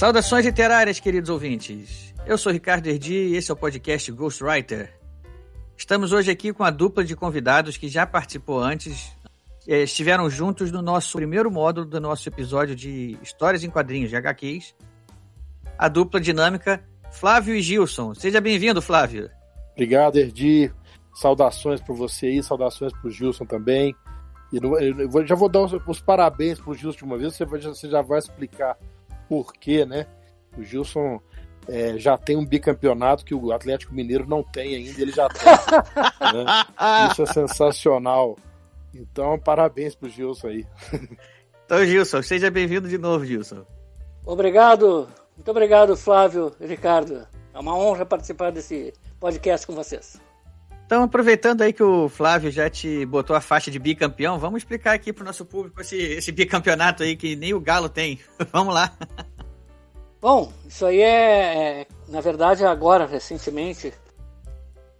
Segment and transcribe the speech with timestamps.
[0.00, 2.14] Saudações literárias, queridos ouvintes.
[2.24, 4.98] Eu sou Ricardo Erdi e esse é o podcast Ghostwriter.
[5.76, 9.14] Estamos hoje aqui com a dupla de convidados que já participou antes,
[9.68, 14.16] eh, estiveram juntos no nosso primeiro módulo do nosso episódio de Histórias em Quadrinhos de
[14.16, 14.74] HQs.
[15.76, 18.14] A dupla dinâmica Flávio e Gilson.
[18.14, 19.28] Seja bem-vindo, Flávio.
[19.72, 20.72] Obrigado, Erdi.
[21.12, 23.94] Saudações para você aí, saudações para o Gilson também.
[24.50, 24.58] E
[25.26, 28.78] já vou dar os, parabéns para o Gilson de uma vez, você já vai explicar
[29.30, 30.08] por quê, né?
[30.58, 31.20] O Gilson
[31.68, 35.44] é, já tem um bicampeonato que o Atlético Mineiro não tem ainda, ele já tem.
[35.46, 36.44] né?
[37.12, 38.36] Isso é sensacional.
[38.92, 40.66] Então, parabéns pro Gilson aí.
[41.64, 43.64] Então, Gilson, seja bem-vindo de novo, Gilson.
[44.26, 47.24] Obrigado, muito obrigado, Flávio e Ricardo.
[47.54, 50.20] É uma honra participar desse podcast com vocês.
[50.90, 54.92] Então, aproveitando aí que o Flávio já te botou a faixa de bicampeão, vamos explicar
[54.92, 58.18] aqui pro nosso público esse, esse bicampeonato aí que nem o Galo tem.
[58.50, 58.92] vamos lá.
[60.20, 63.94] Bom, isso aí é, é, na verdade, agora, recentemente,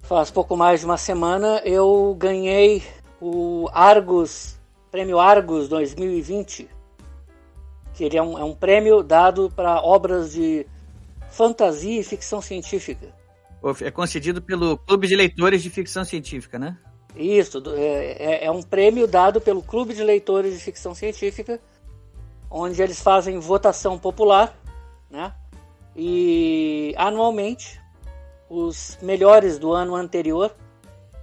[0.02, 2.84] faz pouco mais de uma semana, eu ganhei
[3.20, 4.60] o Argus,
[4.92, 6.70] prêmio Argus 2020,
[7.94, 10.64] que ele é um, é um prêmio dado para obras de
[11.32, 13.19] fantasia e ficção científica.
[13.83, 16.78] É concedido pelo Clube de Leitores de Ficção Científica, né?
[17.14, 21.61] Isso, é, é, é um prêmio dado pelo Clube de Leitores de Ficção Científica,
[22.50, 24.56] onde eles fazem votação popular,
[25.11, 25.34] né?
[25.94, 27.81] E anualmente
[28.49, 30.54] os melhores do ano anterior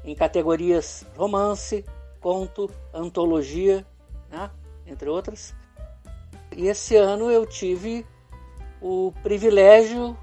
[0.04, 1.84] em categorias romance,
[2.22, 3.86] conto, antologia,
[4.30, 4.50] né?
[4.86, 5.54] entre outras.
[6.56, 8.06] E esse ano eu tive
[8.82, 10.18] o privilégio,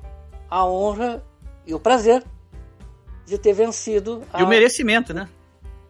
[0.49, 1.23] a honra
[1.67, 2.23] e o prazer
[3.27, 4.23] de ter vencido.
[4.33, 4.41] A...
[4.41, 5.29] E o merecimento, né?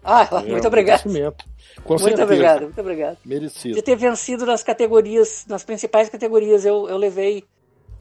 [0.03, 1.07] Ah, é, muito obrigado.
[1.07, 1.45] Merecimento.
[1.83, 2.25] Com muito certeza.
[2.25, 3.19] obrigado, muito obrigado.
[3.25, 3.75] Merecido.
[3.75, 7.45] De ter vencido nas categorias, nas principais categorias, eu, eu levei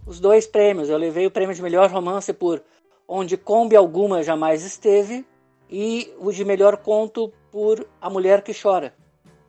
[0.05, 0.89] os dois prêmios.
[0.89, 2.61] Eu levei o prêmio de melhor romance por
[3.07, 5.25] Onde Combe Alguma Jamais Esteve
[5.69, 8.93] e o de melhor conto por A Mulher que Chora.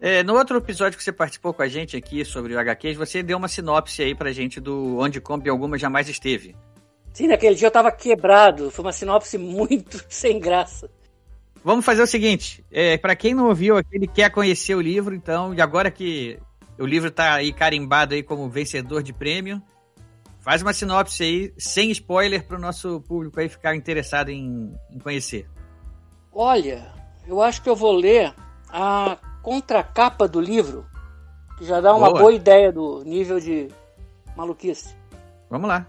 [0.01, 3.23] É, no outro episódio que você participou com a gente aqui sobre o HQs, você
[3.23, 6.55] deu uma sinopse aí pra gente do Onde Combe Alguma Jamais Esteve.
[7.15, 8.73] Sim, naquele dia eu tava quebrado.
[8.73, 10.91] Foi uma sinopse muito sem graça.
[11.63, 15.15] Vamos fazer o seguinte: é, para quem não ouviu aqui, ele quer conhecer o livro,
[15.15, 16.39] então, e agora que
[16.79, 19.63] o livro tá aí carimbado aí como vencedor de prêmio,
[20.41, 24.99] faz uma sinopse aí, sem spoiler, para o nosso público aí ficar interessado em, em
[24.99, 25.49] conhecer.
[26.33, 26.93] Olha,
[27.29, 28.35] eu acho que eu vou ler
[28.69, 30.85] a contracapa do livro,
[31.57, 33.69] que já dá uma boa, boa ideia do nível de
[34.37, 34.97] maluquice.
[35.49, 35.87] Vamos lá.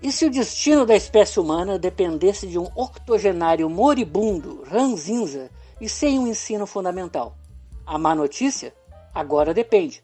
[0.00, 5.50] E se o destino da espécie humana dependesse de um octogenário moribundo, ranzinza
[5.80, 7.36] e sem um ensino fundamental?
[7.84, 8.72] A má notícia?
[9.12, 10.00] Agora depende.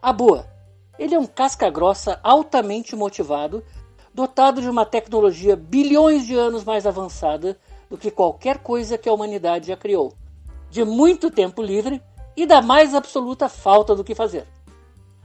[0.00, 0.46] A boa.
[0.98, 3.62] Ele é um casca-grossa altamente motivado,
[4.14, 7.58] dotado de uma tecnologia bilhões de anos mais avançada
[7.90, 10.14] do que qualquer coisa que a humanidade já criou,
[10.70, 12.02] de muito tempo livre
[12.34, 14.46] e da mais absoluta falta do que fazer.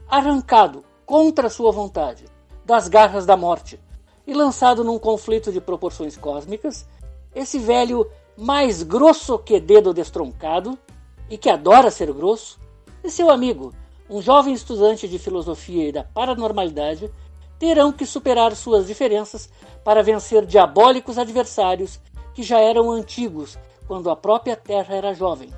[0.10, 2.26] Arrancado contra sua vontade
[2.66, 3.80] das garras da morte,
[4.26, 6.88] e lançado num conflito de proporções cósmicas,
[7.36, 10.78] esse velho mais grosso que dedo destroncado
[11.30, 12.60] e que adora ser grosso,
[13.04, 13.74] e seu amigo,
[14.10, 17.12] um jovem estudante de filosofia e da paranormalidade,
[17.60, 19.50] terão que superar suas diferenças
[19.84, 22.00] para vencer diabólicos adversários
[22.34, 23.58] que já eram antigos
[23.88, 25.50] quando a própria Terra era jovem,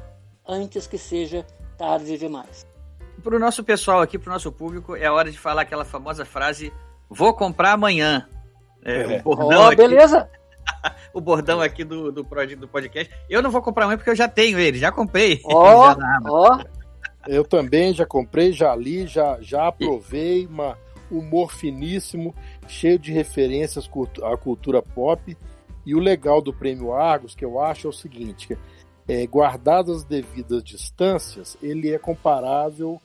[0.47, 1.46] antes que seja
[1.78, 2.66] tarde demais.
[3.23, 6.26] Para o nosso pessoal aqui, para o nosso público, é hora de falar aquela famosa
[6.26, 6.72] frase:
[7.09, 8.28] Vou comprar amanhã.
[8.85, 9.22] É, o é.
[9.22, 10.29] bordão oh, aqui, beleza.
[11.11, 13.14] o bordão aqui do, do, do podcast.
[13.28, 15.41] Eu não vou comprar mais porque eu já tenho ele, já comprei.
[15.46, 16.59] Ó, oh, ó.
[16.59, 16.76] Oh.
[17.28, 20.46] Eu também já comprei, já li, já, já aprovei.
[20.46, 20.78] Uma
[21.09, 22.34] humor finíssimo,
[22.67, 23.90] cheio de referências
[24.23, 25.35] à cultura pop.
[25.85, 28.58] E o legal do prêmio Argos, que eu acho, é o seguinte:
[29.08, 33.02] é, guardadas as devidas distâncias, ele é comparável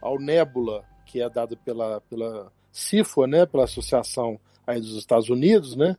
[0.00, 5.76] ao Nebula, que é dado pela, pela CIFA, né, pela Associação aí dos Estados Unidos,
[5.76, 5.96] né?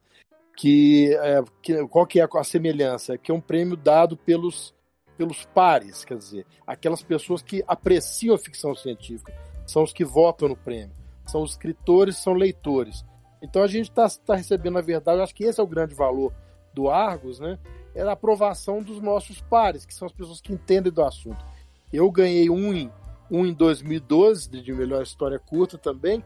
[0.56, 3.18] Que, é, que qual que é a semelhança?
[3.18, 4.74] Que é um prêmio dado pelos
[5.18, 9.34] pelos pares, quer dizer, aquelas pessoas que apreciam a ficção científica,
[9.66, 10.96] são os que votam no prêmio,
[11.26, 13.04] são os escritores, são leitores.
[13.42, 16.34] Então a gente está tá recebendo, na verdade, acho que esse é o grande valor
[16.74, 17.58] do Argos, né?
[17.94, 21.44] É a aprovação dos nossos pares, que são as pessoas que entendem do assunto.
[21.92, 22.92] Eu ganhei um em,
[23.32, 26.24] um em 2012, de melhor história curta também.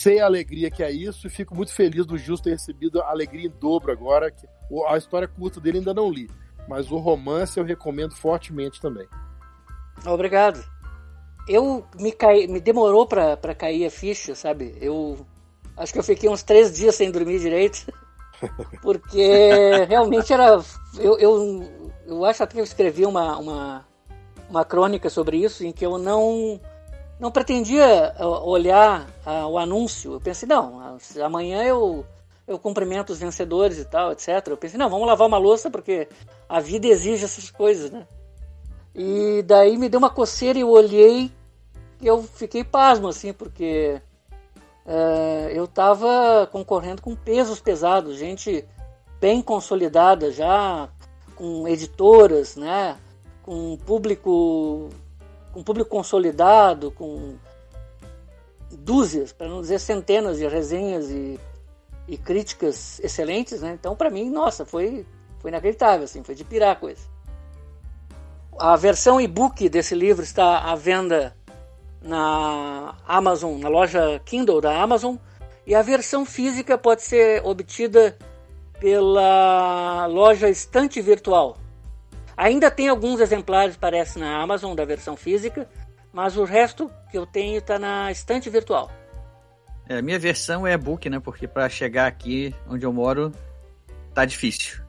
[0.00, 3.10] Sei a alegria que é isso e fico muito feliz do Justo ter recebido a
[3.10, 4.30] alegria em dobro agora.
[4.30, 4.46] Que
[4.88, 6.26] a história curta dele ainda não li,
[6.66, 9.06] mas o romance eu recomendo fortemente também.
[10.06, 10.64] Obrigado.
[11.46, 12.16] Eu me,
[12.48, 14.74] me demorou para cair a ficha, sabe?
[14.80, 15.26] Eu
[15.76, 17.92] acho que eu fiquei uns três dias sem dormir direito.
[18.80, 20.64] Porque realmente era.
[20.98, 23.86] Eu, eu, eu acho até que eu escrevi uma, uma,
[24.48, 26.58] uma crônica sobre isso, em que eu não,
[27.20, 29.06] não pretendia olhar
[29.48, 30.14] o anúncio.
[30.14, 32.04] Eu pensei, não, amanhã eu,
[32.48, 34.28] eu cumprimento os vencedores e tal, etc.
[34.46, 36.08] Eu pensei, não, vamos lavar uma louça porque
[36.48, 38.06] a vida exige essas coisas, né?
[38.94, 41.30] E daí me deu uma coceira e eu olhei
[42.00, 44.00] e eu fiquei pasmo, assim, porque
[44.86, 48.64] é, eu estava concorrendo com pesos pesados, gente
[49.20, 50.88] bem consolidada já,
[51.36, 52.96] com editoras, né,
[53.42, 54.88] com público,
[55.52, 57.36] com público consolidado, com
[58.70, 61.38] dúzias, para não dizer centenas de resenhas e,
[62.06, 63.76] e críticas excelentes, né?
[63.78, 65.06] Então, para mim, nossa, foi
[65.40, 67.00] foi inacreditável, assim, foi de pirar a coisa.
[68.58, 71.34] A versão e-book desse livro está à venda
[72.02, 75.16] na Amazon, na loja Kindle da Amazon,
[75.66, 78.16] e a versão física pode ser obtida
[78.78, 81.56] pela loja Estante Virtual.
[82.40, 85.68] Ainda tem alguns exemplares, parece, na Amazon da versão física,
[86.10, 88.90] mas o resto que eu tenho está na Estante Virtual.
[89.86, 91.20] É, a minha versão é e-book, né?
[91.20, 93.30] Porque para chegar aqui onde eu moro
[94.14, 94.80] tá difícil.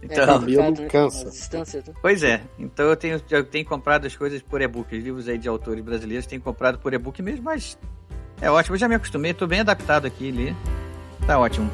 [0.00, 0.86] Então, é cabelo né?
[0.88, 1.58] cansa.
[1.58, 1.94] Né?
[2.00, 2.42] Pois é.
[2.56, 4.96] Então eu tenho, eu tenho comprado as coisas por e-book.
[4.96, 7.76] Os livros aí de autores brasileiros tenho comprado por e-book mesmo, mas
[8.40, 8.76] é ótimo.
[8.76, 10.56] Eu já me acostumei, estou bem adaptado aqui ali.
[11.26, 11.68] Tá ótimo.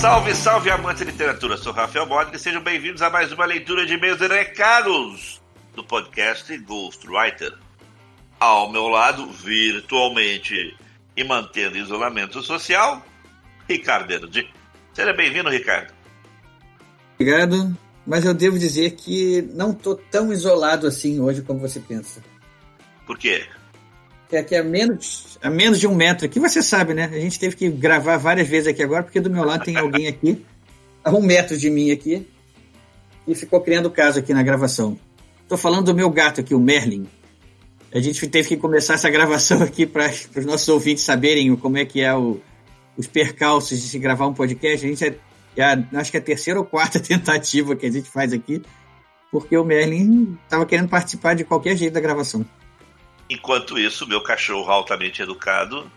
[0.00, 3.86] Salve, salve amantes de literatura, sou Rafael Bodg e sejam bem-vindos a mais uma leitura
[3.86, 5.40] de e-mails e recados
[5.74, 7.54] do podcast Ghostwriter.
[8.38, 10.76] Ao meu lado, virtualmente
[11.16, 13.02] e mantendo isolamento social,
[13.66, 14.46] Ricardo Erdi.
[14.92, 15.94] Seja bem-vindo, Ricardo.
[17.14, 17.74] Obrigado,
[18.06, 22.22] mas eu devo dizer que não estou tão isolado assim hoje como você pensa.
[23.06, 23.46] Por quê?
[24.28, 27.04] que aqui a menos, a menos de um metro aqui, você sabe, né?
[27.04, 30.08] A gente teve que gravar várias vezes aqui agora, porque do meu lado tem alguém
[30.08, 30.44] aqui,
[31.04, 32.26] a um metro de mim aqui,
[33.28, 34.98] e ficou criando caso aqui na gravação.
[35.48, 37.06] Tô falando do meu gato aqui, o Merlin.
[37.94, 41.84] A gente teve que começar essa gravação aqui para os nossos ouvintes saberem como é
[41.84, 42.40] que é o,
[42.96, 44.84] os percalços de se gravar um podcast.
[44.84, 45.16] A gente é,
[45.56, 48.60] é a, acho que é a terceira ou quarta tentativa que a gente faz aqui,
[49.30, 52.44] porque o Merlin estava querendo participar de qualquer jeito da gravação.
[53.28, 55.90] Enquanto isso, meu cachorro altamente educado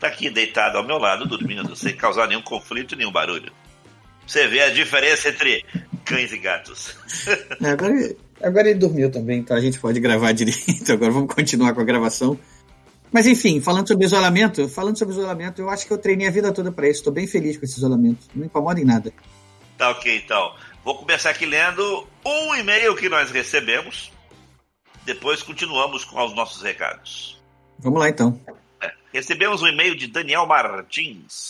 [0.00, 3.52] tá aqui deitado ao meu lado, dormindo, sem causar nenhum conflito, nenhum barulho.
[4.26, 5.64] Você vê a diferença entre
[6.04, 6.96] cães e gatos.
[7.60, 10.90] É, agora, agora ele dormiu também, então a gente pode gravar direito.
[10.92, 12.38] Agora vamos continuar com a gravação.
[13.12, 16.50] Mas enfim, falando sobre isolamento, falando sobre isolamento, eu acho que eu treinei a vida
[16.50, 17.00] toda para isso.
[17.00, 18.26] Estou bem feliz com esse isolamento.
[18.34, 19.12] Não me incomoda em nada.
[19.76, 20.54] Tá ok, então.
[20.84, 24.10] Vou começar aqui lendo um e-mail que nós recebemos
[25.04, 27.40] depois continuamos com os nossos recados.
[27.78, 28.40] Vamos lá então.
[28.80, 31.48] É, recebemos um e-mail de Daniel Martins.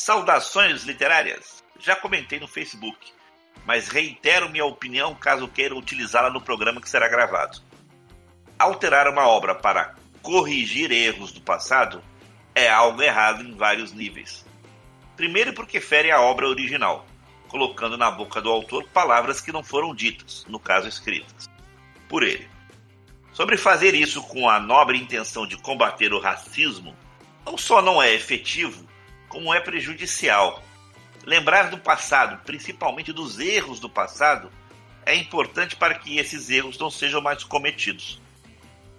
[0.00, 1.62] Saudações literárias.
[1.78, 3.12] Já comentei no Facebook,
[3.64, 7.62] mas reitero minha opinião caso queiram utilizá-la no programa que será gravado.
[8.58, 12.02] Alterar uma obra para corrigir erros do passado
[12.54, 14.44] é algo errado em vários níveis.
[15.16, 17.06] Primeiro, porque fere a obra original,
[17.48, 21.49] colocando na boca do autor palavras que não foram ditas, no caso escritas
[22.10, 22.50] por ele.
[23.32, 26.94] Sobre fazer isso com a nobre intenção de combater o racismo,
[27.46, 28.84] não só não é efetivo,
[29.28, 30.60] como é prejudicial.
[31.24, 34.50] Lembrar do passado, principalmente dos erros do passado,
[35.06, 38.20] é importante para que esses erros não sejam mais cometidos.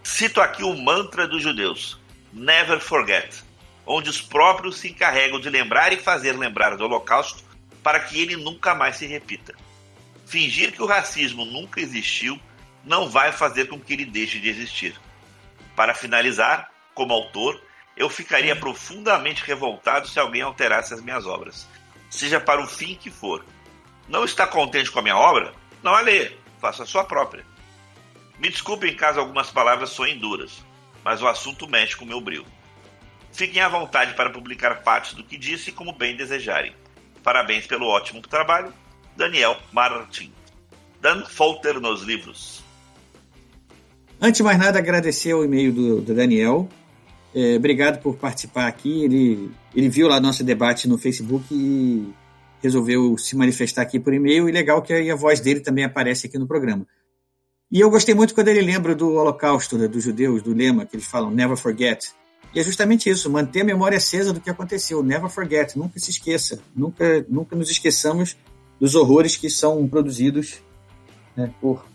[0.01, 1.99] Cito aqui o mantra dos judeus:
[2.31, 3.43] Never forget,
[3.85, 7.43] onde os próprios se encarregam de lembrar e fazer lembrar do Holocausto
[7.83, 9.53] para que ele nunca mais se repita.
[10.25, 12.39] Fingir que o racismo nunca existiu
[12.83, 14.99] não vai fazer com que ele deixe de existir.
[15.75, 17.61] Para finalizar, como autor,
[17.95, 21.67] eu ficaria profundamente revoltado se alguém alterasse as minhas obras,
[22.09, 23.45] seja para o fim que for.
[24.07, 25.53] Não está contente com a minha obra?
[25.83, 26.31] Não a lê.
[26.59, 27.45] faça a sua própria.
[28.37, 30.63] Me desculpem caso algumas palavras soem duras,
[31.03, 32.45] mas o assunto mexe com meu brilho.
[33.31, 36.75] Fiquem à vontade para publicar partes do que disse como bem desejarem.
[37.23, 38.73] Parabéns pelo ótimo trabalho,
[39.15, 40.31] Daniel Martins.
[40.99, 42.60] Dan Folter nos livros.
[44.23, 46.69] Antes de mais nada, agradecer o e-mail do, do Daniel.
[47.33, 49.03] É, obrigado por participar aqui.
[49.03, 52.13] Ele, ele viu lá nosso debate no Facebook e
[52.61, 54.47] resolveu se manifestar aqui por e-mail.
[54.47, 56.85] E legal que a voz dele também aparece aqui no programa.
[57.71, 60.95] E eu gostei muito quando ele lembra do Holocausto, né, dos judeus, do lema que
[60.95, 62.13] eles falam, never forget.
[62.53, 66.11] E é justamente isso, manter a memória acesa do que aconteceu, never forget, nunca se
[66.11, 68.35] esqueça, nunca, nunca nos esqueçamos
[68.77, 70.61] dos horrores que são produzidos
[71.35, 71.85] né, por,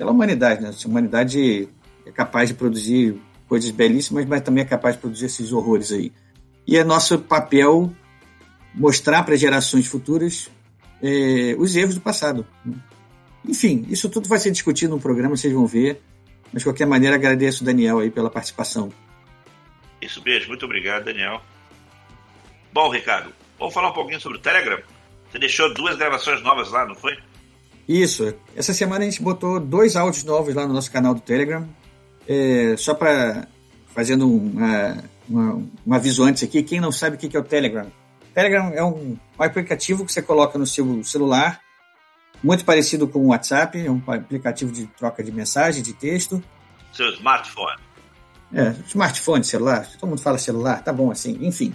[0.00, 0.62] pela humanidade.
[0.62, 0.70] Né?
[0.70, 1.68] A humanidade
[2.06, 6.10] é capaz de produzir coisas belíssimas, mas também é capaz de produzir esses horrores aí.
[6.66, 7.94] E é nosso papel
[8.74, 10.50] mostrar para gerações futuras
[11.02, 12.46] é, os erros do passado.
[12.64, 12.76] Né?
[13.46, 16.00] Enfim, isso tudo vai ser discutido no programa, vocês vão ver.
[16.50, 18.90] Mas de qualquer maneira, agradeço o Daniel aí pela participação.
[20.00, 21.42] Isso mesmo, muito obrigado, Daniel.
[22.72, 24.80] Bom, Ricardo, vamos falar um pouquinho sobre o Telegram?
[25.30, 27.18] Você deixou duas gravações novas lá, não foi?
[27.90, 28.32] Isso.
[28.54, 31.68] Essa semana a gente botou dois áudios novos lá no nosso canal do Telegram.
[32.28, 33.48] É, só para
[33.88, 37.90] fazendo uma, uma, um aviso antes aqui, quem não sabe o que é o Telegram.
[38.32, 41.60] Telegram é um, um aplicativo que você coloca no seu celular,
[42.40, 46.40] muito parecido com o WhatsApp, é um aplicativo de troca de mensagem, de texto.
[46.92, 47.80] Seu smartphone.
[48.54, 51.74] É, smartphone, celular, todo mundo fala celular, tá bom assim, enfim.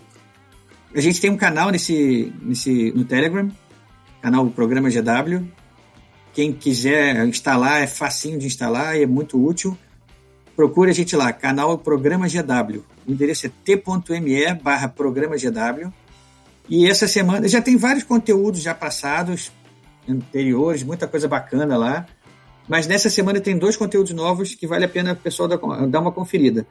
[0.95, 3.51] A gente tem um canal nesse, nesse, no Telegram,
[4.21, 5.64] canal Programa GW.
[6.35, 9.77] Quem quiser instalar, é facinho de instalar e é muito útil.
[10.53, 12.83] Procure a gente lá, canal Programa GW.
[13.07, 15.93] O endereço é t.me barra Programa GW.
[16.67, 19.49] E essa semana já tem vários conteúdos já passados,
[20.09, 22.05] anteriores, muita coisa bacana lá.
[22.67, 26.11] Mas nessa semana tem dois conteúdos novos que vale a pena o pessoal dar uma
[26.11, 26.67] conferida.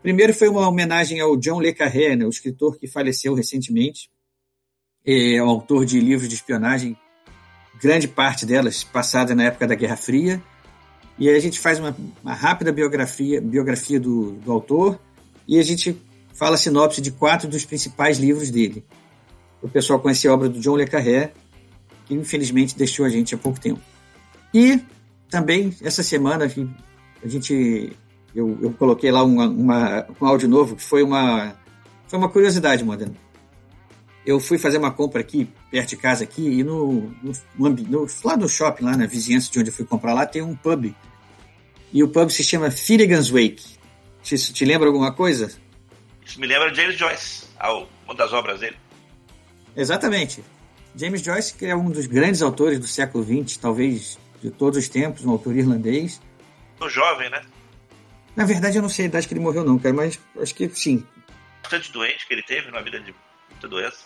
[0.00, 4.08] Primeiro foi uma homenagem ao John Le Carré, né, o escritor que faleceu recentemente,
[5.04, 6.96] é o autor de livros de espionagem,
[7.80, 10.42] grande parte delas passada na época da Guerra Fria.
[11.18, 14.98] E aí a gente faz uma, uma rápida biografia, biografia do, do autor
[15.46, 16.00] e a gente
[16.32, 18.84] fala a sinopse de quatro dos principais livros dele.
[19.60, 21.32] O pessoal conhecer a obra do John Le Carré,
[22.06, 23.80] que infelizmente deixou a gente há pouco tempo.
[24.54, 24.80] E
[25.28, 27.92] também, essa semana, a gente.
[28.34, 31.54] Eu, eu coloquei lá uma, uma, um áudio novo, que foi uma,
[32.06, 33.12] foi uma curiosidade, Modena.
[34.26, 38.36] Eu fui fazer uma compra aqui, perto de casa, aqui, e no, no, no, lá
[38.36, 40.94] no shopping, lá na vizinhança de onde eu fui comprar lá, tem um pub.
[41.92, 43.78] E o pub se chama Finnegan's Wake.
[44.30, 45.50] Isso te lembra alguma coisa?
[46.24, 47.46] Isso me lembra James Joyce,
[48.04, 48.76] uma das obras dele.
[49.74, 50.44] Exatamente.
[50.94, 54.88] James Joyce, que é um dos grandes autores do século XX, talvez de todos os
[54.88, 56.20] tempos, um autor irlandês.
[56.80, 57.40] Um jovem, né?
[58.36, 60.68] Na verdade, eu não sei a idade que ele morreu, não, cara, mas acho que
[60.70, 61.04] sim.
[61.62, 63.14] Bastante doente que ele teve na vida de
[63.58, 63.98] muita doença.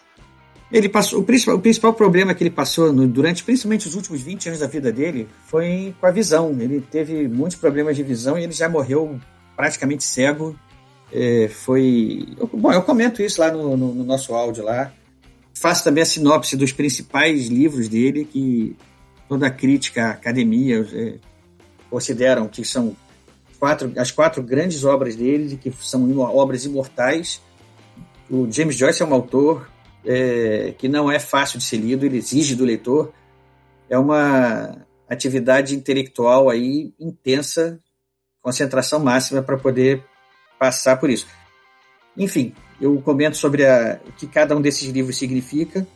[0.71, 4.23] Ele passou, o, principal, o principal problema que ele passou no, durante principalmente os últimos
[4.23, 6.56] 20 anos da vida dele foi com a visão.
[6.59, 9.21] Ele teve muitos problemas de visão e ele já morreu
[9.54, 10.59] praticamente cego.
[11.12, 12.26] É, foi.
[12.38, 14.90] Eu, bom, eu comento isso lá no, no, no nosso áudio lá.
[15.52, 18.75] Faço também a sinopse dos principais livros dele, que
[19.28, 21.18] toda a crítica, a academia é,
[21.90, 22.97] consideram que são
[23.59, 27.42] quatro, as quatro grandes obras dele, que são obras imortais.
[28.33, 29.69] O James Joyce é um autor
[30.07, 33.12] é, que não é fácil de ser lido, ele exige do leitor.
[33.91, 34.75] É uma
[35.07, 37.79] atividade intelectual aí intensa,
[38.41, 40.03] concentração máxima para poder
[40.59, 41.27] passar por isso.
[42.17, 45.87] Enfim, eu comento sobre a, o que cada um desses livros significa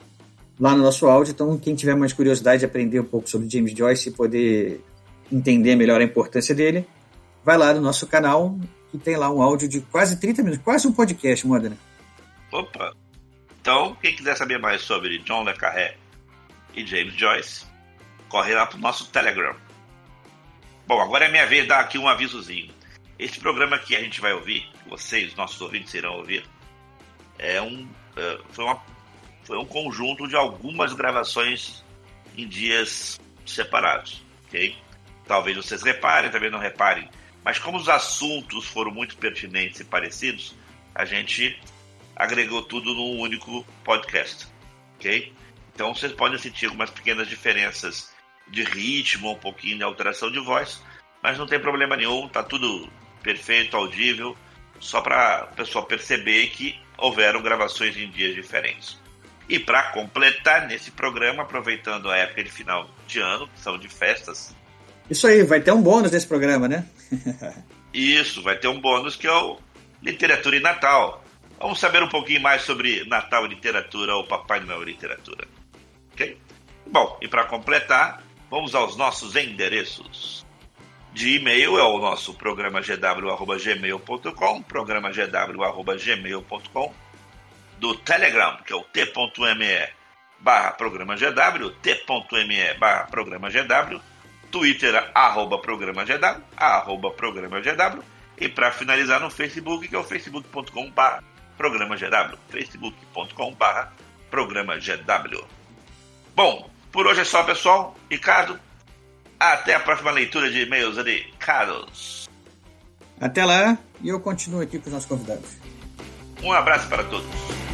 [0.61, 1.33] lá no nosso áudio.
[1.33, 4.85] Então, quem tiver mais curiosidade de aprender um pouco sobre James Joyce e poder
[5.33, 6.87] entender melhor a importância dele,
[7.43, 8.59] vai lá no nosso canal,
[8.91, 11.79] que tem lá um áudio de quase 30 minutos, quase um podcast, Modena.
[12.57, 12.97] Opa!
[13.61, 15.99] Então, quem quiser saber mais sobre John Le Carré
[16.73, 17.67] e James Joyce,
[18.31, 19.55] corre lá pro nosso Telegram.
[20.87, 22.73] Bom, agora é minha vez de dar aqui um avisozinho.
[23.19, 26.47] Este programa que a gente vai ouvir, vocês, nossos ouvintes, irão ouvir,
[27.39, 27.87] é um,
[28.17, 28.83] é, foi uma
[29.45, 31.85] foi um conjunto de algumas gravações
[32.39, 34.75] em dias separados, ok?
[35.27, 37.07] Talvez vocês reparem, também não reparem,
[37.45, 40.57] mas como os assuntos foram muito pertinentes e parecidos,
[40.95, 41.61] a gente
[42.17, 44.49] agregou tudo num único podcast,
[44.97, 45.33] ok?
[45.75, 48.11] Então vocês podem sentir algumas pequenas diferenças
[48.49, 50.83] de ritmo, um pouquinho de alteração de voz,
[51.23, 52.89] mas não tem problema nenhum, tá tudo
[53.23, 54.37] perfeito, audível,
[54.81, 58.99] só para o pessoal perceber que houveram gravações em dias diferentes.
[59.49, 63.89] E para completar nesse programa, aproveitando a época de final de ano, que são de
[63.89, 64.55] festas,
[65.09, 66.85] Isso aí, vai ter um bônus nesse programa, né?
[67.95, 69.59] Isso, vai ter um bônus que é o
[70.03, 71.25] Literatura e Natal.
[71.59, 75.49] Vamos saber um pouquinho mais sobre Natal Literatura ou Papai Noel Literatura.
[76.13, 76.39] Ok?
[76.87, 80.45] Bom, e para completar, vamos aos nossos endereços.
[81.13, 86.95] De e-mail é o nosso programa gw.gmail.com, programa gw.gmail.com.
[87.79, 89.89] Do Telegram, que é o t.me
[90.39, 94.01] barra programa GW, t.me barra programa GW,
[94.51, 98.03] Twitter, arroba programa GW, arroba programa GW,
[98.39, 101.25] e para finalizar no Facebook, que é o facebook.com barra
[101.57, 103.93] programa GW, facebook.com barra
[104.31, 105.45] programa GW.
[106.35, 107.97] Bom, por hoje é só, pessoal.
[108.11, 108.59] Ricardo,
[109.39, 112.29] até a próxima leitura de e-mails de Carlos.
[113.21, 115.57] Até lá, e eu continuo aqui com os nossos convidados.
[116.43, 117.66] Um abraço para todos.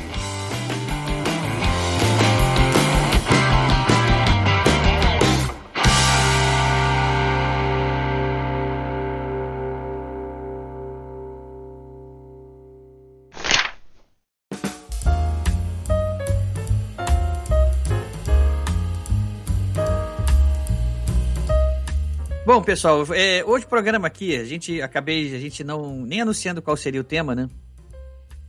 [22.54, 26.60] Bom, pessoal, é, hoje o programa aqui, a gente acabei, a gente não nem anunciando
[26.60, 27.48] qual seria o tema, né?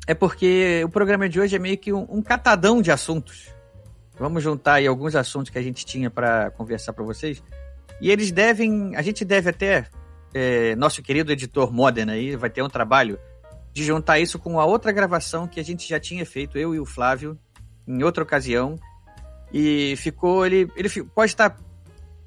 [0.05, 3.47] É porque o programa de hoje é meio que um, um catadão de assuntos.
[4.19, 7.41] Vamos juntar aí alguns assuntos que a gente tinha para conversar para vocês.
[8.01, 9.87] E eles devem, a gente deve até,
[10.33, 13.17] é, nosso querido editor Modern aí, vai ter um trabalho
[13.71, 16.79] de juntar isso com a outra gravação que a gente já tinha feito, eu e
[16.81, 17.39] o Flávio,
[17.87, 18.77] em outra ocasião.
[19.53, 21.57] E ficou, ele, ele pode estar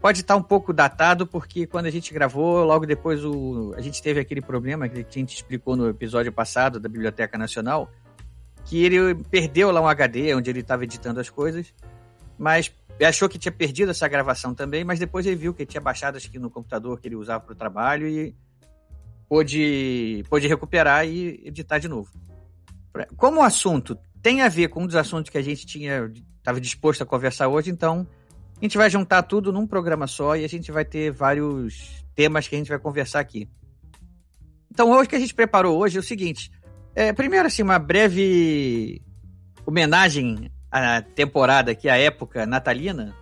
[0.06, 4.00] pode estar um pouco datado, porque quando a gente gravou, logo depois o, a gente
[4.00, 7.90] teve aquele problema que a gente explicou no episódio passado da Biblioteca Nacional,
[8.64, 11.74] que ele perdeu lá um HD onde ele estava editando as coisas,
[12.38, 12.72] mas
[13.04, 16.30] achou que tinha perdido essa gravação também, mas depois ele viu que tinha baixado acho
[16.30, 18.32] que no computador que ele usava para o trabalho e
[19.28, 22.12] pôde, pôde recuperar e editar de novo.
[23.16, 26.60] Como o assunto tem a ver com um dos assuntos que a gente tinha estava
[26.60, 28.06] disposto a conversar hoje, então
[28.58, 32.48] a gente vai juntar tudo num programa só e a gente vai ter vários temas
[32.48, 33.48] que a gente vai conversar aqui.
[34.70, 36.50] Então, hoje que a gente preparou hoje é o seguinte:
[36.94, 39.02] é, primeiro, assim, uma breve
[39.66, 43.14] homenagem à temporada aqui, à época natalina.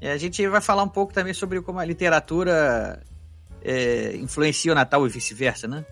[0.00, 3.02] É, a gente vai falar um pouco também sobre como a literatura
[3.62, 5.84] é, influencia o Natal e vice-versa, né?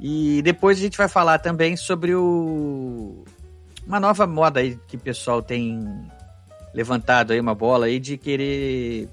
[0.00, 3.24] E depois a gente vai falar também sobre o...
[3.86, 6.08] uma nova moda aí que o pessoal tem
[6.78, 9.08] levantado aí uma bola aí de querer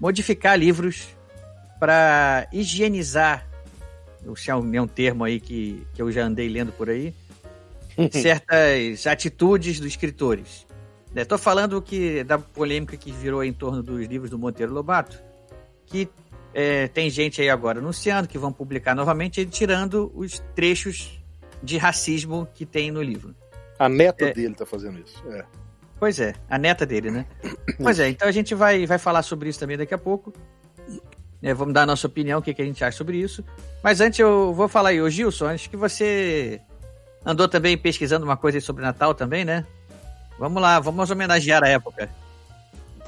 [0.00, 1.08] modificar livros
[1.78, 3.46] para higienizar,
[4.34, 7.12] se é um termo aí que, que eu já andei lendo por aí,
[8.10, 10.66] certas atitudes dos escritores.
[11.14, 15.22] Estou né, falando que da polêmica que virou em torno dos livros do Monteiro Lobato,
[15.84, 16.08] que
[16.54, 21.22] é, tem gente aí agora anunciando que vão publicar novamente, tirando os trechos
[21.62, 23.34] de racismo que tem no livro.
[23.78, 25.22] A neta é, dele está fazendo isso.
[25.28, 25.44] É.
[26.02, 27.24] Pois é, a neta dele, né?
[27.80, 30.32] pois é, então a gente vai, vai falar sobre isso também daqui a pouco.
[31.40, 33.44] É, vamos dar a nossa opinião, o que, que a gente acha sobre isso.
[33.84, 36.60] Mas antes eu vou falar aí, ô Gilson, acho que você
[37.24, 39.64] andou também pesquisando uma coisa sobre Natal também, né?
[40.40, 42.10] Vamos lá, vamos homenagear a época.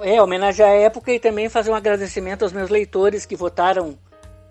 [0.01, 3.99] É, homenagear a época e também fazer um agradecimento aos meus leitores que votaram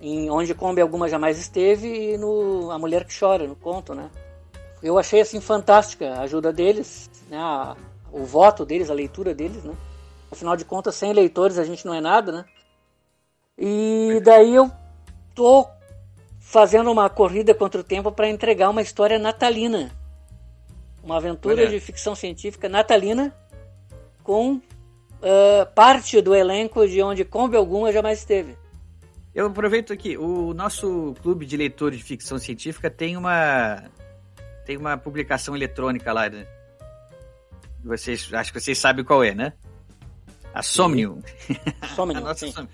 [0.02, 4.10] em Onde Combe Alguma Jamais Esteve e no A Mulher que Chora, no conto, né?
[4.82, 7.38] Eu achei, assim, fantástica a ajuda deles, né?
[7.38, 7.78] A
[8.14, 9.74] o voto deles, a leitura deles, né?
[10.32, 12.46] Afinal de contas, sem leitores a gente não é nada, né?
[13.58, 14.72] E daí eu
[15.36, 15.68] tô
[16.40, 19.92] fazendo uma corrida contra o tempo para entregar uma história natalina.
[21.04, 23.36] Uma aventura de ficção científica natalina
[24.24, 24.62] com uh,
[25.76, 28.56] parte do elenco de onde Combe Alguma jamais esteve.
[29.36, 33.84] Eu aproveito aqui, o nosso clube de leitores de ficção científica tem uma
[34.66, 36.48] tem uma publicação eletrônica lá, né?
[37.84, 39.54] Vocês, acho que vocês sabem qual é, né?
[40.54, 41.22] A Somnium.
[41.96, 42.68] Somnium, nossa,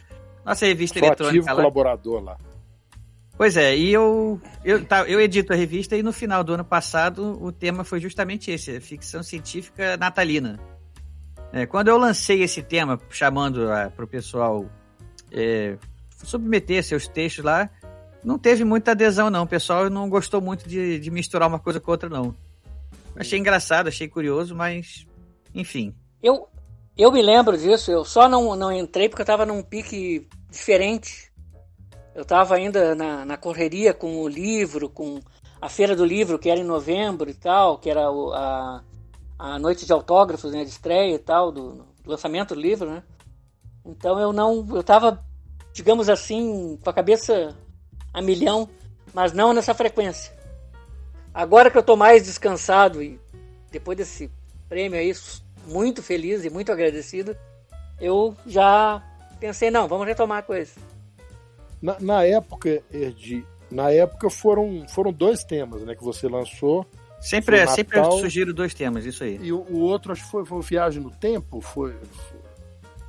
[0.45, 1.55] nossa revista Sou eletrônica ativo lá.
[1.55, 2.37] colaborador lá.
[3.39, 6.65] Pois é, e eu, eu, tá, eu edito a revista e no final do ano
[6.65, 10.59] passado o tema foi justamente esse, ficção científica natalina.
[11.53, 14.69] É, quando eu lancei esse tema, chamando para o pessoal
[15.31, 15.77] é,
[16.21, 17.69] submeter seus textos lá,
[18.23, 21.79] não teve muita adesão não, o pessoal não gostou muito de, de misturar uma coisa
[21.79, 22.35] com outra não.
[23.19, 25.05] Achei engraçado, achei curioso, mas
[25.53, 25.93] enfim.
[26.23, 26.47] Eu,
[26.97, 31.31] eu me lembro disso, eu só não, não entrei porque eu estava num pique diferente.
[32.15, 35.19] Eu estava ainda na, na correria com o livro, com
[35.61, 38.81] a Feira do Livro, que era em novembro e tal, que era a,
[39.37, 43.03] a noite de autógrafos, né, de estreia e tal, do, do lançamento do livro, né?
[43.85, 45.23] Então eu não, eu estava
[45.73, 47.55] digamos assim, com a cabeça
[48.13, 48.67] a milhão,
[49.13, 50.37] mas não nessa frequência.
[51.33, 53.19] Agora que eu estou mais descansado e
[53.71, 54.29] depois desse
[54.67, 55.13] prêmio aí,
[55.67, 57.35] muito feliz e muito agradecido,
[57.99, 59.03] eu já
[59.39, 60.71] pensei, não, vamos retomar a coisa.
[61.81, 66.85] Na, na época, Erdi, na época foram, foram dois temas né, que você lançou.
[67.21, 69.39] Sempre, é, sempre eu sugiro dois temas, isso aí.
[69.41, 71.61] E o, o outro, acho que foi, foi Viagem no Tempo?
[71.61, 71.93] Foi.
[71.93, 72.39] foi...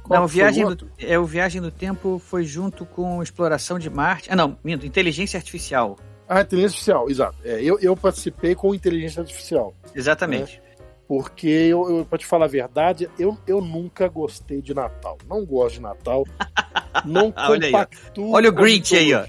[0.09, 4.29] Não, Viagem do, é, o Viagem do Tempo foi junto com Exploração de Marte.
[4.31, 5.97] Ah, não, minto, Inteligência Artificial.
[6.33, 7.37] Ah, Inteligência Artificial, exato.
[7.45, 9.75] É, eu, eu participei com Inteligência Artificial.
[9.93, 10.59] Exatamente.
[10.59, 10.71] Né?
[11.09, 15.19] Porque, eu, eu, pra te falar a verdade, eu, eu nunca gostei de Natal.
[15.29, 16.25] Não gosto de Natal.
[17.05, 18.33] Não compactuo.
[18.33, 19.25] Olha o Grinch aí, ó.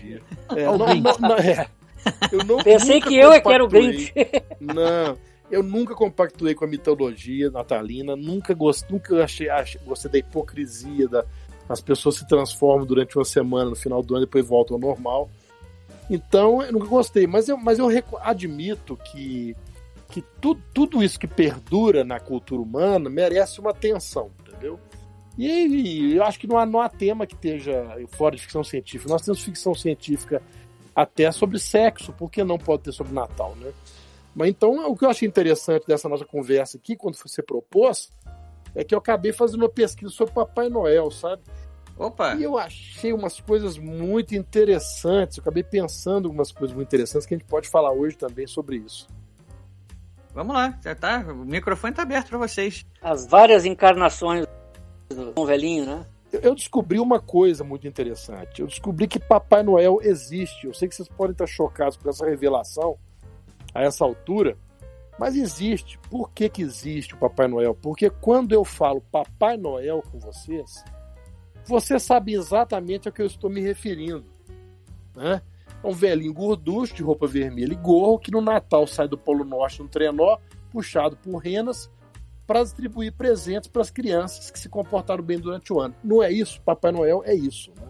[0.55, 1.67] É, não, não, não, é.
[2.31, 4.13] Eu não, Pensei que eu é que era o Grinch.
[4.59, 5.17] Não,
[5.49, 11.07] eu nunca compactuei com a mitologia natalina, nunca gostei, nunca achei, achei, gostei da hipocrisia,
[11.07, 11.23] da,
[11.69, 14.81] as pessoas se transformam durante uma semana no final do ano e depois voltam ao
[14.81, 15.29] normal.
[16.11, 17.87] Então, eu nunca gostei, mas eu, mas eu
[18.19, 19.55] admito que,
[20.09, 24.77] que tu, tudo isso que perdura na cultura humana merece uma atenção, entendeu?
[25.37, 28.61] E, e eu acho que não há, não há tema que esteja fora de ficção
[28.61, 29.09] científica.
[29.09, 30.43] Nós temos ficção científica
[30.93, 33.71] até sobre sexo, porque não pode ter sobre Natal, né?
[34.35, 38.11] Mas então, o que eu achei interessante dessa nossa conversa aqui, quando você propôs,
[38.75, 41.41] é que eu acabei fazendo uma pesquisa sobre Papai Noel, sabe?
[41.97, 42.35] Opa!
[42.35, 47.33] E eu achei umas coisas muito interessantes, eu acabei pensando algumas coisas muito interessantes que
[47.33, 49.07] a gente pode falar hoje também sobre isso.
[50.33, 52.85] Vamos lá, já tá, o microfone tá aberto para vocês.
[53.01, 54.45] As várias encarnações
[55.09, 56.05] do velhinho, né?
[56.31, 58.61] Eu descobri uma coisa muito interessante.
[58.61, 60.65] Eu descobri que Papai Noel existe.
[60.65, 62.97] Eu sei que vocês podem estar chocados com essa revelação,
[63.75, 64.57] a essa altura,
[65.19, 65.99] mas existe.
[66.09, 67.75] Por que, que existe o Papai Noel?
[67.75, 70.85] Porque quando eu falo Papai Noel com vocês,
[71.65, 74.25] você sabe exatamente a que eu estou me referindo.
[75.15, 75.41] Né?
[75.83, 79.43] É um velhinho gorducho de roupa vermelha e gorro que no Natal sai do Polo
[79.43, 80.37] Norte no trenó,
[80.71, 81.89] puxado por renas,
[82.45, 85.95] para distribuir presentes para as crianças que se comportaram bem durante o ano.
[86.03, 86.61] Não é isso?
[86.61, 87.71] Papai Noel é isso.
[87.79, 87.87] Né?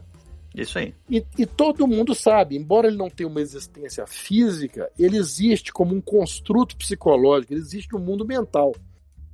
[0.56, 0.94] Isso aí.
[1.10, 5.96] E, e, todo mundo sabe, embora ele não tenha uma existência física, ele existe como
[5.96, 8.76] um construto psicológico, ele existe no mundo mental.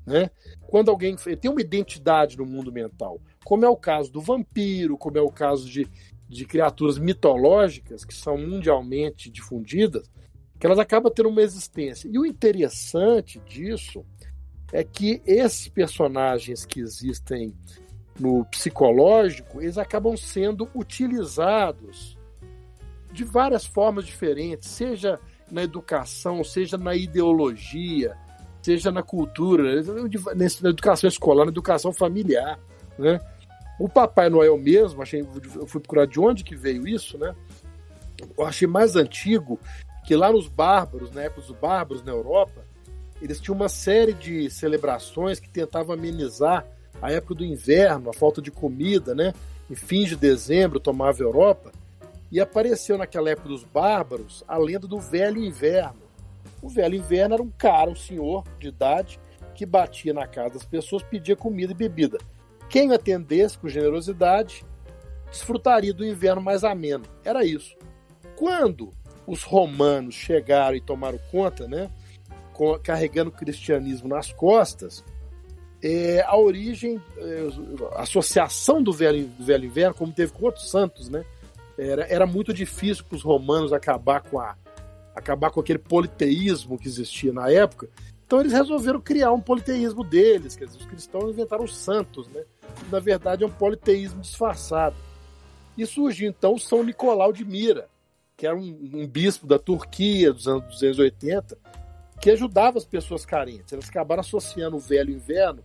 [0.06, 0.30] Né?
[0.62, 5.18] Quando alguém tem uma identidade no mundo mental, como é o caso do vampiro, como
[5.18, 5.88] é o caso de,
[6.28, 10.12] de criaturas mitológicas que são mundialmente difundidas,
[10.60, 12.10] que elas acabam tendo uma existência.
[12.12, 14.06] E o interessante disso
[14.74, 17.56] é que esses personagens que existem
[18.20, 22.18] no psicológico, eles acabam sendo utilizados
[23.14, 28.14] de várias formas diferentes, seja na educação, seja na ideologia,
[28.62, 29.82] seja na cultura,
[30.36, 32.60] na educação escolar, na educação familiar,
[33.00, 33.22] né?
[33.80, 35.22] O Papai Noel mesmo, achei,
[35.56, 37.36] eu fui procurar de onde que veio isso, né?
[38.38, 39.60] Eu achei mais antigo
[40.06, 42.66] que lá nos bárbaros, na época dos bárbaros na Europa,
[43.22, 46.66] eles tinham uma série de celebrações que tentavam amenizar
[47.02, 49.34] a época do inverno, a falta de comida, né?
[49.70, 51.72] Em fins de dezembro tomava a Europa.
[52.32, 56.02] E apareceu naquela época dos bárbaros a lenda do velho inverno.
[56.62, 59.20] O velho inverno era um cara, um senhor de idade,
[59.54, 62.18] que batia na casa das pessoas, pedia comida e bebida.
[62.70, 64.66] Quem atendesse com generosidade
[65.30, 67.06] desfrutaria do inverno mais ameno.
[67.24, 67.76] Era isso.
[68.36, 68.92] Quando
[69.26, 71.90] os romanos chegaram e tomaram conta, né,
[72.84, 75.04] carregando o cristianismo nas costas,
[75.84, 77.48] é, a origem, é,
[77.96, 81.24] a associação do velho, do velho inverno, como teve com outros santos, né?
[81.78, 84.56] Era, era muito difícil para os romanos acabar com, a,
[85.14, 87.88] acabar com aquele politeísmo que existia na época.
[88.26, 92.44] Então eles resolveram criar um politeísmo deles, quer dizer, os cristãos inventaram os santos, né?
[92.92, 94.96] Na verdade é um politeísmo disfarçado.
[95.78, 97.88] E surgiu então o São Nicolau de Mira,
[98.36, 101.58] que era um, um bispo da Turquia dos anos 280,
[102.20, 103.74] que ajudava as pessoas carentes.
[103.74, 105.64] Elas acabaram associando o velho inverno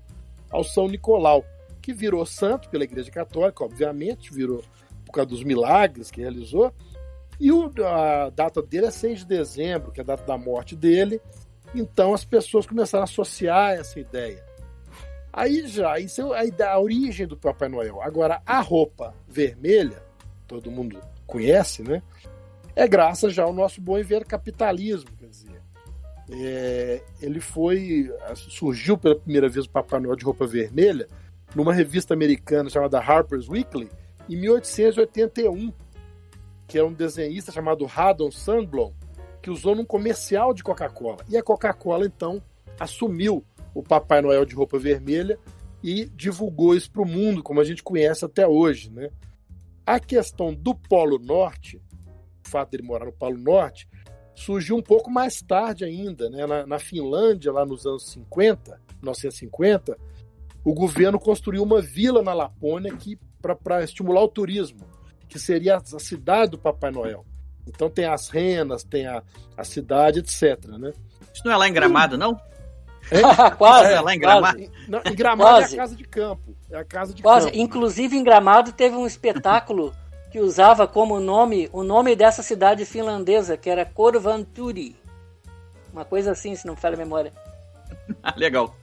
[0.51, 1.45] ao São Nicolau,
[1.81, 4.63] que virou santo pela Igreja Católica, obviamente, virou
[5.05, 6.73] por causa dos milagres que realizou.
[7.41, 10.77] E o, a data dele é 6 de dezembro, que é a data da morte
[10.77, 11.21] dele.
[11.75, 14.45] Então as pessoas começaram a associar essa ideia.
[15.33, 18.03] Aí já, isso é a, origem do Papai Noel.
[18.03, 20.03] Agora, a roupa vermelha,
[20.47, 22.03] todo mundo conhece, né?
[22.77, 25.11] É graças já ao nosso bom e velho capitalismo.
[25.19, 25.63] Quer dizer,
[26.31, 28.13] é, ele foi.
[28.35, 31.09] surgiu pela primeira vez o Papai Noel de roupa vermelha
[31.55, 33.89] numa revista americana chamada Harper's Weekly
[34.29, 35.73] em 1881,
[36.67, 38.93] que é um desenhista chamado Haddon Sandblom,
[39.41, 41.25] que usou num comercial de Coca-Cola.
[41.29, 42.43] E a Coca-Cola, então,
[42.79, 45.39] assumiu o Papai Noel de roupa vermelha
[45.83, 49.11] e divulgou isso para o mundo, como a gente conhece até hoje, né?
[49.85, 51.83] A questão do Polo Norte,
[52.45, 53.89] o fato dele morar no Polo Norte,
[54.35, 56.47] surgiu um pouco mais tarde ainda, né?
[56.47, 59.97] Na, na Finlândia, lá nos anos 50, 1950,
[60.65, 62.97] o governo construiu uma vila na Lapônia
[63.63, 64.87] para estimular o turismo,
[65.29, 67.25] que seria a cidade do Papai Noel.
[67.67, 69.23] Então tem as renas, tem a,
[69.57, 70.65] a cidade, etc.
[70.67, 70.93] Né?
[71.33, 72.39] Isso não é lá em Gramado, não?
[73.59, 73.93] quase.
[73.93, 74.59] É lá em Gramado.
[74.59, 74.71] quase.
[74.89, 75.77] Não, em Gramado Quase.
[75.77, 76.57] é a casa de campo.
[76.71, 77.47] É a casa de Quase.
[77.47, 77.59] campo.
[77.59, 79.95] Inclusive em Gramado teve um espetáculo
[80.31, 84.97] que usava como nome o nome dessa cidade finlandesa, que era Korvanturi.
[85.93, 87.33] Uma coisa assim, se não me falha a memória.
[88.23, 88.75] Ah, legal.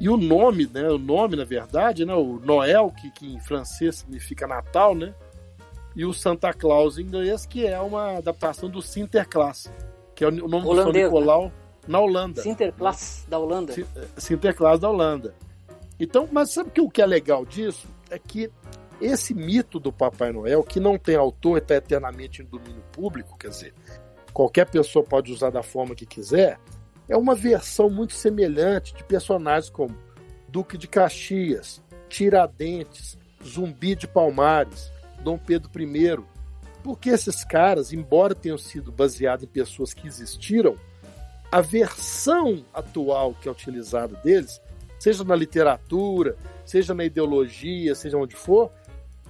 [0.00, 0.88] E o nome, né?
[0.88, 2.14] O nome, na verdade, né?
[2.14, 5.14] O Noel, que, que em francês significa Natal, né?
[5.96, 9.70] E o Santa Claus em inglês, que é uma adaptação do Sinterklaas,
[10.14, 11.52] que é o nome Holandês, do São Nicolau
[11.86, 12.42] na Holanda.
[12.42, 13.72] Sinterklaas da Holanda.
[13.72, 15.34] Sin- Sinterklaas da Holanda.
[15.98, 18.50] Então, mas sabe que o que é legal disso é que
[19.00, 23.36] esse mito do Papai Noel, que não tem autor e está eternamente em domínio público,
[23.38, 23.74] quer dizer,
[24.32, 26.58] qualquer pessoa pode usar da forma que quiser,
[27.08, 29.96] é uma versão muito semelhante de personagens como
[30.48, 34.90] Duque de Caxias, Tiradentes, Zumbi de Palmares,
[35.22, 36.18] Dom Pedro I.
[36.82, 40.76] Porque esses caras, embora tenham sido baseados em pessoas que existiram,
[41.54, 44.60] a versão atual que é utilizada deles,
[44.98, 46.36] seja na literatura,
[46.66, 48.72] seja na ideologia, seja onde for,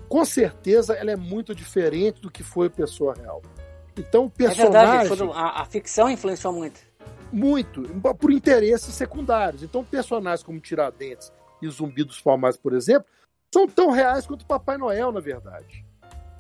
[0.08, 3.42] com certeza ela é muito diferente do que foi a pessoa real.
[3.94, 5.34] Então, o É verdade, personagem.
[5.38, 6.80] a, a ficção influenciou muito.
[7.30, 7.82] Muito,
[8.18, 9.62] por interesses secundários.
[9.62, 13.06] Então, personagens como Tiradentes e Zumbi dos Palmares, por exemplo,
[13.52, 15.84] são tão reais quanto Papai Noel, na verdade.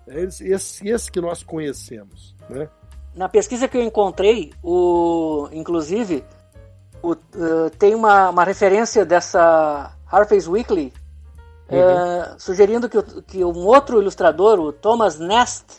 [0.08, 2.34] É esse, esse, esse que nós conhecemos.
[2.48, 2.70] Né?
[3.14, 6.24] Na pesquisa que eu encontrei, o, inclusive,
[7.02, 10.92] o, eh, tem uma, uma referência dessa Harper's Weekly
[11.68, 15.78] eh, sugerindo que, que um outro ilustrador, o Thomas Nast,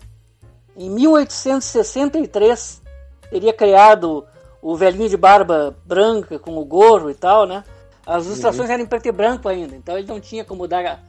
[0.75, 2.81] em 1863,
[3.29, 4.25] teria criado
[4.61, 7.63] o velhinho de barba branca com o gorro e tal, né?
[8.05, 11.03] As ilustrações eram em preto e branco ainda, então ele não tinha como dar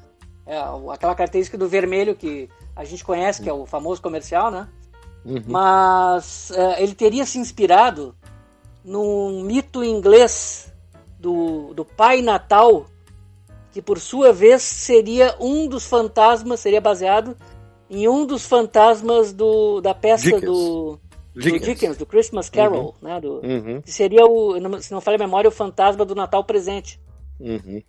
[0.47, 0.59] é,
[0.93, 4.69] aquela característica do vermelho que a gente conhece, que é o famoso comercial, né?
[5.27, 5.43] Uhum.
[5.49, 8.15] Mas é, ele teria se inspirado
[8.85, 10.73] num mito inglês
[11.19, 12.87] do, do Pai Natal,
[13.73, 17.37] que por sua vez seria um dos fantasmas, seria baseado
[17.91, 20.45] em um dos fantasmas do, da peça Dickens.
[20.45, 21.01] do,
[21.35, 21.97] do Dickens.
[21.97, 23.21] Do Christmas Carol, né?
[23.21, 27.01] Do, Uhum, que seria, o, se não falha a memória, o fantasma do Natal presente.
[27.41, 27.83] uhum.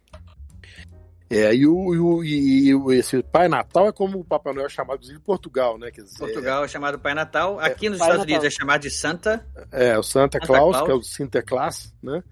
[1.30, 4.70] É, e, o, e, o- e esse Pai Natal é como o Papai Noel é
[4.70, 5.92] chamado, inclusive, em Portugal, né?
[5.92, 7.60] Quer dizer, Portugal é chamado Pai Natal.
[7.60, 8.40] Aqui nos Pai Estados Natal.
[8.40, 9.46] Unidos é chamado de Santa.
[9.72, 10.86] É, o Santa Santa Claus, Claus.
[10.86, 12.24] que é o Sinterklaas, né?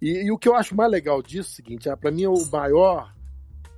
[0.00, 2.24] E, e o que eu acho mais legal disso é o seguinte, ah, para mim
[2.24, 3.12] é o maior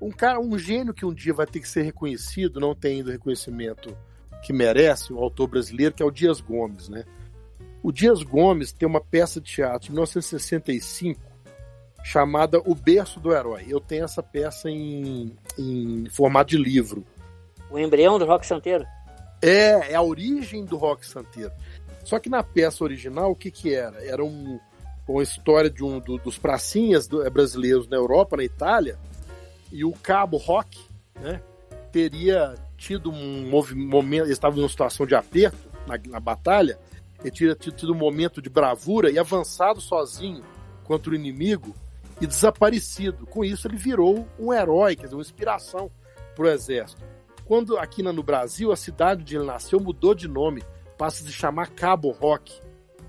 [0.00, 3.08] um cara, um gênio que um dia vai ter que ser reconhecido, não tem ainda
[3.08, 3.96] o reconhecimento
[4.42, 7.04] que merece, o autor brasileiro, que é o Dias Gomes, né?
[7.82, 11.20] O Dias Gomes tem uma peça de teatro de 1965
[12.04, 13.64] chamada O Berço do Herói.
[13.66, 17.02] Eu tenho essa peça em, em formato de livro.
[17.70, 18.84] O embrião do rock santeiro.
[19.42, 21.50] É, é a origem do rock santeiro.
[22.04, 24.04] Só que na peça original, o que que era?
[24.06, 24.60] Era um,
[25.08, 28.98] uma história de um do- dos pracinhas do- eh, brasileiros na Europa, na Itália,
[29.72, 30.78] e o cabo rock,
[31.18, 31.40] né,
[31.90, 33.48] teria tido um
[33.88, 36.78] momento, ele estava numa situação de aperto na, na batalha,
[37.22, 40.42] ele teria tido, tido um momento de bravura e avançado sozinho
[40.84, 41.74] contra o inimigo
[42.20, 43.26] e desaparecido.
[43.26, 45.90] Com isso, ele virou um herói, quer dizer, uma inspiração
[46.34, 47.02] para o exército.
[47.44, 50.62] Quando aqui no Brasil, a cidade onde ele nasceu mudou de nome,
[50.96, 52.58] passa a se chamar Cabo Rock.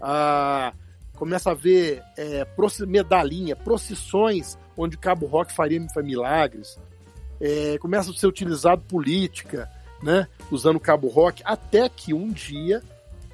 [0.02, 0.74] Ah,
[1.16, 2.46] começa a ver é,
[2.86, 6.78] medalhinha, procissões onde Cabo Rock faria milagres.
[7.40, 9.70] É, começa a ser utilizado política,
[10.02, 12.82] né, usando Cabo Rock, até que um dia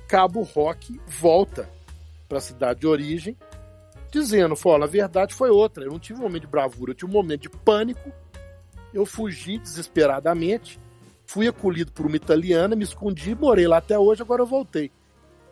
[0.08, 1.70] Cabo Rock volta
[2.28, 3.36] para a cidade de origem,
[4.12, 5.84] dizendo: "Fala, na verdade foi outra.
[5.86, 8.12] Eu não tive um momento de bravura, eu tive um momento de pânico.
[8.94, 10.78] Eu fugi desesperadamente,
[11.26, 14.92] fui acolhido por uma italiana, me escondi, morei lá até hoje, agora eu voltei.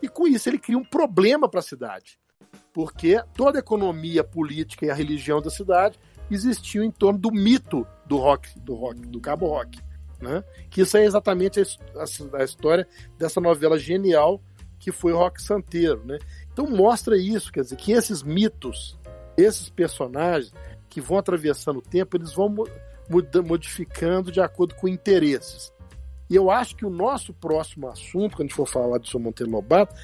[0.02, 2.20] E com isso ele cria um problema para a cidade,
[2.74, 5.98] porque toda a economia, a política e a religião da cidade
[6.30, 9.80] existiam em torno do mito do rock, do rock, do cabo rock,
[10.22, 10.44] né?
[10.70, 14.42] Que isso é exatamente a, a- a história dessa novela genial
[14.78, 16.18] que foi Rock Santeiro, né?
[16.60, 19.00] Então mostra isso, quer dizer, que esses mitos,
[19.38, 20.54] esses personagens
[20.90, 22.54] que vão atravessando o tempo, eles vão
[23.46, 25.72] modificando de acordo com interesses.
[26.30, 29.22] E eu acho que o nosso próximo assunto, quando a gente for falar do seu
[29.22, 29.96] Monteiro Lobato,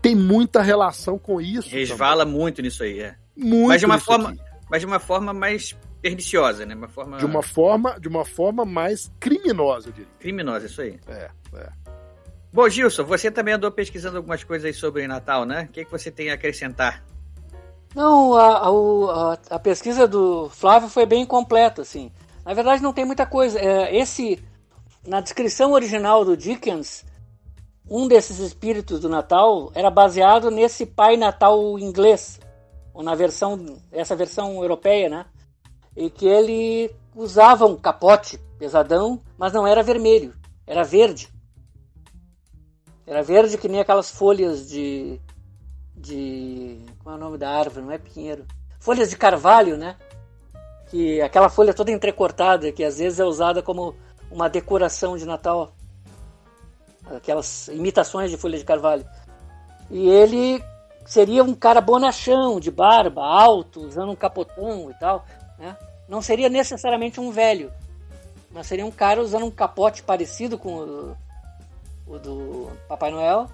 [0.00, 1.70] tem muita relação com isso.
[1.70, 3.16] Resvala muito nisso aí, é.
[3.34, 3.50] também.
[3.50, 4.40] Muito Mas de uma forma- aqui.
[4.70, 6.76] Mas de uma forma mais perniciosa, né?
[6.76, 7.18] Uma forma...
[7.18, 10.10] De uma forma, de uma forma mais criminosa, eu diria.
[10.20, 11.00] Criminosa, isso aí.
[11.08, 11.68] É, é.
[12.56, 15.64] Bom, Gilson, você também andou pesquisando algumas coisas sobre Natal, né?
[15.68, 17.04] O que, que você tem a acrescentar?
[17.94, 22.10] Não, a, a, a, pesquisa do Flávio foi bem completa, assim.
[22.46, 23.58] Na verdade, não tem muita coisa.
[23.58, 24.42] É, esse,
[25.06, 27.04] na descrição original do Dickens,
[27.90, 32.40] um desses espíritos do Natal era baseado nesse Pai Natal inglês,
[32.94, 35.26] ou na versão, essa versão europeia, né?
[35.94, 40.32] E que ele usava um capote pesadão, mas não era vermelho,
[40.66, 41.35] era verde.
[43.06, 45.20] Era verde que nem aquelas folhas de.
[45.94, 46.80] de.
[47.02, 47.86] Qual é o nome da árvore?
[47.86, 48.44] Não é pinheiro.
[48.80, 49.96] Folhas de carvalho, né?
[50.88, 53.94] Que aquela folha toda entrecortada, que às vezes é usada como
[54.30, 55.72] uma decoração de Natal.
[57.06, 59.06] Aquelas imitações de folha de carvalho.
[59.88, 60.60] E ele
[61.04, 65.24] seria um cara bonachão, de barba, alto, usando um capotão e tal.
[65.56, 65.76] Né?
[66.08, 67.72] Não seria necessariamente um velho,
[68.50, 71.16] mas seria um cara usando um capote parecido com o,
[72.06, 73.50] o do Papai Noel.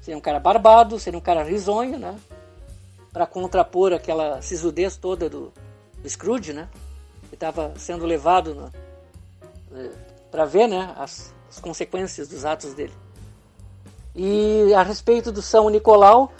[0.00, 2.16] Seria um cara barbado, seria um cara risonho, né?
[3.12, 5.52] Para contrapor aquela sisudez toda do,
[6.00, 6.68] do Scrooge, né?
[7.28, 8.70] Que estava sendo levado
[9.74, 9.90] é,
[10.30, 10.94] para ver, né?
[10.96, 12.92] As, as consequências dos atos dele.
[14.14, 16.32] E a respeito do São Nicolau,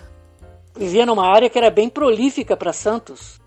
[0.74, 3.40] vivia numa área que era bem prolífica para Santos,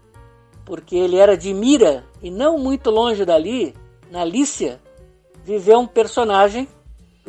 [0.66, 3.76] porque ele era de Mira e não muito longe dali,
[4.12, 4.80] na Lícia,
[5.44, 6.68] viveu um personagem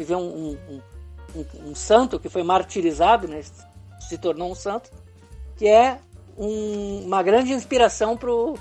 [0.00, 0.80] viveu um, um,
[1.36, 3.42] um, um, santo que foi martirizado, né,
[4.00, 4.90] se tornou um santo,
[5.58, 5.98] que é
[6.38, 8.56] uma grande inspiração pro,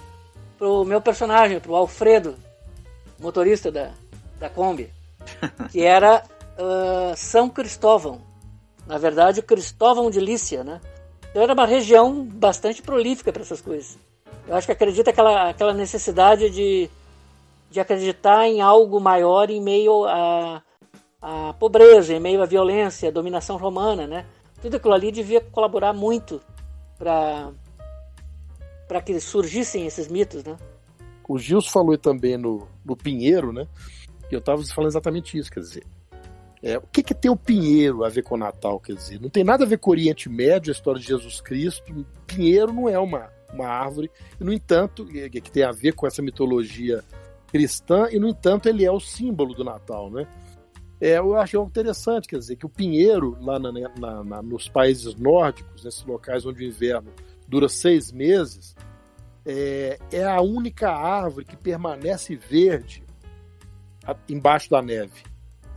[0.57, 2.35] pro meu personagem, pro Alfredo,
[3.17, 3.91] motorista da,
[4.37, 4.91] da Kombi,
[5.71, 6.25] que era
[6.57, 8.21] uh, São Cristóvão.
[8.85, 10.81] Na verdade, Cristóvão de Lícia, né?
[11.29, 13.97] Então era uma região bastante prolífica para essas coisas.
[14.45, 16.89] Eu acho que acredita aquela, aquela necessidade de,
[17.71, 20.61] de acreditar em algo maior em meio a,
[21.21, 24.25] a pobreza, em meio à violência, à dominação romana, né?
[24.61, 26.41] Tudo aquilo ali devia colaborar muito
[26.97, 27.51] para
[28.87, 30.57] para que surgissem esses mitos, né?
[31.27, 33.67] O Gilson falou também no, no Pinheiro, né?
[34.31, 35.83] E eu estava falando exatamente isso, quer dizer,
[36.63, 38.79] é, o que, que tem o Pinheiro a ver com o Natal?
[38.79, 41.39] Quer dizer, não tem nada a ver com o Oriente Médio, a história de Jesus
[41.39, 42.05] Cristo.
[42.25, 46.23] Pinheiro não é uma, uma árvore, e, no entanto, que tem a ver com essa
[46.23, 47.03] mitologia
[47.51, 50.27] cristã, e no entanto ele é o símbolo do Natal, né?
[51.01, 55.15] É, eu achei interessante, quer dizer, que o pinheiro, lá na, na, na, nos países
[55.15, 57.11] nórdicos, nesses locais onde o inverno
[57.47, 58.75] dura seis meses,
[59.45, 63.03] é, é a única árvore que permanece verde
[64.27, 65.23] embaixo da neve.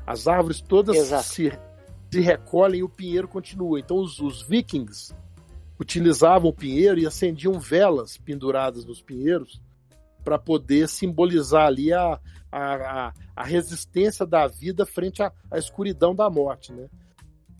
[0.07, 1.53] As árvores todas se,
[2.11, 3.79] se, recolhem e o pinheiro continua.
[3.79, 5.15] Então os, os vikings
[5.79, 9.61] utilizavam o pinheiro e acendiam velas penduradas nos pinheiros
[10.25, 12.19] para poder simbolizar ali a,
[12.51, 16.89] a, a, resistência da vida frente à, à escuridão da morte, né?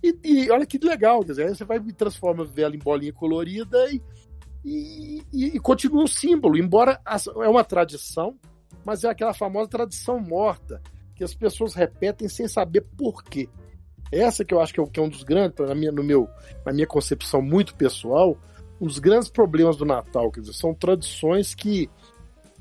[0.03, 3.79] E, e, olha que legal, quer dizer, você vai transforma a vela em bolinha colorida
[3.91, 4.03] e,
[4.65, 7.01] e, e, continua um símbolo, embora
[7.43, 8.37] é uma tradição,
[8.85, 10.83] mas é aquela famosa tradição morta,
[11.15, 13.49] que as pessoas repetem sem saber por quê.
[14.11, 16.29] Essa que eu acho que é, que é um dos grandes, na minha, no meu,
[16.67, 18.37] na minha concepção muito pessoal,
[18.81, 21.89] um dos grandes problemas do Natal, quer dizer, são tradições que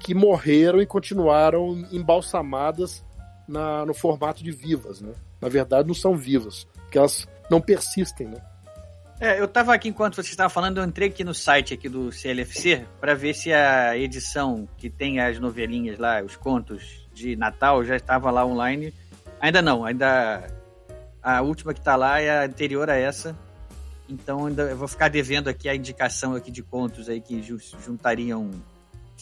[0.02, 3.04] que morreram e continuaram embalsamadas
[3.48, 5.14] na, no formato de vivas, né?
[5.40, 8.42] Na verdade, não são vivas, porque elas não persistem, né?
[9.20, 12.12] É, eu estava aqui enquanto você estava falando, eu entrei aqui no site aqui do
[12.12, 17.86] CLFC para ver se a edição que tem as novelinhas lá, os contos de Natal
[17.86, 18.92] já estava lá online.
[19.40, 20.48] Ainda não, ainda
[21.22, 23.38] a última que está lá é a anterior a essa.
[24.10, 27.44] Então ainda eu vou ficar devendo aqui a indicação aqui de contos aí que
[27.86, 28.50] juntariam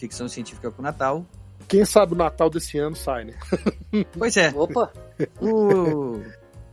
[0.00, 1.24] ficção científica com Natal.
[1.68, 3.34] Quem sabe o Natal desse ano sai, né?
[4.18, 4.52] Pois é.
[4.54, 4.92] Opa!
[5.40, 6.20] O...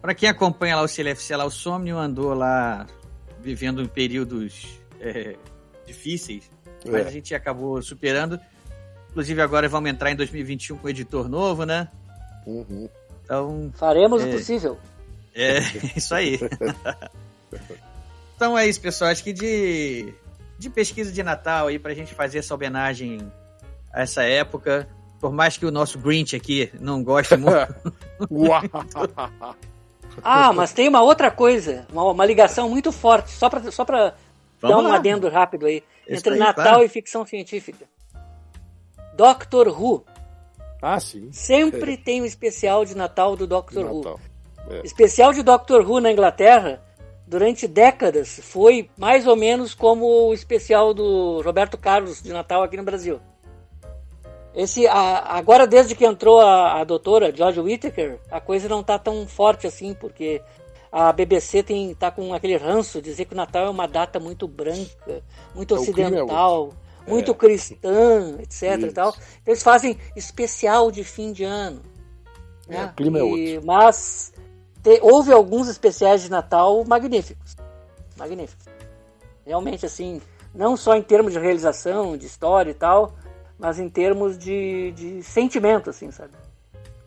[0.01, 2.87] Para quem acompanha lá o CLFC, lá o Somnium andou lá
[3.41, 5.35] vivendo em períodos é,
[5.85, 6.49] difíceis,
[6.85, 7.07] mas é.
[7.07, 8.39] a gente acabou superando.
[9.09, 11.89] Inclusive agora vamos entrar em 2021 com editor novo, né?
[12.45, 12.89] Uhum.
[13.23, 14.77] Então faremos é, o possível.
[15.33, 15.59] É
[15.97, 16.39] isso aí.
[18.35, 19.11] então é isso, pessoal.
[19.11, 20.13] Acho que de
[20.57, 23.31] de pesquisa de Natal aí pra gente fazer essa homenagem
[23.93, 24.87] a essa época.
[25.19, 27.75] Por mais que o nosso Grinch aqui não goste muito.
[30.23, 34.13] ah, mas tem uma outra coisa, uma, uma ligação muito forte, só pra, só pra
[34.61, 34.95] dar um lá.
[34.95, 37.85] adendo rápido aí, Esse entre aí, Natal e ficção científica.
[39.15, 40.05] Doctor Who.
[40.81, 41.31] Ah, sim.
[41.31, 41.97] Sempre é.
[41.97, 44.19] tem um especial de Natal do Doctor Who.
[44.69, 44.81] É.
[44.83, 46.83] Especial de Doctor Who na Inglaterra
[47.27, 52.77] durante décadas foi mais ou menos como o especial do Roberto Carlos de Natal aqui
[52.77, 53.19] no Brasil.
[54.55, 58.97] Esse, a, agora, desde que entrou a, a doutora George Whittaker, a coisa não tá
[58.97, 60.41] tão forte assim, porque
[60.91, 64.47] a BBC tem, tá com aquele ranço, dizer que o Natal é uma data muito
[64.47, 65.21] branca,
[65.53, 66.73] muito É, é ocidental,
[67.07, 67.33] muito É.
[67.35, 68.63] cristã, etc.
[68.63, 69.09] E tal.
[69.09, 69.13] Então,
[69.45, 71.81] eles fazem especial de fim de ano.
[72.67, 72.85] É, né?
[72.85, 74.33] o clima é E- Mas
[74.87, 77.57] te- houve alguns especiais de Natal magníficos.
[78.17, 78.65] Magníficos.
[79.45, 80.21] Realmente, assim,
[80.55, 83.13] não só em termos de realização, de história e tal,
[83.59, 86.31] mas em termos de, de sentimento, assim, sabe?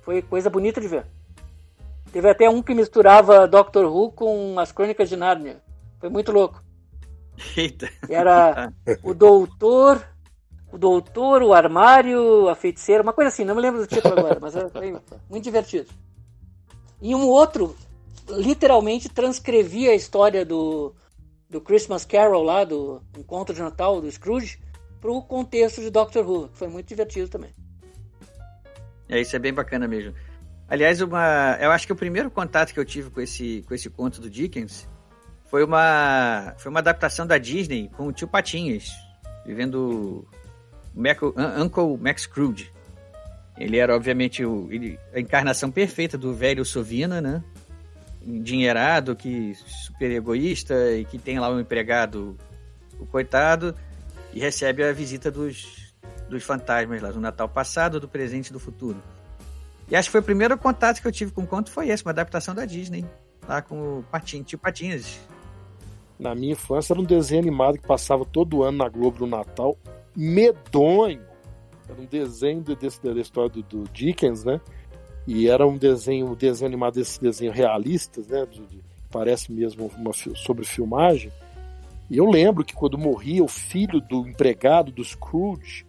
[0.03, 1.07] Foi coisa bonita de ver.
[2.13, 5.63] Teve até um que misturava Doctor Who com as Crônicas de Nárnia.
[5.99, 6.63] Foi muito louco.
[7.57, 7.89] Eita.
[8.09, 8.73] Era
[9.03, 10.03] o doutor,
[10.73, 14.39] o doutor, o armário, a feiticeira, uma coisa assim, não me lembro do título agora,
[14.41, 14.97] mas foi
[15.31, 15.89] muito divertido.
[17.01, 17.77] E um outro,
[18.29, 20.95] literalmente, transcrevia a história do,
[21.49, 24.59] do Christmas Carol lá, do Encontro de Natal do Scrooge,
[25.01, 26.51] para o contexto de Doctor Who.
[26.53, 27.51] Foi muito divertido também.
[29.09, 30.15] É, isso é bem bacana mesmo.
[30.69, 33.91] Aliás, uma, eu acho que o primeiro contato que eu tive com esse, com esse
[33.91, 34.89] conto do Dickens
[35.47, 38.93] foi uma, foi uma adaptação da Disney com o tio Patinhas,
[39.45, 40.27] vivendo
[40.95, 41.19] o Mac,
[41.59, 42.71] Uncle Max Scrooge.
[43.59, 47.43] Ele era, obviamente, o, ele- a encarnação perfeita do velho Sovina, né?
[48.27, 52.37] Endinheirado, que super egoísta e que tem lá um empregado,
[52.99, 53.75] o coitado,
[54.33, 55.95] e recebe a visita dos,
[56.29, 59.03] dos fantasmas lá do Natal passado, do presente e do futuro.
[59.91, 62.05] E acho que foi o primeiro contato que eu tive com o conto foi esse,
[62.05, 63.05] uma adaptação da Disney,
[63.49, 65.19] lá com o Patinho, tio Patinhas.
[66.19, 69.77] Na minha infância era um desenho animado que passava todo ano na Globo no Natal.
[70.15, 71.23] Medonho!
[71.91, 74.61] Era um desenho de- desse, da história do, do Dickens, né?
[75.27, 78.47] E era um desenho, um desenho animado desse desenho realistas, né?
[78.51, 78.81] De, de-
[79.11, 81.33] parece mesmo uma, sobre filmagem.
[82.09, 85.87] E eu lembro que quando morria o filho do empregado do Scrooge,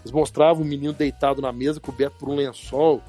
[0.00, 3.02] eles mostravam um menino deitado na mesa coberto por um lençol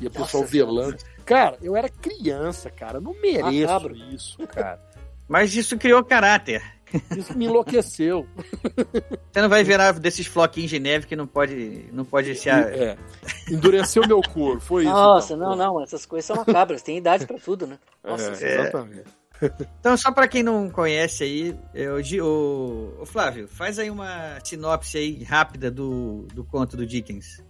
[0.00, 0.96] e a pessoa velando.
[1.24, 2.98] Cara, eu era criança, cara.
[2.98, 3.96] Eu não mereço Macabro.
[3.96, 4.80] isso, cara.
[5.30, 6.60] Mas isso criou caráter.
[7.16, 8.26] Isso me enlouqueceu.
[9.30, 12.50] Você não vai virar desses floquinhos de neve que não pode, não pode se.
[12.50, 12.98] É.
[13.48, 14.92] Endureceu meu couro, foi isso.
[14.92, 15.50] Nossa, então.
[15.50, 17.78] não, não, essas coisas são macabras, tem idade para tudo, né?
[18.02, 19.04] Nossa, É, exatamente.
[19.80, 24.38] Então, só para quem não conhece aí, é, o, o, o Flávio, faz aí uma
[24.44, 27.42] sinopse aí rápida do, do conto do Dickens.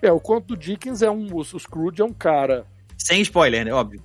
[0.00, 1.34] É, o conto do Dickens é um.
[1.34, 2.64] O Scrooge é um cara.
[2.96, 3.72] Sem spoiler, né?
[3.72, 4.00] Óbvio.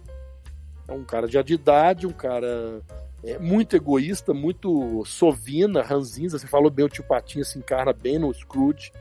[0.88, 2.82] É um cara de idade, um cara
[3.24, 6.38] é, muito egoísta, muito sovina, ranzinza.
[6.38, 8.92] Você falou bem, o tio Patinho se encarna bem no Scrooge.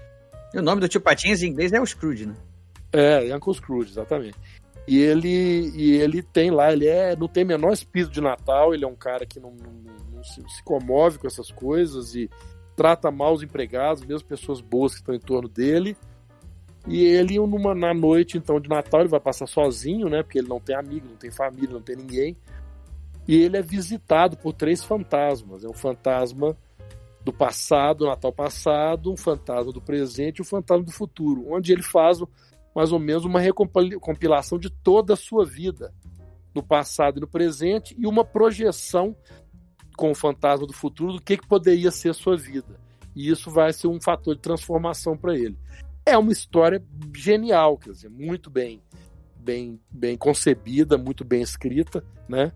[0.54, 2.34] E o nome do tio Patinhas em inglês é o Scrooge, né?
[2.92, 4.36] É, Uncle Scrooge, exatamente.
[4.86, 8.84] E ele, e ele tem lá, ele é, não tem menor espírito de Natal, ele
[8.84, 12.28] é um cara que não, não- não se, se comove com essas coisas e
[12.76, 15.96] trata mal os empregados, mesmo pessoas boas que estão em torno dele.
[16.86, 20.22] E ele, numa, na noite então de Natal, ele vai passar sozinho, né?
[20.22, 22.36] Porque ele não tem amigo, não tem família, não tem ninguém.
[23.26, 25.64] E ele é visitado por três fantasmas.
[25.64, 26.56] É um fantasma
[27.24, 31.82] do passado, Natal passado, um fantasma do presente e um fantasma do futuro, onde ele
[31.82, 32.18] faz
[32.74, 35.92] mais ou menos uma recompilação de toda a sua vida,
[36.54, 39.14] no passado e no presente, e uma projeção
[39.96, 42.80] com o fantasma do futuro do que, que poderia ser a sua vida.
[43.14, 45.56] E isso vai ser um fator de transformação para ele.
[46.04, 46.82] É uma história
[47.14, 48.82] genial, quer dizer, muito bem,
[49.36, 52.52] bem, bem concebida, muito bem escrita, né?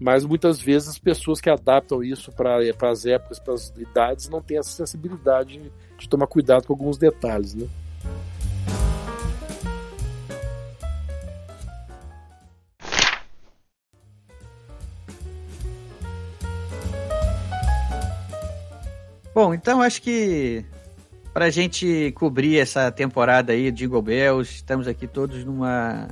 [0.00, 2.58] Mas muitas vezes as pessoas que adaptam isso para
[2.90, 7.54] as épocas, para as idades, não têm essa sensibilidade de tomar cuidado com alguns detalhes,
[7.54, 7.66] né?
[19.34, 20.64] Bom, então acho que
[21.36, 26.08] pra gente cobrir essa temporada aí de Jingle Bells, estamos aqui todos numa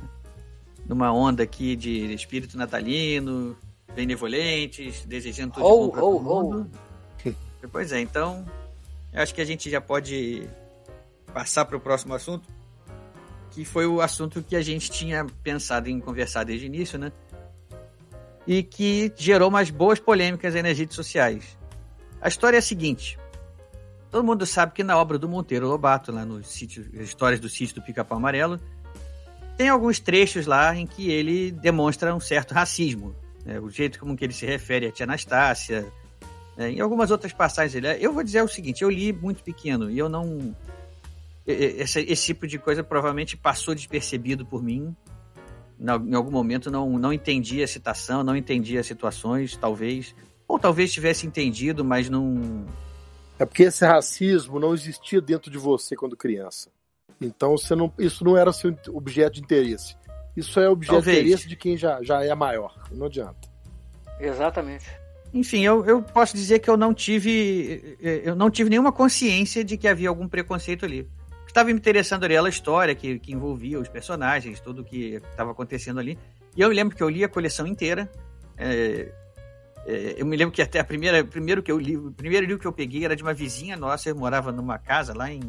[0.85, 3.57] numa onda aqui de espírito natalino,
[3.95, 6.43] benevolentes, desejando tudo Ho, de bom todo ho.
[6.43, 6.71] mundo.
[7.71, 8.45] Pois é, então
[9.11, 10.47] acho que a gente já pode
[11.33, 12.47] passar para o próximo assunto,
[13.49, 17.11] que foi o assunto que a gente tinha pensado em conversar desde o início, né?
[18.45, 21.57] E que gerou umas boas polêmicas aí nas redes sociais.
[22.21, 23.17] A história é a seguinte:
[24.15, 27.75] todo mundo sabe que na obra do Monteiro Lobato, lá no sítio, Histórias do Sítio
[27.75, 28.57] do Pica-Pau Amarelo,
[29.57, 33.13] tem alguns trechos lá em que ele demonstra um certo racismo.
[33.43, 33.59] né?
[33.59, 35.85] O jeito como que ele se refere a tia Anastácia,
[36.55, 36.71] né?
[36.71, 37.75] em algumas outras passagens.
[37.75, 40.55] Ele, eu vou dizer o seguinte: eu li muito pequeno e eu não.
[41.45, 44.95] Esse, esse tipo de coisa provavelmente passou despercebido por mim.
[45.77, 50.15] Em algum momento não, não entendi a citação, não entendi as situações, talvez.
[50.47, 52.65] Ou talvez tivesse entendido, mas não,
[53.37, 56.69] É porque esse racismo não existia dentro de você quando criança.
[57.19, 59.95] Então você não, isso não era seu objeto de interesse.
[60.35, 61.17] Isso é objeto Talvez.
[61.17, 62.73] de interesse de quem já, já é maior.
[62.91, 63.49] Não adianta.
[64.19, 64.85] Exatamente.
[65.33, 67.97] Enfim, eu, eu posso dizer que eu não tive.
[67.99, 71.09] Eu não tive nenhuma consciência de que havia algum preconceito ali.
[71.45, 75.51] Estava me interessando ali a história que, que envolvia os personagens, tudo o que estava
[75.51, 76.17] acontecendo ali.
[76.55, 78.09] E eu me lembro que eu li a coleção inteira.
[78.57, 79.13] É, é,
[79.85, 82.67] eu me lembro que até a primeira, primeiro que eu li, o primeiro livro que
[82.67, 85.41] eu peguei era de uma vizinha nossa, eu morava numa casa lá em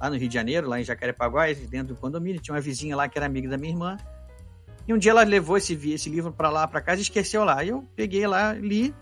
[0.00, 3.06] lá no Rio de Janeiro, lá em Jacarepaguá, dentro do condomínio, tinha uma vizinha lá
[3.06, 3.98] que era amiga da minha irmã.
[4.88, 7.62] E um dia ela levou esse, esse livro para lá, para casa e esqueceu lá.
[7.62, 8.94] Eu peguei lá, li.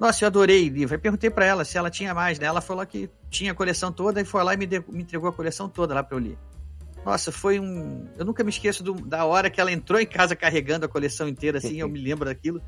[0.00, 0.94] Nossa, eu adorei o livro.
[0.94, 2.46] Aí perguntei para ela se ela tinha mais, né?
[2.46, 5.28] Ela falou que tinha a coleção toda e foi lá e me, de, me entregou
[5.28, 6.38] a coleção toda lá para eu ler.
[7.04, 8.06] Nossa, foi um.
[8.16, 11.28] Eu nunca me esqueço do, da hora que ela entrou em casa carregando a coleção
[11.28, 12.60] inteira, assim, eu me lembro daquilo.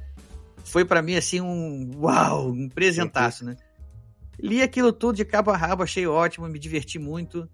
[0.65, 1.91] Foi para mim, assim, um.
[1.97, 2.51] Uau!
[2.51, 3.57] Um presentaço, né?
[4.39, 7.49] Li aquilo tudo de cabo a rabo, achei ótimo, me diverti muito.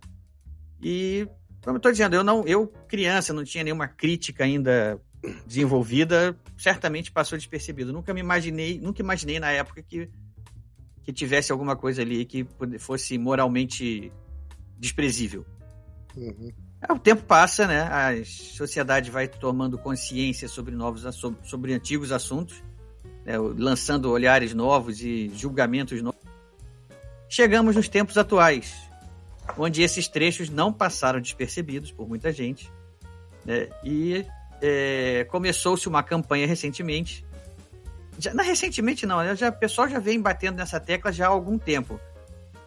[0.80, 1.26] E,
[1.62, 5.00] como eu tô dizendo, eu não, eu criança não tinha nenhuma crítica ainda
[5.46, 7.92] desenvolvida, certamente passou despercebido.
[7.92, 10.08] Nunca me imaginei, nunca imaginei na época que
[11.06, 12.44] que tivesse alguma coisa ali que
[12.80, 14.12] fosse moralmente
[14.76, 15.46] desprezível.
[16.16, 16.50] Uhum.
[16.90, 17.82] O tempo passa, né?
[17.82, 22.60] A sociedade vai tomando consciência sobre novos sobre, sobre antigos assuntos,
[23.26, 23.36] né?
[23.38, 26.20] lançando olhares novos e julgamentos novos.
[27.28, 28.74] Chegamos nos tempos atuais,
[29.58, 32.70] onde esses trechos não passaram despercebidos por muita gente.
[33.44, 33.68] Né?
[33.82, 34.24] E
[34.62, 37.26] é, começou-se uma campanha recentemente.
[38.18, 39.34] Já, não, recentemente não, né?
[39.34, 42.00] já, o pessoal já vem batendo nessa tecla já há algum tempo.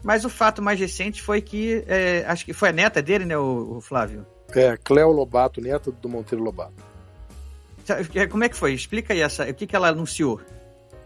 [0.03, 3.37] Mas o fato mais recente foi que, é, acho que foi a neta dele, né,
[3.37, 4.25] o, o Flávio?
[4.55, 6.88] É, Cléo Lobato, neta do Monteiro Lobato.
[8.29, 8.73] Como é que foi?
[8.73, 10.41] Explica aí essa, o que, que ela anunciou.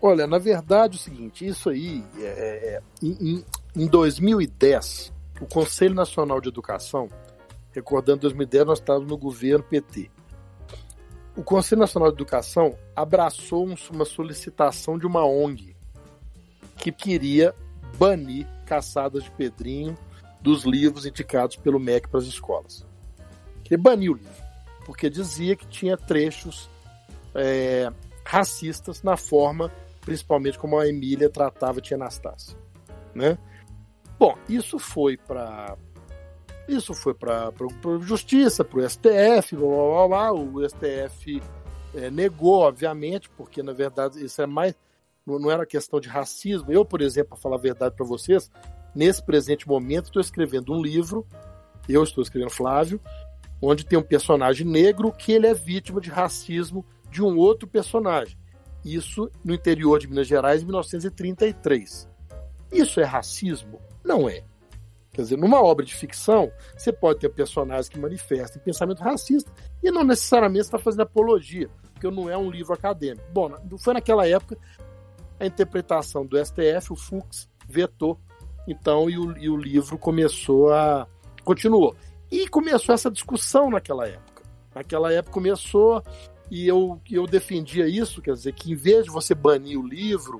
[0.01, 5.95] Olha, na verdade é o seguinte, isso aí, é, é, em, em 2010, o Conselho
[5.95, 7.07] Nacional de Educação,
[7.71, 10.11] recordando 2010, nós estávamos no governo PT.
[11.37, 15.73] O Conselho Nacional de Educação abraçou uma solicitação de uma ONG
[16.77, 17.55] que queria
[17.97, 19.97] banir Caçadas de Pedrinho
[20.41, 22.85] dos livros indicados pelo MEC para as escolas.
[23.63, 24.43] Queria banir o livro,
[24.85, 26.69] porque dizia que tinha trechos
[27.35, 27.91] é,
[28.25, 29.71] racistas na forma,
[30.01, 32.57] principalmente como a Emília tratava Tia Anastácia.
[33.13, 33.37] Né?
[34.17, 35.75] Bom, isso foi para
[36.67, 37.51] isso foi para
[38.01, 41.41] justiça, para o STF, blá, blá, blá, o STF
[41.93, 44.73] é, negou, obviamente, porque na verdade isso é mais
[45.25, 46.71] não era questão de racismo.
[46.71, 48.51] Eu, por exemplo, para falar a verdade para vocês,
[48.93, 51.25] nesse presente momento estou escrevendo um livro,
[51.87, 52.99] eu estou escrevendo Flávio,
[53.61, 58.37] onde tem um personagem negro que ele é vítima de racismo de um outro personagem.
[58.83, 62.09] Isso no interior de Minas Gerais em 1933.
[62.71, 63.79] Isso é racismo?
[64.03, 64.43] Não é.
[65.11, 69.51] Quer dizer, numa obra de ficção, você pode ter personagens que manifestam pensamento racista
[69.81, 73.23] e não necessariamente está fazendo apologia, porque não é um livro acadêmico.
[73.31, 74.57] Bom, foi naquela época
[75.39, 78.19] a interpretação do STF, o Fux vetou,
[78.67, 81.07] então, e o, e o livro começou a.
[81.43, 81.95] continuou.
[82.31, 84.41] E começou essa discussão naquela época.
[84.73, 86.01] Naquela época começou,
[86.55, 90.39] e eu, eu defendia isso, quer dizer, que em vez de você banir o livro,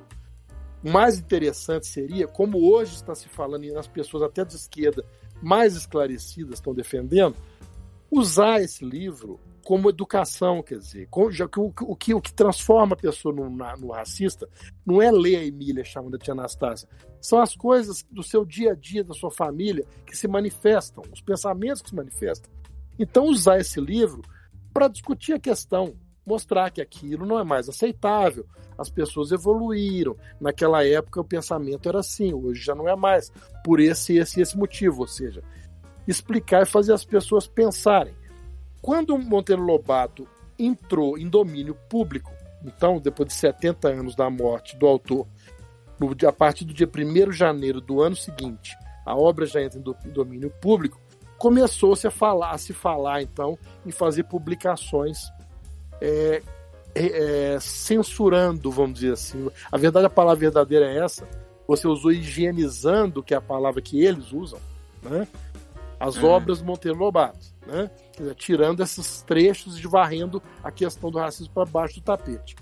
[0.84, 5.04] o mais interessante seria, como hoje está se falando, e as pessoas até de esquerda
[5.42, 7.36] mais esclarecidas estão defendendo,
[8.12, 12.94] usar esse livro como educação, quer dizer, já que o, o, que, o que transforma
[12.94, 14.48] a pessoa no, na, no racista
[14.86, 16.88] não é ler a Emília chamando a tia Anastácia,
[17.20, 21.22] são as coisas do seu dia a dia, da sua família, que se manifestam, os
[21.22, 22.52] pensamentos que se manifestam.
[23.00, 24.22] Então, usar esse livro
[24.72, 25.96] para discutir a questão,
[26.26, 28.46] mostrar que aquilo não é mais aceitável,
[28.78, 30.16] as pessoas evoluíram.
[30.40, 33.32] Naquela época o pensamento era assim, hoje já não é mais,
[33.64, 35.44] por esse esse esse motivo, ou seja,
[36.08, 38.14] explicar e fazer as pessoas pensarem.
[38.82, 42.32] Quando Monteiro Lobato entrou em domínio público,
[42.66, 45.28] então, depois de 70 anos da morte do autor,
[46.28, 50.12] a partir do dia 1 de janeiro do ano seguinte, a obra já entra em
[50.12, 51.00] domínio público,
[51.38, 55.20] começou-se a falar, a se falar então em fazer publicações
[56.04, 56.42] é,
[56.94, 59.50] é, censurando, vamos dizer assim.
[59.72, 61.28] A verdade, a palavra verdadeira é essa.
[61.66, 64.60] Você usou higienizando, que é a palavra que eles usam,
[65.02, 65.26] né?
[65.98, 66.26] As uhum.
[66.26, 67.90] obras do Monteiro Lobato, né?
[68.18, 72.56] Dizer, tirando esses trechos e varrendo a questão do racismo para baixo do tapete.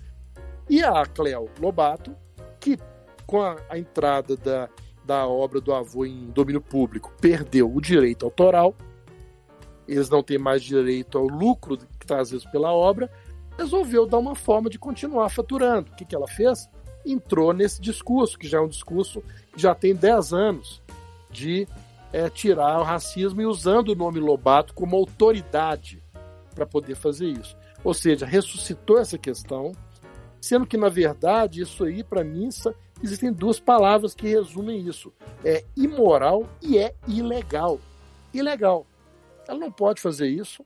[0.69, 2.15] E a Cleo Lobato,
[2.59, 2.77] que
[3.25, 4.69] com a, a entrada da,
[5.03, 8.75] da obra do avô em domínio público, perdeu o direito autoral,
[9.87, 13.09] eles não têm mais direito ao lucro que trazido pela obra,
[13.57, 15.91] resolveu dar uma forma de continuar faturando.
[15.91, 16.69] O que, que ela fez?
[17.05, 19.23] entrou nesse discurso, que já é um discurso
[19.53, 20.81] que já tem 10 anos,
[21.29, 21.67] de
[22.11, 26.03] é, tirar o racismo e usando o nome Lobato como autoridade
[26.53, 27.55] para poder fazer isso.
[27.83, 29.71] Ou seja, ressuscitou essa questão,
[30.39, 32.49] sendo que, na verdade, isso aí, para mim,
[33.01, 35.11] existem duas palavras que resumem isso:
[35.43, 37.79] é imoral e é ilegal.
[38.33, 38.85] Ilegal.
[39.47, 40.63] Ela não pode fazer isso,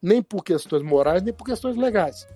[0.00, 2.26] nem por questões morais, nem por questões legais.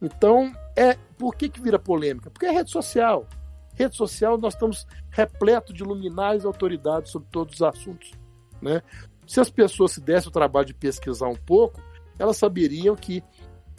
[0.00, 2.30] Então, é por que, que vira polêmica?
[2.30, 3.26] Porque é rede social.
[3.74, 8.12] Rede social, nós estamos repleto de luminares e autoridades sobre todos os assuntos.
[8.60, 8.82] Né?
[9.26, 11.82] Se as pessoas se dessem o trabalho de pesquisar um pouco,
[12.18, 13.22] elas saberiam que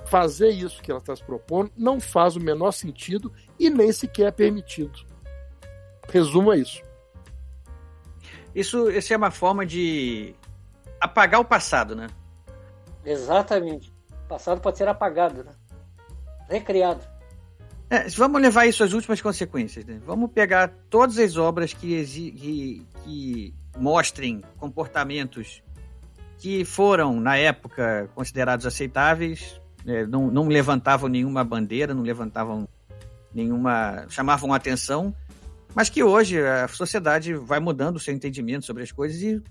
[0.05, 4.27] fazer isso que ela está se propondo não faz o menor sentido e nem sequer
[4.27, 5.05] é permitido.
[6.09, 6.81] Resumo é isso.
[8.53, 10.35] Isso, isso é uma forma de
[10.99, 12.07] apagar o passado, né?
[13.05, 13.91] Exatamente.
[14.25, 15.51] O passado pode ser apagado, né?
[16.49, 17.01] Recriado.
[17.89, 19.83] É, vamos levar isso às últimas consequências.
[19.85, 19.99] Né?
[20.05, 25.61] Vamos pegar todas as obras que, que, que mostrem comportamentos
[26.37, 30.05] que foram, na época, considerados aceitáveis, né?
[30.05, 32.67] não, não levantavam nenhuma bandeira, não levantavam
[33.33, 34.05] nenhuma.
[34.09, 35.13] chamavam atenção,
[35.75, 39.41] mas que hoje a sociedade vai mudando o seu entendimento sobre as coisas e,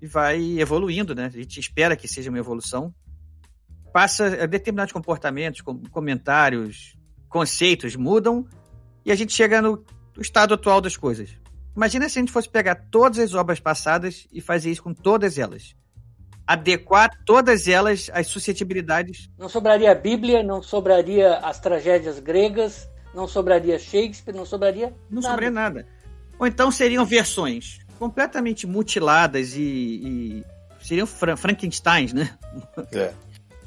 [0.00, 1.26] e vai evoluindo, né?
[1.26, 2.94] A gente espera que seja uma evolução.
[3.92, 6.96] Passa determinados comportamentos, comentários,
[7.28, 8.46] conceitos mudam
[9.04, 9.82] e a gente chega no
[10.18, 11.30] estado atual das coisas.
[11.74, 15.38] Imagina se a gente fosse pegar todas as obras passadas e fazer isso com todas
[15.38, 15.74] elas.
[16.46, 19.28] Adequar todas elas às suscetibilidades.
[19.38, 25.20] Não sobraria a Bíblia, não sobraria as tragédias gregas, não sobraria Shakespeare, não sobraria Não
[25.20, 25.28] nada.
[25.28, 25.86] sobraria nada.
[26.38, 30.44] Ou então seriam versões completamente mutiladas e, e
[30.80, 32.36] seriam Fra Frankensteins, né?
[32.92, 33.12] É.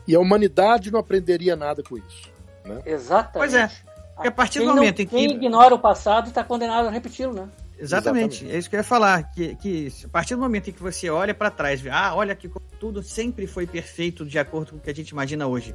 [0.08, 2.30] E a humanidade não aprenderia nada com isso.
[2.66, 2.82] Né?
[2.86, 3.34] Exatamente.
[3.34, 3.70] Pois é.
[4.16, 5.16] Porque a partir quem do momento não, em que.
[5.16, 7.50] Quem ignora o passado está condenado a repeti-lo, né?
[7.78, 8.44] Exatamente.
[8.44, 8.56] Exatamente.
[8.56, 9.32] é isso que eu ia falar.
[9.32, 12.36] Que, que a partir do momento em que você olha para trás, vê, ah, olha
[12.36, 12.50] que
[12.80, 15.74] tudo sempre foi perfeito de acordo com o que a gente imagina hoje.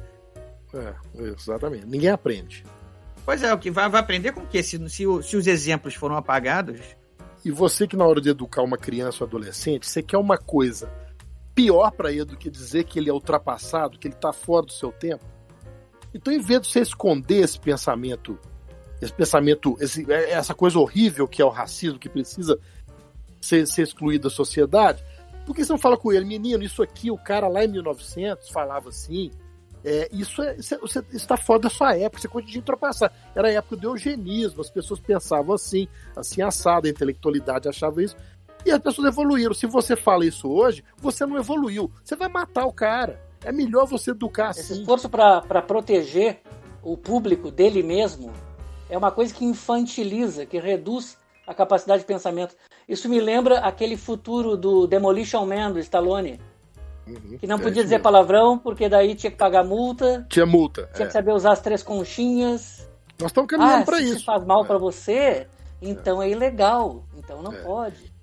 [0.73, 0.93] É,
[1.31, 1.87] exatamente.
[1.87, 2.63] Ninguém aprende.
[3.25, 4.61] Pois é, o que vai, vai aprender com o quê?
[4.61, 6.79] Se, se, se os exemplos foram apagados,
[7.45, 10.91] E você que na hora de educar uma criança ou adolescente, você quer uma coisa
[11.53, 14.73] pior para ele do que dizer que ele é ultrapassado, que ele está fora do
[14.73, 15.23] seu tempo.
[16.11, 18.39] Então, em vez de você esconder esse pensamento,
[18.99, 22.59] esse pensamento, esse- é- essa coisa horrível que é o racismo, que precisa
[23.39, 25.03] ser, ser excluído da sociedade,
[25.45, 28.49] por que você não fala com ele, menino, isso aqui, o cara lá em 1900
[28.49, 29.29] falava assim,
[29.85, 33.13] é, isso é, é- está fora da sua época, você continua de ultrapassar.
[33.35, 38.17] Era a época do eugenismo, as pessoas pensavam assim, assim assado, a intelectualidade achava isso,
[38.65, 39.53] e as pessoas evoluíram.
[39.53, 41.91] Se você fala isso hoje, você não evoluiu.
[42.03, 43.21] Você vai matar o cara.
[43.43, 44.81] É melhor você educar Esse assim.
[44.81, 46.41] esforço para proteger
[46.81, 48.33] o público dele mesmo
[48.89, 51.17] é uma coisa que infantiliza, que reduz
[51.47, 52.55] a capacidade de pensamento.
[52.87, 56.39] Isso me lembra aquele futuro do Demolition Man, do Stallone,
[57.07, 58.03] Uhum, que não é podia dizer mesmo.
[58.03, 60.89] palavrão, porque daí tinha que pagar multa, Tinha multa.
[60.93, 61.07] tinha é.
[61.07, 62.89] que saber usar as três conchinhas.
[63.19, 64.15] Nós estamos caminhando Ah, para se isso.
[64.15, 64.67] isso faz mal É.
[64.67, 65.47] para você,
[65.81, 67.57] então é ilegal, então não É.
[67.61, 68.13] pode.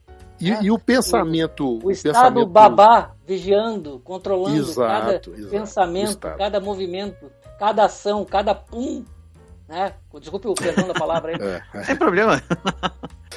[0.40, 0.62] E, É.
[0.62, 1.78] e o pensamento.
[1.84, 2.46] O Estado pensamento...
[2.48, 5.50] babá vigiando, controlando Exato, cada exato.
[5.50, 9.04] pensamento, cada movimento, cada ação, cada pum.
[9.68, 9.94] Né?
[10.20, 11.38] Desculpe o perdão da palavra aí.
[11.72, 11.84] É, é.
[11.84, 12.42] sem problema.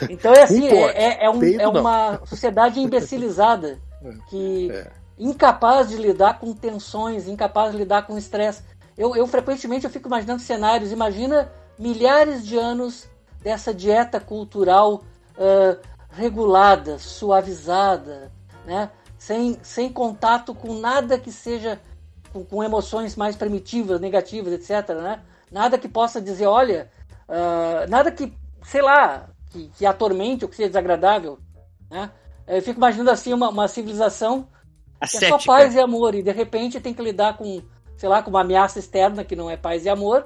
[0.09, 0.73] Então é assim, pode.
[0.75, 3.79] é, é- é um- é uma sociedade imbecilizada
[4.29, 4.91] que É.
[5.17, 8.63] incapaz de lidar com tensões, incapaz de lidar com estresse.
[8.97, 10.91] Eu, eu frequentemente eu fico imaginando cenários.
[10.91, 13.07] Imagina milhares de anos
[13.41, 15.03] dessa dieta cultural
[15.37, 15.77] ah,
[16.11, 18.31] regulada, suavizada,
[18.65, 18.89] né?
[19.17, 21.79] sem, sem contato com nada que seja
[22.31, 24.95] com, com emoções mais primitivas, negativas, etc.
[24.95, 25.19] Né?
[25.51, 26.89] Nada que possa dizer, olha,
[27.27, 31.37] ah, nada que, sei lá, que, que atormente ou que seja desagradável.
[31.89, 32.09] Né?
[32.47, 34.47] Eu fico imaginando assim uma, uma civilização
[34.99, 37.61] que é só paz e amor, e de repente tem que lidar com,
[37.97, 40.25] sei lá, com uma ameaça externa que não é paz e amor,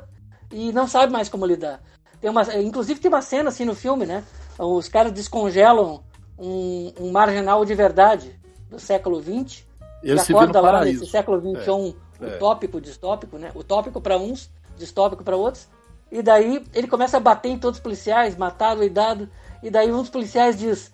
[0.51, 1.81] e não sabe mais como lidar.
[2.21, 4.23] Tem uma, inclusive tem uma cena assim no filme, né?
[4.57, 6.03] Os caras descongelam
[6.37, 8.39] um, um marginal de verdade
[8.69, 9.65] do século XX,
[10.03, 10.99] Ele se acorda lá paraíso.
[10.99, 12.35] nesse século XXI É, é.
[12.35, 13.51] utópico, distópico, né?
[13.55, 15.67] Utópico para uns, distópico para outros.
[16.11, 19.29] E daí ele começa a bater em todos os policiais, matar o idado.
[19.61, 20.91] E daí um dos policiais diz: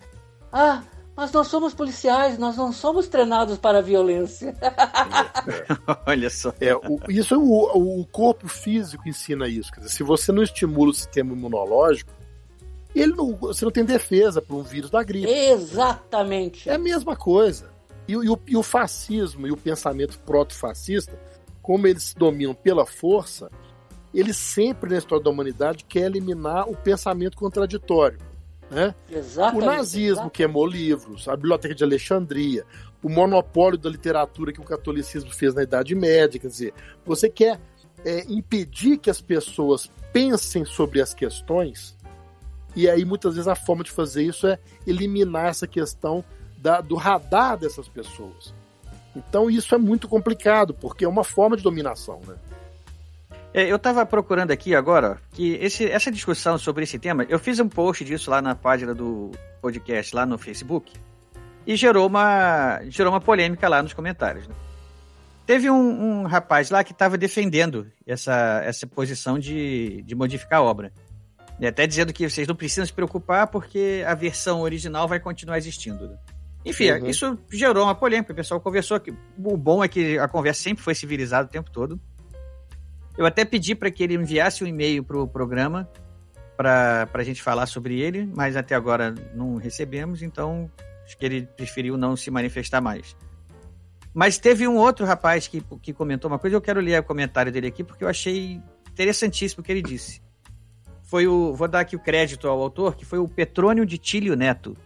[0.52, 0.82] Ah,
[1.16, 4.54] mas nós somos policiais, nós não somos treinados para a violência.
[6.06, 6.52] Olha só.
[6.60, 9.72] É, o- isso é o, o corpo físico ensina isso.
[9.72, 12.12] Quer dizer, se você não estimula o sistema imunológico,
[12.94, 15.30] ele não, você não tem defesa para um vírus da gripe.
[15.30, 16.68] Exatamente.
[16.68, 17.70] É a mesma coisa.
[18.08, 21.18] E, o- e o, e o fascismo e o pensamento proto-fascista,
[21.62, 23.50] como eles se dominam pela força,
[24.14, 28.18] ele sempre na história da humanidade quer eliminar o pensamento contraditório.
[28.70, 28.94] Né?
[29.10, 29.62] Exatamente.
[29.62, 30.32] O nazismo exatamente.
[30.32, 32.64] queimou livros, a Biblioteca de Alexandria,
[33.02, 36.40] o monopólio da literatura que o catolicismo fez na Idade Média.
[36.40, 37.60] Quer dizer, você quer
[38.04, 41.96] é, impedir que as pessoas pensem sobre as questões,
[42.74, 46.24] e aí muitas vezes a forma de fazer isso é eliminar essa questão
[46.58, 48.52] da, do radar dessas pessoas.
[49.14, 52.20] Então isso é muito complicado, porque é uma forma de dominação.
[52.26, 52.34] Né?
[53.56, 57.58] É, eu estava procurando aqui agora que esse, essa discussão sobre esse tema, eu fiz
[57.58, 59.30] um post disso lá na página do
[59.62, 60.92] podcast, lá no Facebook,
[61.66, 64.46] e gerou uma, gerou uma polêmica lá nos comentários.
[64.46, 64.54] Né?
[65.46, 70.62] Teve um, um, rapaz lá que estava defendendo essa, essa posição de, de modificar a
[70.62, 70.92] obra.
[71.58, 75.56] E até dizendo que vocês não precisam se preocupar porque a versão original vai continuar
[75.56, 76.08] existindo.
[76.08, 76.16] Né?
[76.62, 77.06] Enfim, uhum.
[77.06, 78.34] isso gerou uma polêmica.
[78.34, 79.00] O pessoal conversou.
[79.00, 81.98] Que, o bom é que a conversa sempre foi civilizada o tempo todo.
[83.16, 85.88] Eu até pedi para que ele enviasse um e-mail para o programa
[86.56, 90.70] para a gente falar sobre ele, mas até agora não recebemos, então
[91.04, 93.16] acho que ele preferiu não se manifestar mais.
[94.14, 97.52] Mas teve um outro rapaz que, que comentou uma coisa, eu quero ler o comentário
[97.52, 98.60] dele aqui, porque eu achei
[98.90, 100.22] interessantíssimo o que ele disse.
[101.02, 101.54] Foi o.
[101.54, 104.76] Vou dar aqui o crédito ao autor, que foi o Petrônio de Tílio Neto.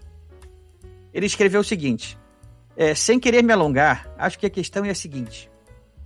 [1.15, 2.19] Ele escreveu o seguinte:
[2.77, 5.50] é, sem querer me alongar, acho que a questão é a seguinte.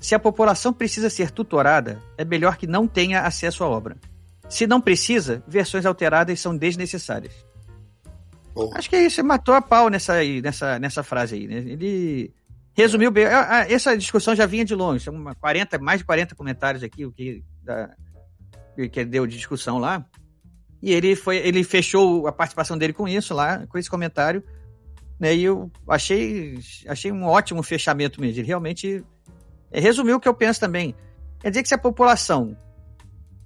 [0.04, 3.96] Se a população precisa ser tutorada, é melhor que não tenha acesso à obra.
[4.50, 7.32] Se não precisa, versões alteradas são desnecessárias.
[8.54, 8.70] Bom.
[8.74, 11.46] Acho que aí você matou a pau nessa, nessa, nessa frase aí.
[11.48, 11.56] Né?
[11.56, 12.34] Ele
[12.74, 13.24] resumiu bem.
[13.66, 15.02] Essa discussão já vinha de longe.
[15.02, 17.96] São 40, mais de 40 comentários aqui, o que, da,
[18.92, 20.04] que deu de discussão lá.
[20.82, 24.44] E ele, foi, ele fechou a participação dele com isso lá, com esse comentário.
[25.18, 25.34] Né?
[25.34, 28.38] E eu achei, achei um ótimo fechamento mesmo.
[28.40, 29.02] Ele realmente é,
[29.80, 30.94] resumiu o que eu penso também.
[31.40, 32.56] Quer dizer que se a população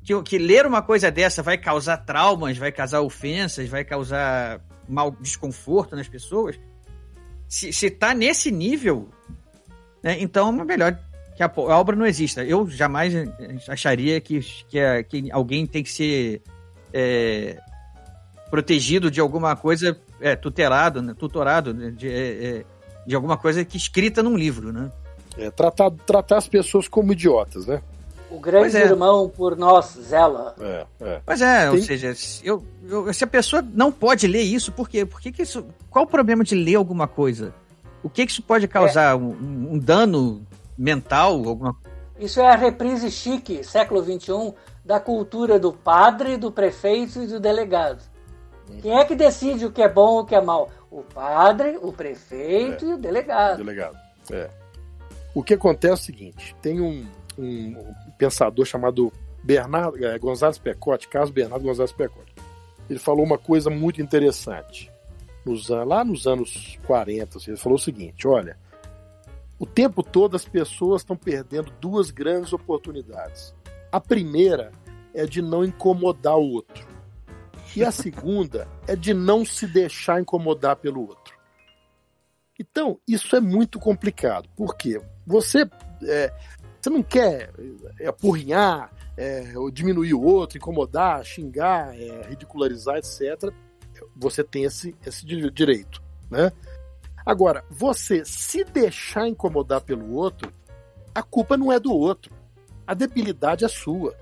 [0.09, 5.11] que, que ler uma coisa dessa vai causar traumas, vai causar ofensas, vai causar mal
[5.11, 6.59] desconforto nas pessoas,
[7.47, 9.09] se, se tá nesse nível,
[10.03, 10.99] né, então é melhor
[11.37, 12.43] que a, a, obra não exista.
[12.43, 13.13] Eu jamais
[13.69, 16.43] acharia que, que, a, que alguém tem que ser
[16.93, 17.59] é,
[18.51, 22.65] protegido de alguma coisa, é, tutelado, né, tutorado né, de, é, é,
[23.07, 24.91] de alguma coisa que escrita num livro, né?
[25.37, 27.83] É, tratar, tratar as pessoas como idiotas, né?
[28.31, 28.81] O grande é.
[28.81, 30.55] irmão por nós zela.
[30.61, 31.21] É, é.
[31.25, 31.71] Pois é, Tem...
[31.71, 32.15] ou seja,
[32.45, 35.07] eu, eu, se a pessoa não pode ler isso, por quê?
[35.07, 35.65] Por que, que isso.
[35.91, 37.55] Qual o problema de ler alguma coisa?
[38.03, 39.13] O que, que isso pode causar?
[39.13, 39.15] É.
[39.15, 41.33] Um, um, dano mental?
[41.33, 41.75] Alguma...
[42.19, 44.55] Isso é a reprise chique, século XXI,
[44.85, 48.03] da cultura do padre, do prefeito e do delegado.
[48.83, 50.69] Quem é que decide o que é bom e o que é mal?
[50.91, 52.89] O padre, o prefeito é.
[52.89, 53.55] e o delegado.
[53.55, 53.97] O delegado,
[54.31, 54.51] é.
[55.39, 57.07] O que acontece é o seguinte: tem um,
[57.39, 57.77] um
[58.19, 62.35] pensador chamado Bernardo é, Gonzalez Pecote, Carlos Bernardo Gonzalez Pecote.
[62.91, 64.91] Ele falou uma coisa muito interessante.
[65.47, 68.59] Nos, lá nos anos 40, assim, ele falou o seguinte: olha,
[69.61, 73.55] o tempo todo as pessoas estão perdendo duas grandes oportunidades.
[73.93, 74.73] A primeira
[75.15, 76.85] é de não incomodar o outro.
[77.77, 81.39] E a segunda é de não se deixar incomodar pelo outro.
[82.59, 84.49] Então, isso é muito complicado.
[84.57, 85.01] Por quê?
[85.29, 85.69] Você,
[86.05, 86.33] é,
[86.81, 87.53] você não quer
[88.01, 93.53] é, apurrinhar, é, diminuir o outro, incomodar, xingar, é, ridicularizar, etc.
[94.17, 96.51] Você tem esse, esse direito, né?
[97.27, 100.51] Agora, você se deixar incomodar pelo outro,
[101.15, 102.35] a culpa não é do outro.
[102.87, 104.17] A debilidade é sua.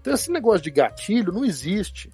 [0.00, 2.10] Então esse negócio de gatilho não existe.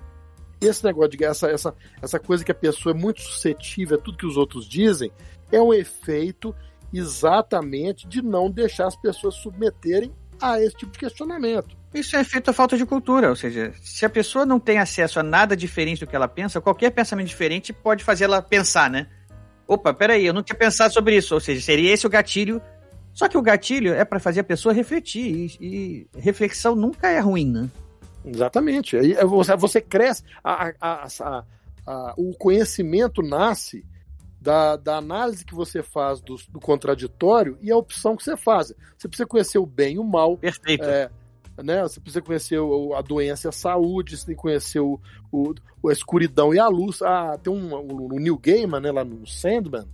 [0.61, 4.19] Esse negócio de essa, essa, essa coisa que a pessoa é muito suscetível a tudo
[4.19, 5.11] que os outros dizem,
[5.51, 6.55] é um efeito
[6.93, 11.77] exatamente de não deixar as pessoas submeterem a esse tipo de questionamento.
[11.95, 15.21] Isso é feito a falta de cultura, ou seja, se a pessoa não tem acesso
[15.21, 19.07] a nada diferente do que ela pensa, qualquer pensamento diferente pode fazer ela pensar, né?
[19.69, 22.61] Opa, peraí, eu não tinha pensado sobre isso, ou seja, seria esse o gatilho.
[23.13, 27.21] Só que o gatilho é para fazer a pessoa refletir, e, e, reflexão nunca é
[27.21, 27.69] ruim, né?
[28.25, 28.97] Exatamente.
[28.97, 31.09] Aí é você, você cresce, a, a,
[31.87, 33.85] a, o conhecimento nasce
[34.43, 38.75] da, da análise que você faz do, do, contraditório e a opção que você faz.
[38.99, 40.37] Você precisa conhecer o bem e o mal.
[40.37, 40.85] Perfeito.
[40.85, 41.09] É,
[41.63, 41.83] né?
[41.83, 45.55] Você precisa conhecer o, a doença e a saúde, você tem que conhecer o, o,
[45.89, 47.01] a escuridão e a luz.
[47.03, 49.87] Ah, tem um, um, um New Gaiman, né, lá no Sandman,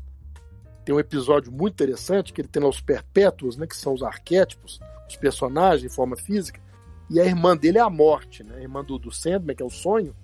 [0.84, 4.02] tem um episódio muito interessante que ele tem lá os perpétuos, né, que são os
[4.02, 6.58] arquétipos, os personagens em forma física,
[7.10, 8.56] e a irmã dele é a morte, né?
[8.56, 10.14] A irmã do, do Sandman, que é o sonho,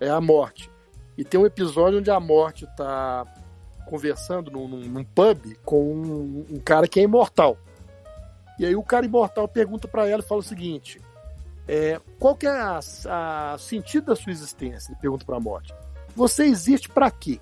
[0.00, 0.70] é a morte.
[1.16, 3.26] E tem um episódio onde a morte está
[3.88, 7.56] conversando num, num, pub com um, um, cara que é imortal.
[8.58, 11.00] E aí o cara imortal pergunta para ela e fala o seguinte:
[11.66, 12.52] É, qual que é
[13.54, 14.92] o sentido da sua existência?
[14.92, 15.74] Ele pergunta para a morte.
[16.14, 17.40] Você existe para quê?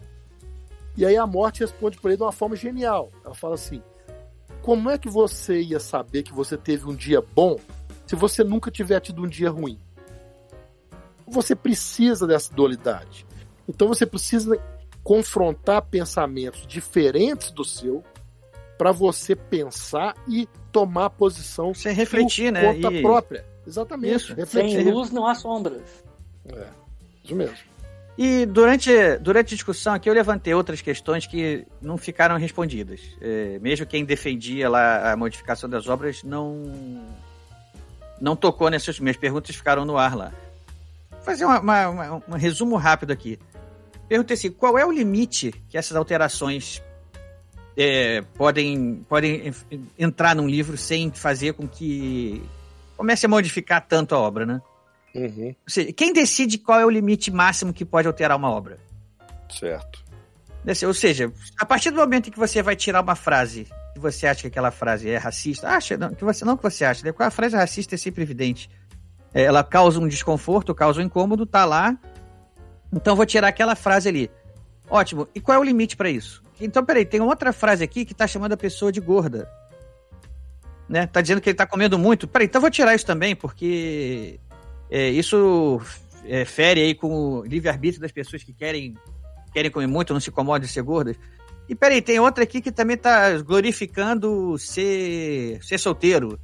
[0.97, 3.11] E aí a morte responde para ele de uma forma genial.
[3.25, 3.83] Ela fala assim:
[4.63, 7.59] Como é que você ia saber que você teve um dia bom
[8.07, 9.81] se você nunca tiver tido um dia ruim?
[11.27, 13.27] Você precisa dessa dualidade.
[13.69, 14.57] Então você precisa
[15.07, 18.03] confrontar pensamentos diferentes do seu
[18.77, 22.75] para você pensar e tomar posição você refletir, por né?
[22.75, 23.03] conta e...
[23.03, 23.45] própria.
[23.65, 24.17] Exatamente.
[24.17, 24.35] Isso.
[24.35, 24.83] Refletir.
[24.83, 26.05] Sem luz não há sombras.
[26.45, 26.67] É,
[27.23, 27.57] isso mesmo.
[28.19, 33.01] E durante, durante a discussão aqui eu levantei outras questões que não ficaram respondidas.
[33.21, 37.01] É, mesmo quem defendia lá a modificação das obras não
[38.21, 40.33] não tocou nessas minhas perguntas ficaram no ar lá.
[41.13, 43.39] Vou fazer uma, uma, uma, um resumo rápido aqui.
[44.09, 46.83] Perguntei assim, qual é o limite que essas alterações
[47.77, 49.53] é, podem, podem
[49.99, 52.43] entrar num livro sem fazer com que
[52.97, 54.63] comece a modificar tanto a obra, né?
[55.15, 55.49] Uhum.
[55.49, 58.79] Ou seja, quem decide qual é o limite máximo que pode alterar uma obra?
[59.51, 60.05] Certo.
[60.85, 64.27] Ou seja, a partir do momento em que você vai tirar uma frase que você
[64.27, 67.15] acha que aquela frase é racista, acha, não, que você, não que você acha, né?
[67.19, 68.69] a frase racista é sempre evidente.
[69.33, 71.97] É, ela causa um desconforto, causa um incômodo, tá lá.
[72.93, 74.31] Então vou tirar aquela frase ali.
[74.89, 75.29] Ótimo.
[75.35, 76.43] E qual é o limite para isso?
[76.61, 79.51] Então, peraí, tem outra frase aqui que tá chamando a pessoa de gorda.
[80.89, 81.07] Né?
[81.07, 82.27] Tá dizendo que ele tá comendo muito.
[82.29, 84.41] Peraí, então vou tirar isso também, porque
[84.91, 85.81] é, isso
[86.25, 88.95] é, fere aí com o livre-arbítrio das pessoas que querem,
[89.53, 91.17] querem comer muito, não se incomodam de ser gordas.
[91.69, 96.39] E peraí, tem outra aqui que também tá glorificando ser, ser solteiro.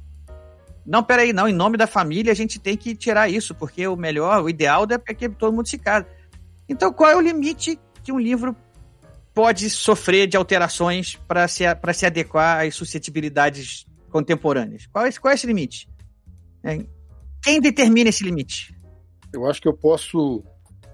[0.85, 1.47] Não, peraí, não.
[1.47, 4.85] Em nome da família a gente tem que tirar isso, porque o melhor, o ideal
[5.07, 6.05] é que todo mundo se case.
[6.73, 8.55] Então, qual é o limite que um livro
[9.31, 11.63] pode sofrer de alterações para se,
[11.93, 14.87] se adequar às suscetibilidades contemporâneas?
[14.87, 15.87] Qual é, qual é esse limite?
[16.63, 16.83] É,
[17.43, 18.75] quem determina esse limite?
[19.31, 20.43] Eu acho que eu posso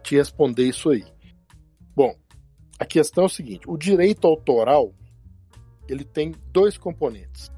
[0.03, 1.05] te responder isso aí.
[1.95, 2.13] Bom,
[2.77, 4.93] a questão é o seguinte: o direito autoral
[5.87, 7.49] ele tem dois componentes,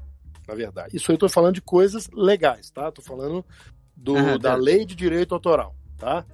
[0.46, 0.96] na verdade.
[0.96, 2.88] Isso eu estou falando de coisas legais, tá?
[2.88, 3.44] Estou falando
[3.96, 6.24] do, ah, da lei de direito autoral, tá?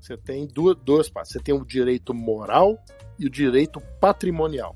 [0.00, 1.32] Você tem duas, duas partes.
[1.32, 2.78] Você tem o direito moral
[3.18, 4.74] e o direito patrimonial.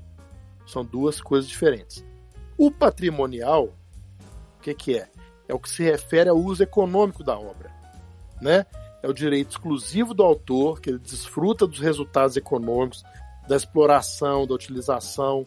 [0.67, 2.05] São duas coisas diferentes.
[2.57, 3.75] O patrimonial,
[4.57, 5.09] o que, que é?
[5.47, 7.71] é o que se refere ao uso econômico da obra,
[8.41, 8.65] né?
[9.01, 13.03] É o direito exclusivo do autor, que ele desfruta dos resultados econômicos,
[13.47, 15.45] da exploração, da utilização.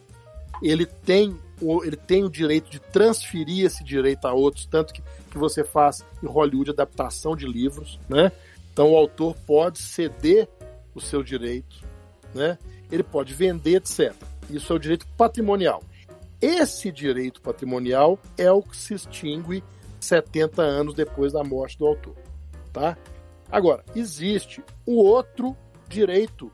[0.62, 5.02] Ele tem o, ele tem o direito de transferir esse direito a outros, tanto que,
[5.30, 8.30] que você faz em Hollywood adaptação de livros, né?
[8.78, 10.48] Então o autor pode ceder
[10.94, 11.84] o seu direito,
[12.32, 12.56] né?
[12.92, 14.14] Ele pode vender, etc.
[14.48, 15.82] Isso é o direito patrimonial.
[16.40, 19.64] Esse direito patrimonial é o que se extingue
[19.98, 22.14] 70 anos depois da morte do autor.
[22.72, 22.96] Tá?
[23.50, 25.56] Agora, existe o outro
[25.88, 26.48] direito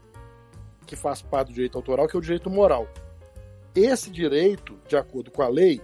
[0.87, 2.89] que faz parte do direito autoral, que é o direito moral.
[3.75, 5.79] Esse direito, de acordo com a lei,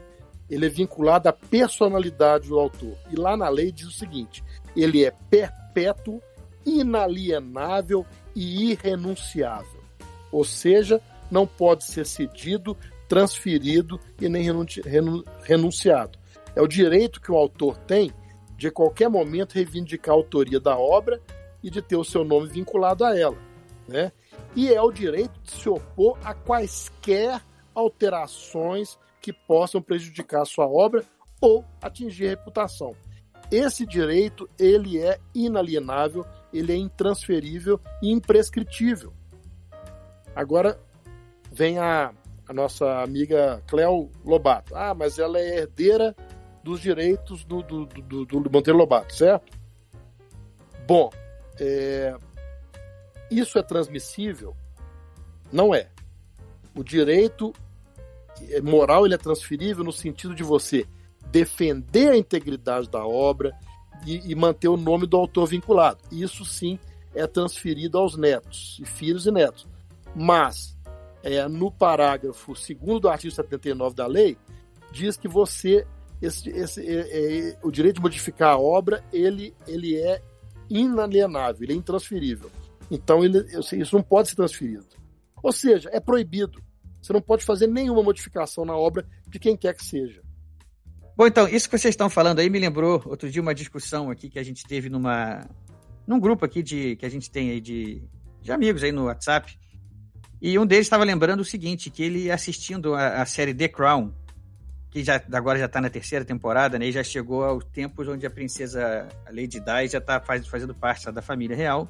[0.49, 2.97] ele é vinculado à personalidade do autor.
[3.11, 4.43] E lá na lei diz o seguinte:
[4.75, 6.23] ele é perpétuo,
[6.79, 9.81] inalienável e irrenunciável.
[10.31, 11.01] Ou seja,
[11.31, 12.77] não pode ser cedido,
[13.09, 14.45] transferido e nem
[15.43, 16.19] renunciado.
[16.55, 18.13] É o direito que o autor tem
[18.57, 21.21] de a qualquer momento reivindicar a autoria da obra
[21.63, 23.37] e de ter o seu nome vinculado a ela.
[23.89, 24.13] Né?
[24.55, 27.41] E é o direito de se opor a quaisquer
[27.75, 31.05] alterações que possam prejudicar a sua obra
[31.41, 32.95] ou atingir a reputação.
[33.51, 39.13] Esse direito ele é inalienável, ele é intransferível e imprescritível.
[40.35, 40.79] Agora
[41.51, 42.13] vem a,
[42.47, 44.75] a nossa amiga Cleo Lobato.
[44.75, 46.15] Ah, mas ela é herdeira
[46.63, 49.59] dos direitos do, do, do, do Monteiro Lobato, certo?
[50.87, 51.11] Bom,
[51.59, 52.17] é,
[53.31, 54.57] isso é transmissível?
[55.53, 55.89] Não é.
[56.75, 57.53] O direito
[58.63, 60.87] moral ele é transferível no sentido de você
[61.31, 63.55] defender a integridade da obra
[64.07, 65.99] e, e manter o nome do autor vinculado.
[66.11, 66.79] Isso sim
[67.15, 69.67] é transferido aos netos, e filhos e netos.
[70.15, 70.77] Mas,
[71.23, 74.37] é, no parágrafo 2 do artigo 79 da lei,
[74.93, 75.87] diz que você
[76.21, 80.21] esse, esse, é, é, o direito de modificar a obra ele, ele é
[80.69, 82.51] inalienável, ele é intransferível.
[82.91, 84.87] Então ele, isso não pode ser transferido.
[85.43, 86.63] Ou seja, é proibido.
[87.01, 90.21] Você não pode fazer nenhuma modificação na obra de quem quer que seja.
[91.21, 94.31] Bom, então, isso que vocês estão falando aí me lembrou outro dia uma discussão aqui
[94.31, 95.47] que a gente teve numa
[96.07, 98.03] num grupo aqui de que a gente tem aí de,
[98.41, 99.55] de amigos aí no WhatsApp.
[100.41, 104.15] E um deles estava lembrando o seguinte, que ele assistindo a, a série The Crown,
[104.91, 106.87] que já, agora já está na terceira temporada, né?
[106.87, 110.75] E já chegou aos tempos onde a princesa a Lady Di já está faz, fazendo
[110.75, 111.87] parte da família real.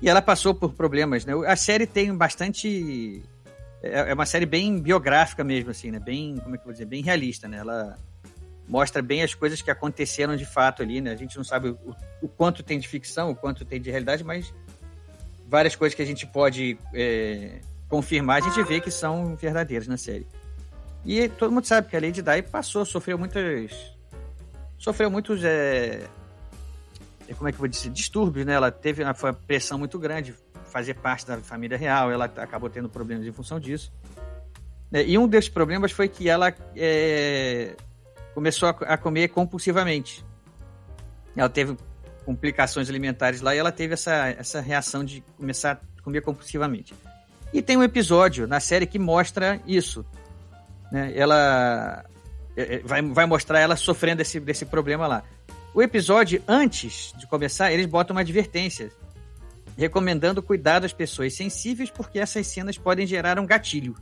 [0.00, 1.32] E ela passou por problemas, né?
[1.48, 3.24] A série tem bastante.
[3.82, 5.98] É, é uma série bem biográfica mesmo, assim, né?
[5.98, 6.86] Bem, como é que eu vou dizer?
[6.86, 7.58] Bem realista, né?
[7.58, 7.96] Ela
[8.68, 11.12] mostra bem as coisas que aconteceram de fato ali, né?
[11.12, 14.22] A gente não sabe o, o quanto tem de ficção, o quanto tem de realidade,
[14.22, 14.52] mas
[15.48, 19.96] várias coisas que a gente pode é, confirmar, a gente vê que são verdadeiras na
[19.96, 20.26] série.
[21.04, 23.72] E todo mundo sabe que a Lady Di passou, sofreu muitas.
[24.76, 25.42] Sofreu muitos.
[25.42, 26.06] É,
[27.26, 27.88] é, como é que eu vou dizer?
[27.90, 28.54] Distúrbios, né?
[28.54, 30.34] Ela teve uma, uma pressão muito grande
[30.68, 33.92] fazer parte da família real, ela acabou tendo problemas em função disso.
[34.92, 37.74] É, e um desses problemas foi que ela é,
[38.34, 40.24] começou a, comer compulsivamente.
[41.36, 41.76] Ela teve
[42.24, 46.94] complicações alimentares lá e ela teve essa, essa reação de começar a comer compulsivamente.
[47.52, 50.04] E tem um episódio na série que mostra isso
[50.90, 51.12] né?
[51.14, 52.04] Ela
[52.56, 55.22] é, é, vai, vai mostrar ela sofrendo desse, desse problema lá.
[55.74, 58.90] O episódio, antes de começar, eles botam uma advertência
[59.78, 63.94] recomendando cuidar das pessoas sensíveis porque essas cenas podem gerar um gatilho.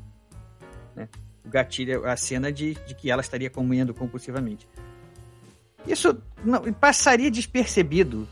[0.94, 1.06] Né?
[1.44, 4.66] O gatilho é a cena de, de que ela estaria comendo compulsivamente.
[5.86, 8.26] Isso não, passaria despercebido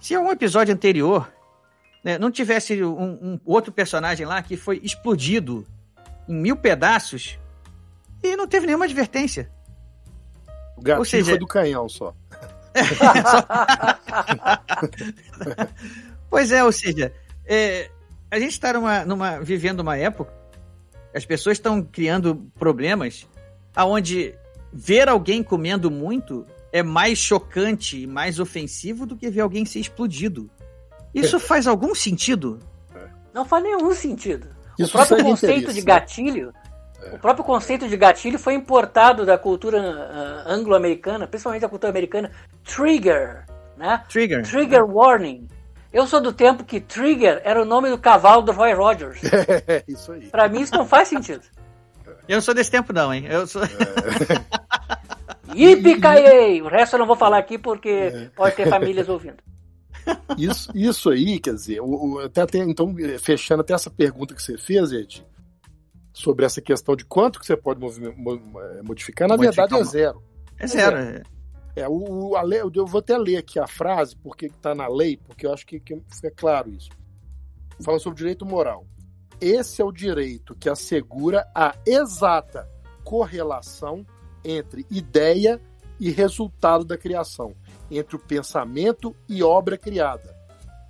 [0.00, 1.32] se um episódio anterior
[2.04, 5.66] né, não tivesse um, um outro personagem lá que foi explodido
[6.28, 7.38] em mil pedaços
[8.22, 9.50] e não teve nenhuma advertência.
[10.76, 11.30] O gatilho seja...
[11.30, 12.14] foi do canhão só.
[16.32, 17.12] pois é, ou seja,
[17.44, 17.90] é,
[18.30, 20.32] a gente está numa, numa, vivendo uma época,
[21.14, 23.28] as pessoas estão criando problemas
[23.76, 24.34] aonde
[24.72, 29.80] ver alguém comendo muito é mais chocante e mais ofensivo do que ver alguém ser
[29.80, 30.50] explodido.
[31.14, 32.58] Isso faz algum sentido?
[33.34, 34.48] Não faz nenhum sentido.
[34.78, 36.54] Isso o próprio conceito de gatilho
[37.12, 42.30] o próprio conceito de gatilho foi importado da cultura uh, anglo-americana, principalmente da cultura americana.
[42.64, 43.44] Trigger,
[43.76, 44.02] né?
[44.08, 44.42] Trigger.
[44.48, 45.48] Trigger warning.
[45.92, 49.20] Eu sou do tempo que Trigger era o nome do cavalo do Roy Rogers.
[49.66, 50.28] É, isso aí.
[50.28, 51.42] Pra mim isso não faz sentido.
[52.26, 53.26] Eu não sou desse tempo não, hein?
[53.28, 53.62] Eu sou...
[53.62, 53.68] É.
[55.54, 58.30] Yippee O resto eu não vou falar aqui porque é.
[58.34, 59.36] pode ter famílias ouvindo.
[60.36, 64.42] Isso, isso aí, quer dizer, o, o, até, até, então, fechando até essa pergunta que
[64.42, 65.24] você fez, Ed,
[66.12, 67.80] sobre essa questão de quanto que você pode
[68.82, 70.22] modificar, na modificar verdade é zero.
[70.58, 70.96] É zero.
[70.96, 71.22] É,
[71.74, 75.16] é o, a lei, eu vou até ler aqui a frase, porque está na lei,
[75.16, 76.90] porque eu acho que, que fica claro isso.
[77.82, 78.86] Fala sobre direito moral.
[79.40, 82.68] Esse é o direito que assegura a exata
[83.02, 84.06] correlação
[84.44, 85.60] entre ideia
[85.98, 87.54] e resultado da criação,
[87.90, 90.36] entre o pensamento e obra criada,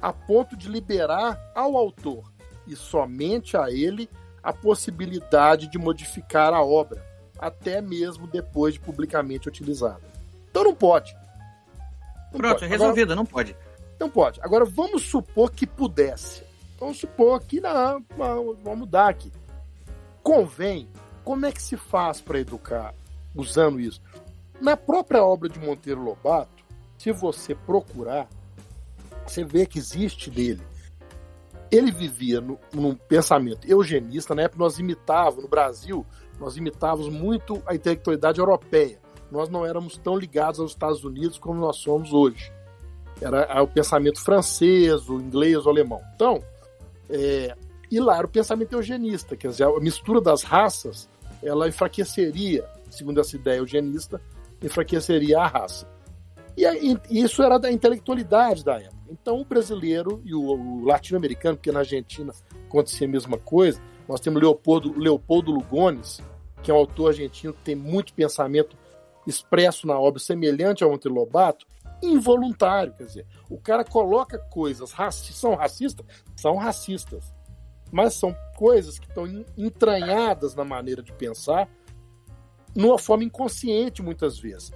[0.00, 2.32] a ponto de liberar ao autor
[2.66, 4.08] e somente a ele
[4.42, 7.04] a possibilidade de modificar a obra,
[7.38, 10.11] até mesmo depois de publicamente utilizada.
[10.52, 11.16] Então não pode.
[12.30, 12.66] Não Pronto, pode.
[12.66, 13.56] resolvido, Agora, não pode.
[13.98, 14.40] Não pode.
[14.40, 16.44] Agora vamos supor que pudesse.
[16.78, 19.32] Vamos supor que não, vamos mudar aqui.
[20.22, 20.88] Convém.
[21.24, 22.94] Como é que se faz para educar
[23.34, 24.00] usando isso?
[24.60, 26.64] Na própria obra de Monteiro Lobato,
[26.98, 28.28] se você procurar,
[29.26, 30.62] você vê que existe dele
[31.72, 36.06] ele vivia no, num pensamento eugenista, na época nós imitávamos, no Brasil,
[36.38, 39.00] nós imitávamos muito a intelectualidade europeia.
[39.32, 42.52] Nós não éramos tão ligados aos Estados Unidos como nós somos hoje.
[43.18, 46.02] Era o pensamento francês, o inglês, o alemão.
[46.14, 46.42] Então,
[47.08, 47.56] é,
[47.90, 51.08] e lá era o pensamento eugenista, quer dizer, a mistura das raças,
[51.42, 54.20] ela enfraqueceria, segundo essa ideia eugenista,
[54.62, 55.88] enfraqueceria a raça.
[56.54, 56.64] E,
[57.10, 59.02] e isso era da intelectualidade da época.
[59.08, 62.34] Então, o brasileiro e o, o latino-americano, porque na Argentina
[62.66, 66.20] acontecia a mesma coisa, nós temos Leopoldo, Leopoldo Lugones,
[66.62, 68.76] que é um autor argentino que tem muito pensamento
[69.26, 71.66] expresso na obra semelhante ao Monteiro Lobato,
[72.02, 77.32] involuntário, quer dizer, o cara coloca coisas racistas, são racistas, são racistas,
[77.92, 81.68] mas são coisas que estão entranhadas na maneira de pensar,
[82.74, 84.72] numa forma inconsciente muitas vezes,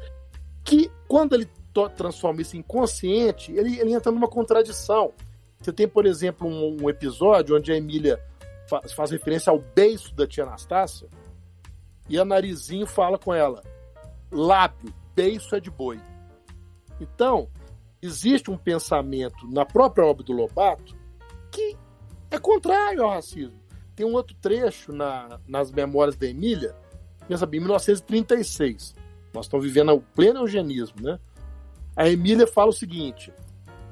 [0.62, 1.48] que quando ele
[1.96, 5.12] transforma isso em consciente, ele, ele entra numa contradição.
[5.60, 8.22] Você tem, por exemplo, um, um episódio onde a Emília
[8.68, 11.08] faz, faz, referência ao beiço da tia Anastácia
[12.08, 13.62] e a Narizinho fala com ela:
[14.30, 16.00] lábio, beiço é de boi.
[17.00, 17.48] Então,
[18.00, 20.96] existe um pensamento na própria obra do Lobato
[21.50, 21.76] que
[22.30, 23.58] é contrário ao racismo.
[23.94, 26.74] Tem um outro trecho na, nas memórias da Emília,
[27.26, 28.94] pensa bem, 1936.
[29.32, 31.18] Nós estamos vivendo o pleno eugenismo, né?
[31.94, 33.32] A Emília fala o seguinte: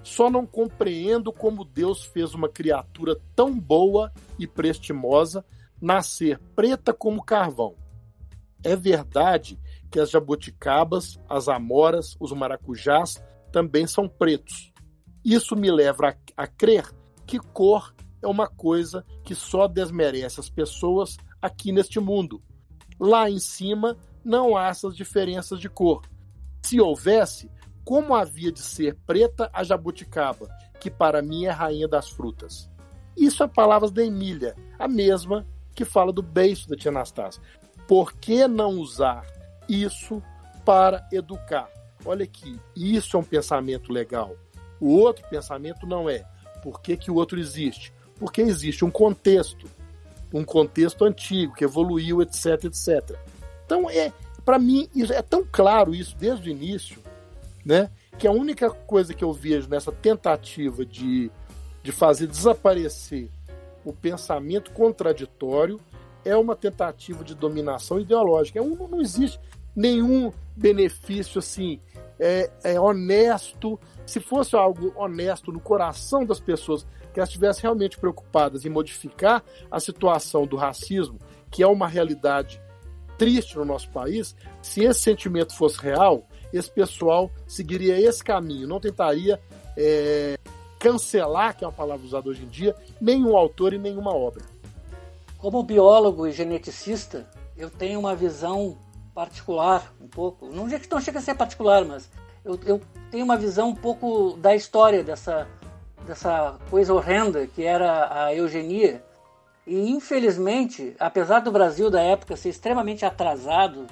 [0.02, 5.44] só não compreendo como Deus fez uma criatura tão boa e prestimosa
[5.80, 7.74] nascer preta como carvão.
[8.62, 9.58] é verdade
[9.94, 13.22] que as jabuticabas, as amoras, os maracujás
[13.52, 14.72] também são pretos.
[15.24, 16.84] Isso me leva a, a crer
[17.24, 22.42] que cor é uma coisa que só desmerece as pessoas aqui neste mundo.
[22.98, 26.02] Lá em cima não há essas diferenças de cor.
[26.60, 27.48] Se houvesse,
[27.84, 30.48] como havia de ser preta a jabuticaba,
[30.80, 32.68] que para mim é rainha das frutas?
[33.16, 37.40] Isso é palavras da Emília, a mesma que fala do beijo da tia Anastácia.
[37.86, 39.24] Por que não usar
[39.68, 40.22] isso
[40.64, 41.68] para educar?
[42.04, 44.36] Olha aqui, isso é um pensamento legal.
[44.80, 46.24] O outro pensamento não é
[46.64, 47.92] por que, que o outro existe?
[48.18, 49.68] Porque existe um contexto,
[50.32, 53.18] um contexto antigo que evoluiu, etc, etc.
[53.66, 54.10] Então é,
[54.46, 57.02] para mim, é tão claro isso desde o início,
[57.64, 57.90] né?
[58.18, 61.30] Que a única coisa que eu vejo nessa tentativa de,
[61.82, 63.28] de fazer desaparecer
[63.84, 65.78] o pensamento contraditório
[66.24, 68.58] é uma tentativa de dominação ideológica.
[68.58, 69.38] É um, não existe
[69.74, 71.80] nenhum benefício assim
[72.18, 73.78] é, é, honesto.
[74.06, 79.42] Se fosse algo honesto no coração das pessoas, que elas estivessem realmente preocupadas em modificar
[79.70, 81.18] a situação do racismo,
[81.50, 82.60] que é uma realidade
[83.16, 88.80] triste no nosso país, se esse sentimento fosse real, esse pessoal seguiria esse caminho, não
[88.80, 89.40] tentaria
[89.76, 90.36] é,
[90.78, 94.44] cancelar, que é uma palavra usada hoje em dia, nenhum autor e nenhuma obra.
[95.38, 98.76] Como biólogo e geneticista, eu tenho uma visão
[99.14, 100.46] particular, um pouco.
[100.46, 102.10] Não, não chega a ser particular, mas
[102.44, 105.46] eu, eu tenho uma visão um pouco da história dessa,
[106.06, 109.02] dessa coisa horrenda que era a eugenia.
[109.66, 113.86] E infelizmente, apesar do Brasil da época ser extremamente atrasado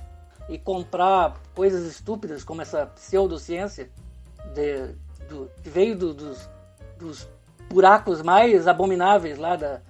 [0.49, 3.89] e comprar coisas estúpidas como essa pseudociência
[4.53, 4.89] de,
[5.29, 6.51] do, que veio do, dos,
[6.99, 7.29] dos
[7.71, 9.81] buracos mais abomináveis lá da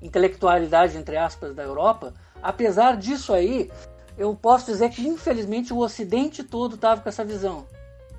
[0.00, 3.70] intelectualidade, entre aspas, da Europa, apesar disso aí,
[4.18, 7.66] eu posso dizer que infelizmente o Ocidente todo estava com essa visão.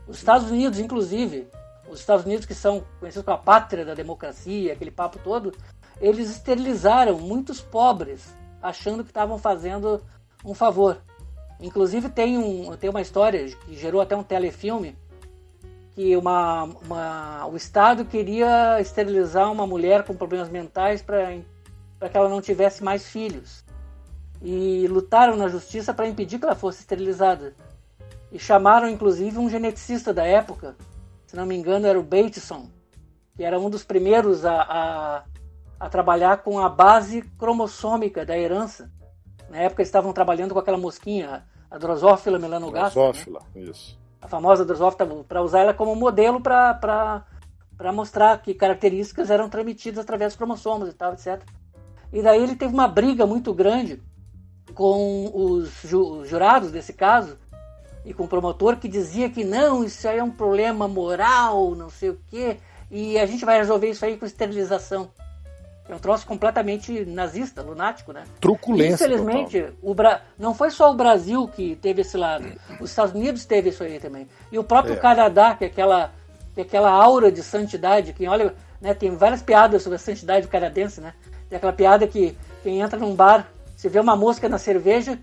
[0.07, 1.47] Os Estados Unidos, inclusive,
[1.89, 5.53] os Estados Unidos que são conhecidos como a pátria da democracia, aquele papo todo,
[5.99, 10.01] eles esterilizaram muitos pobres, achando que estavam fazendo
[10.45, 11.01] um favor.
[11.59, 14.95] Inclusive tem, um, tem uma história que gerou até um telefilme
[15.95, 21.27] que uma, uma, o Estado queria esterilizar uma mulher com problemas mentais para
[22.07, 23.65] que ela não tivesse mais filhos
[24.41, 27.53] e lutaram na justiça para impedir que ela fosse esterilizada.
[28.31, 30.75] E chamaram inclusive um geneticista da época,
[31.25, 32.69] se não me engano era o Bateson,
[33.35, 35.23] que era um dos primeiros a, a,
[35.79, 38.91] a trabalhar com a base cromossômica da herança.
[39.49, 43.01] Na época eles estavam trabalhando com aquela mosquinha, a Drosophila melanogaster.
[43.01, 43.61] Drosophila, né?
[43.61, 43.97] isso.
[44.21, 47.23] A famosa Drosophila, para usar ela como modelo para
[47.93, 51.41] mostrar que características eram transmitidas através dos cromossomos e tal, etc.
[52.11, 54.01] E daí ele teve uma briga muito grande
[54.73, 57.37] com os ju jurados desse caso
[58.05, 61.89] e com o promotor que dizia que não, isso aí é um problema moral, não
[61.89, 62.57] sei o quê,
[62.89, 65.09] e a gente vai resolver isso aí com esterilização.
[65.89, 68.25] É um troço completamente nazista, lunático, né?
[68.41, 69.05] Truculência.
[69.05, 70.21] Infelizmente, o Bra...
[70.37, 72.45] não foi só o Brasil que teve esse lado.
[72.81, 74.27] Os Estados Unidos teve isso aí também.
[74.51, 74.97] E o próprio é.
[74.97, 76.11] Canadá, que é aquela,
[76.53, 80.47] que é aquela aura de santidade, que olha, né, tem várias piadas sobre a santidade
[80.47, 81.13] canadense, né?
[81.49, 83.47] Tem aquela piada que quem entra num bar
[83.77, 85.19] você vê uma mosca na cerveja,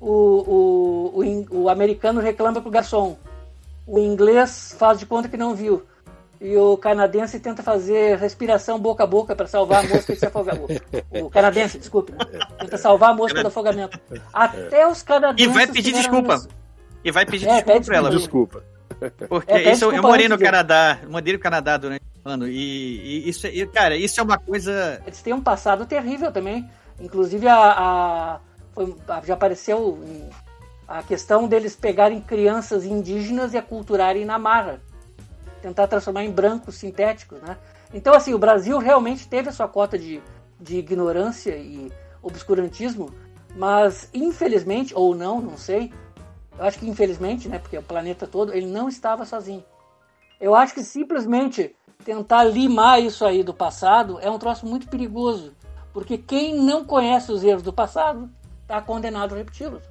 [0.00, 3.18] o, o, o, o americano reclama pro garçom.
[3.86, 5.82] O inglês faz de conta que não viu.
[6.40, 10.24] E o canadense tenta fazer respiração boca a boca para salvar a mosca de se
[10.24, 10.56] afogar.
[10.56, 12.18] O, o canadense, desculpe, né?
[12.58, 14.00] tenta salvar a mosca do afogamento.
[14.32, 15.50] Até os canadenses.
[15.50, 16.36] E vai pedir desculpa.
[16.36, 16.48] Isso.
[17.04, 18.10] E vai pedir é, desculpa para ela.
[18.10, 18.64] Desculpa.
[19.28, 22.48] Porque é, isso, eu morei no Canadá, morei no Canadá durante um ano.
[22.48, 25.02] E, e isso, e, cara, isso é uma coisa.
[25.06, 26.68] Eles têm um passado terrível também.
[27.00, 28.40] Inclusive, a, a
[28.72, 28.94] foi,
[29.24, 29.98] já apareceu
[30.86, 34.80] a questão deles pegarem crianças indígenas e aculturarem na marra.
[35.60, 37.56] Tentar transformar em brancos sintéticos, né?
[37.92, 40.22] Então, assim, o Brasil realmente teve a sua cota de,
[40.60, 41.90] de ignorância e
[42.22, 43.12] obscurantismo,
[43.56, 45.92] mas infelizmente, ou não, não sei,
[46.58, 49.64] eu acho que infelizmente, né, porque o planeta todo, ele não estava sozinho.
[50.40, 55.54] Eu acho que simplesmente tentar limar isso aí do passado é um troço muito perigoso.
[55.98, 58.30] Porque quem não conhece os erros do passado
[58.62, 59.82] está condenado a repeti-los.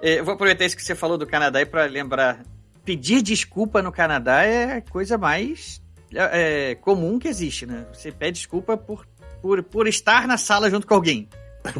[0.00, 2.44] É, eu vou aproveitar isso que você falou do Canadá para lembrar.
[2.84, 5.82] Pedir desculpa no Canadá é a coisa mais
[6.14, 7.84] é, comum que existe, né?
[7.92, 9.08] Você pede desculpa por,
[9.42, 11.28] por, por estar na sala junto com alguém.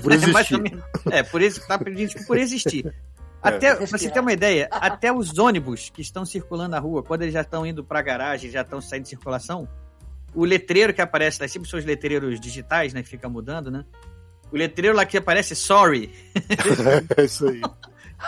[0.03, 0.55] Por existir.
[0.55, 2.93] É, menos, é por isso tá pedindo desculpa por existir.
[3.41, 3.75] Até, é.
[3.77, 7.35] pra você ter uma ideia, até os ônibus que estão circulando na rua, quando eles
[7.35, 9.69] já estão indo para a garagem, já estão saindo de circulação,
[10.35, 13.03] o letreiro que aparece lá em cima são os letreiros digitais, né?
[13.03, 13.85] Que fica mudando, né?
[14.53, 16.13] o letreiro lá que aparece sorry.
[17.17, 17.61] é isso aí.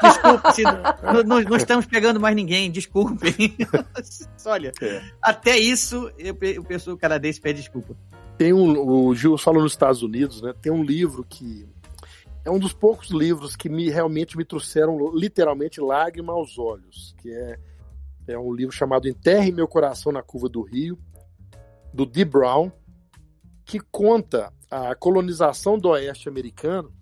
[0.02, 3.56] Desculpe, se não, não, não, estamos pegando mais ninguém, desculpem.
[4.46, 5.02] Olha, é.
[5.20, 7.96] até isso eu, eu penso o canadense pede desculpa.
[8.38, 10.54] Tem um, o Gil falou nos Estados Unidos, né?
[10.62, 11.66] Tem um livro que
[12.44, 17.28] é um dos poucos livros que me realmente me trouxeram literalmente lágrima aos olhos, que
[17.28, 17.58] é,
[18.28, 20.96] é um livro chamado Enterre Meu Coração na Curva do Rio,
[21.92, 22.70] do Dee Brown,
[23.64, 26.92] que conta a colonização do oeste americano,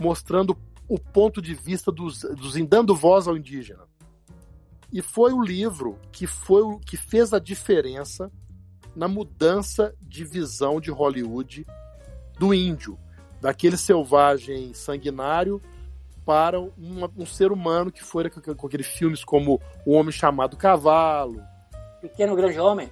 [0.00, 0.56] mostrando
[0.88, 3.84] o ponto de vista dos, dos dando voz ao indígena.
[4.92, 8.30] E foi o livro que foi o que fez a diferença
[8.94, 11.66] na mudança de visão de Hollywood
[12.38, 12.98] do índio
[13.40, 15.60] daquele selvagem sanguinário
[16.24, 21.42] para um ser humano que foi com, com aqueles filmes como O Homem Chamado Cavalo.
[22.00, 22.90] Pequeno Grande Homem.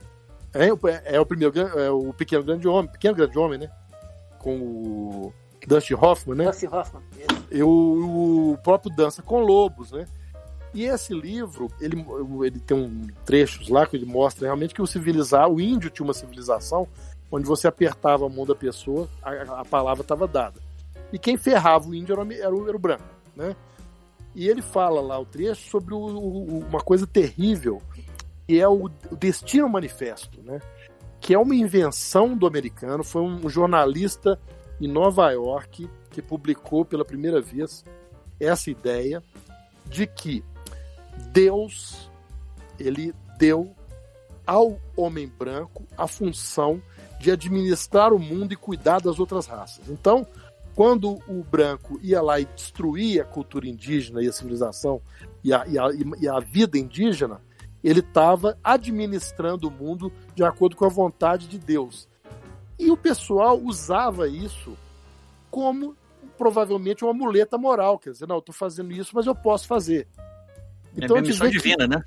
[0.52, 3.70] É, é, é o primeiro é o Pequeno Grande Homem, Pequeno Grande Homem, né?
[4.38, 5.32] Com o
[5.66, 6.44] Dustin Hoffman, né?
[6.46, 7.02] Dustin Hoffman.
[7.50, 10.06] E o, o próprio Dança com Lobos, né?
[10.72, 12.04] E esse livro, ele,
[12.44, 16.06] ele tem um trechos lá que ele mostra realmente que o civilizar, o índio tinha
[16.06, 16.86] uma civilização
[17.30, 20.60] onde você apertava a mão da pessoa, a, a palavra estava dada.
[21.12, 23.04] E quem ferrava o índio era, era, o, era o branco,
[23.34, 23.54] né?
[24.34, 27.82] E ele fala lá o trecho sobre o, o, uma coisa terrível,
[28.50, 30.60] que é o, Destino Manifesto, né?
[31.20, 34.40] Que é uma invenção do americano, foi um jornalista
[34.80, 37.84] em Nova York que publicou pela primeira vez
[38.40, 39.22] essa ideia
[39.86, 40.42] de que
[41.30, 42.10] Deus
[42.76, 43.72] ele deu
[44.44, 46.82] ao homem branco a função
[47.20, 49.88] de administrar o mundo e cuidar das outras raças.
[49.88, 50.26] Então,
[50.74, 55.00] quando o branco ia lá e destruía a cultura indígena e a civilização
[55.44, 55.88] e a, e a,
[56.20, 57.40] e a vida indígena,
[57.82, 62.08] ele estava administrando o mundo de acordo com a vontade de Deus.
[62.78, 64.76] E o pessoal usava isso
[65.50, 65.96] como
[66.38, 70.08] provavelmente uma muleta moral, quer dizer, não, eu estou fazendo isso, mas eu posso fazer.
[70.96, 71.96] É então, é missão divina, que...
[71.96, 72.04] né?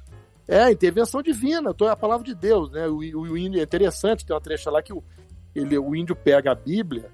[0.48, 2.88] É, intervenção divina, é a palavra de Deus, né?
[2.88, 5.04] O, o, o índio é interessante, tem uma trecha lá que o,
[5.56, 7.12] ele, o índio pega a Bíblia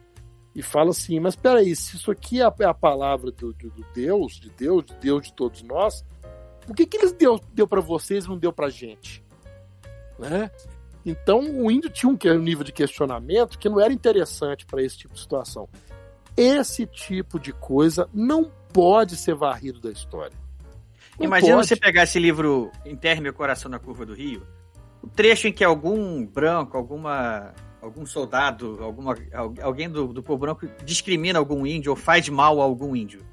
[0.55, 3.69] e fala assim, mas peraí, se isso aqui é a, é a palavra do, do,
[3.69, 6.03] do, Deus, de Deus, de Deus de todos nós,
[6.69, 9.23] por que, que eles deu, deu para vocês e não deu pra gente?
[10.19, 10.51] Né?
[11.03, 15.15] Então o índio tinha um nível de questionamento que não era interessante para esse tipo
[15.15, 15.67] de situação.
[16.37, 20.37] Esse tipo de coisa não pode ser varrido da história.
[21.17, 21.67] Não Imagina pode.
[21.69, 24.45] você pegar esse livro Enterre Meu Coração na Curva do Rio,
[25.01, 27.51] o trecho em que algum branco, alguma
[27.81, 29.17] algum soldado, alguma,
[29.63, 33.25] alguém do, do povo branco discrimina algum índio ou faz mal a algum índio.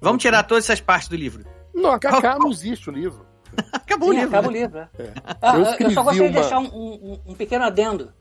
[0.00, 1.44] Vamos tirar todas essas partes do livro.
[1.74, 3.26] Não, acabou, não existe o livro.
[3.72, 4.28] acabou Sim, o livro.
[4.28, 4.58] Acaba né?
[4.58, 4.78] o livro.
[4.78, 5.02] É.
[5.02, 5.14] é.
[5.40, 6.28] Ah, eu, eu, só gostaria uma...
[6.28, 8.12] de deixar um, um, um pequeno adendo.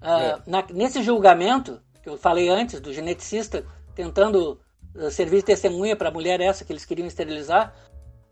[0.00, 0.42] Uh, é.
[0.46, 3.64] na, nesse julgamento, que eu falei antes, do geneticista
[3.94, 4.60] tentando
[4.94, 7.74] uh, servir de testemunha para a mulher essa que eles queriam esterilizar,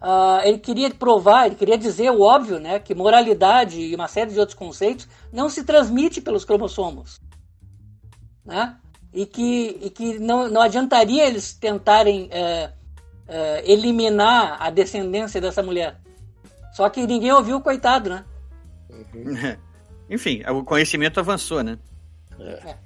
[0.00, 4.30] Uh, ele queria provar, ele queria dizer o óbvio, né, que moralidade e uma série
[4.30, 7.18] de outros conceitos não se transmite pelos cromossomos,
[8.44, 8.76] né?
[9.10, 12.72] E que, e que não, não adiantaria eles tentarem é,
[13.28, 15.98] é, eliminar a descendência dessa mulher.
[16.72, 18.24] Só que ninguém ouviu, coitado, né?
[18.90, 19.56] Uhum.
[20.08, 21.78] Enfim, o conhecimento avançou, né?
[22.38, 22.76] É.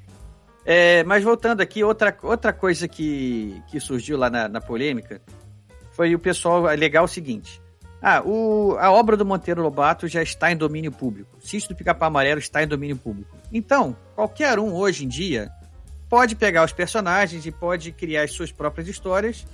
[0.64, 5.20] É, mas voltando aqui, outra, outra coisa que, que surgiu lá na, na polêmica
[5.92, 7.60] foi o pessoal alegar o seguinte.
[8.02, 11.36] Ah, o, a obra do Monteiro Lobato já está em domínio público.
[11.36, 13.36] O Sítio do Pica-Pau Amarelo está em domínio público.
[13.52, 15.50] Então, qualquer um hoje em dia
[16.08, 19.46] pode pegar os personagens e pode criar as suas próprias histórias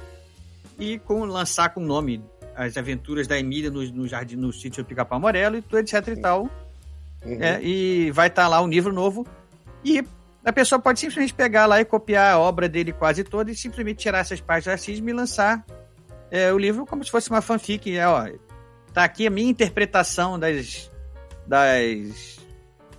[0.78, 2.23] e com, lançar com o nome
[2.55, 6.16] as aventuras da Emília no, no jardim, no sítio do Pica-Pau Amarelo e etc e
[6.16, 6.48] tal.
[7.24, 7.43] Uhum.
[7.43, 9.27] É, e vai estar tá lá um livro novo.
[9.85, 10.03] E
[10.44, 13.98] a pessoa pode simplesmente pegar lá e copiar a obra dele quase toda e simplesmente
[13.98, 15.65] tirar essas partes do racismo e lançar
[16.31, 17.97] é, o livro como se fosse uma fanfic.
[17.97, 18.28] É, ó,
[18.93, 20.90] tá aqui a minha interpretação das,
[21.47, 22.39] das,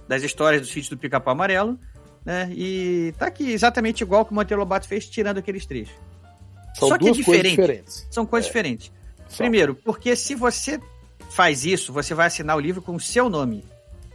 [0.08, 1.80] das histórias do sítio do Pica-Pau Amarelo,
[2.24, 2.50] né?
[2.52, 5.96] E tá aqui exatamente igual que o Monteiro Lobato fez, tirando aqueles trechos.
[6.78, 7.50] São Só que é diferente.
[7.50, 8.08] diferentes.
[8.12, 8.50] São coisas é.
[8.50, 8.92] diferentes.
[9.28, 9.38] Só.
[9.38, 10.80] Primeiro, porque se você
[11.30, 13.64] faz isso, você vai assinar o livro com o seu nome.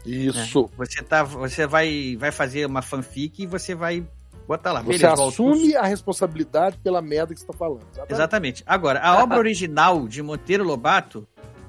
[0.06, 0.62] Isso.
[0.62, 0.68] Né?
[0.76, 4.04] Você, tá, você vai, vai fazer uma fanfic e você vai
[4.46, 4.82] Bota lá.
[4.82, 7.82] Você beleza, assume a responsabilidade pela merda que você está falando.
[7.92, 8.12] Exatamente.
[8.12, 8.64] Exatamente.
[8.66, 11.26] Agora, a obra original de Monteiro Lobato,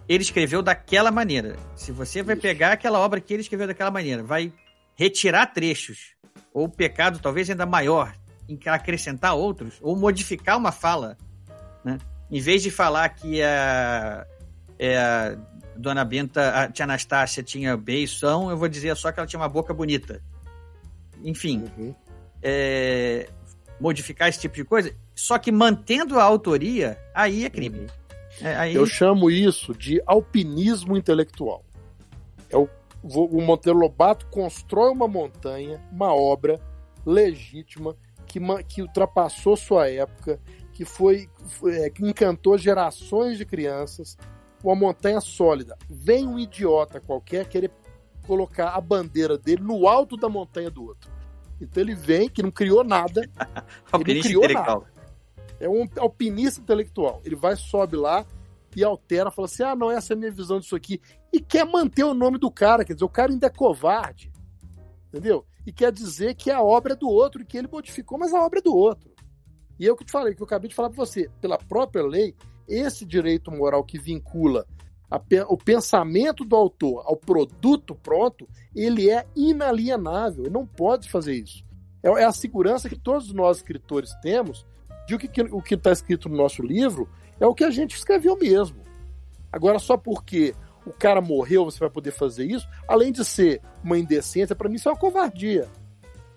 [0.10, 1.56] ele escreveu daquela maneira.
[1.76, 2.42] Se você vai Isso.
[2.42, 4.52] pegar aquela obra que ele escreveu daquela maneira, vai
[4.96, 6.16] retirar trechos,
[6.54, 8.14] ou pecado talvez ainda maior,
[8.48, 11.18] em acrescentar outros, ou modificar uma fala,
[11.84, 11.98] né?
[12.30, 14.26] Em vez de falar que a,
[14.80, 15.38] é, a
[15.76, 19.50] Dona Benta, a tia Anastácia tinha beição, eu vou dizer só que ela tinha uma
[19.50, 20.22] boca bonita.
[21.24, 21.94] Enfim, uhum
[22.44, 23.30] é,
[23.80, 27.88] modificar esse tipo de coisa, só que mantendo a autoria, aí é crime.
[28.42, 28.76] É, aí...
[28.76, 31.64] Eu chamo isso de alpinismo intelectual.
[32.50, 32.68] É o,
[33.04, 36.60] o Monteiro Lobato constrói uma montanha, uma obra
[37.06, 37.96] legítima
[38.34, 40.40] que, que ultrapassou sua época,
[40.72, 44.18] que foi, foi é, que encantou gerações de crianças,
[44.64, 45.78] uma montanha sólida.
[45.88, 47.72] Vem um idiota qualquer querer
[48.26, 51.12] colocar a bandeira dele no alto da montanha do outro.
[51.62, 53.22] Então ele vem, que não criou nada.
[53.94, 54.92] não criou nada.
[55.60, 57.22] É um alpinista intelectual.
[57.24, 58.26] Ele vai, sobe lá
[58.76, 61.00] e altera, fala assim: ah, não, essa é a minha visão disso aqui.
[61.32, 64.32] E quer manter o nome do cara, quer dizer, o cara ainda é covarde.
[65.10, 65.46] Entendeu?
[65.66, 68.60] E quer dizer que a obra é do outro, que ele modificou, mas a obra
[68.60, 69.12] é do outro.
[69.80, 72.36] E eu que te falei, que eu acabei de falar para você, pela própria lei,
[72.68, 74.66] esse direito moral que vincula
[75.10, 81.36] a, o pensamento do autor ao produto pronto, ele é inalienável, ele não pode fazer
[81.36, 81.64] isso.
[82.02, 84.66] É, é a segurança que todos nós escritores temos
[85.08, 87.08] de que, que o que está escrito no nosso livro
[87.40, 88.82] é o que a gente escreveu mesmo.
[89.52, 90.56] Agora, só porque
[90.86, 94.76] o cara morreu, você vai poder fazer isso, além de ser uma indecência, para mim
[94.76, 95.68] isso é uma covardia.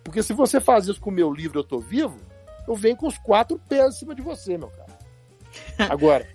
[0.04, 2.16] Porque se você faz isso com o meu livro Eu Tô Vivo,
[2.66, 4.98] eu venho com os quatro pés em cima de você, meu cara.
[5.90, 6.26] Agora,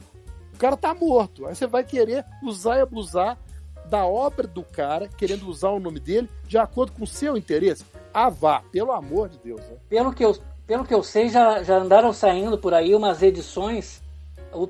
[0.54, 1.46] o cara tá morto.
[1.46, 3.38] Aí você vai querer usar e abusar
[3.86, 7.86] da obra do cara, querendo usar o nome dele de acordo com o seu interesse.
[8.14, 9.62] Ah, vá, pelo amor de Deus.
[9.62, 9.78] Né?
[9.90, 14.02] Pelo, que eu, pelo que eu sei, já, já andaram saindo por aí umas edições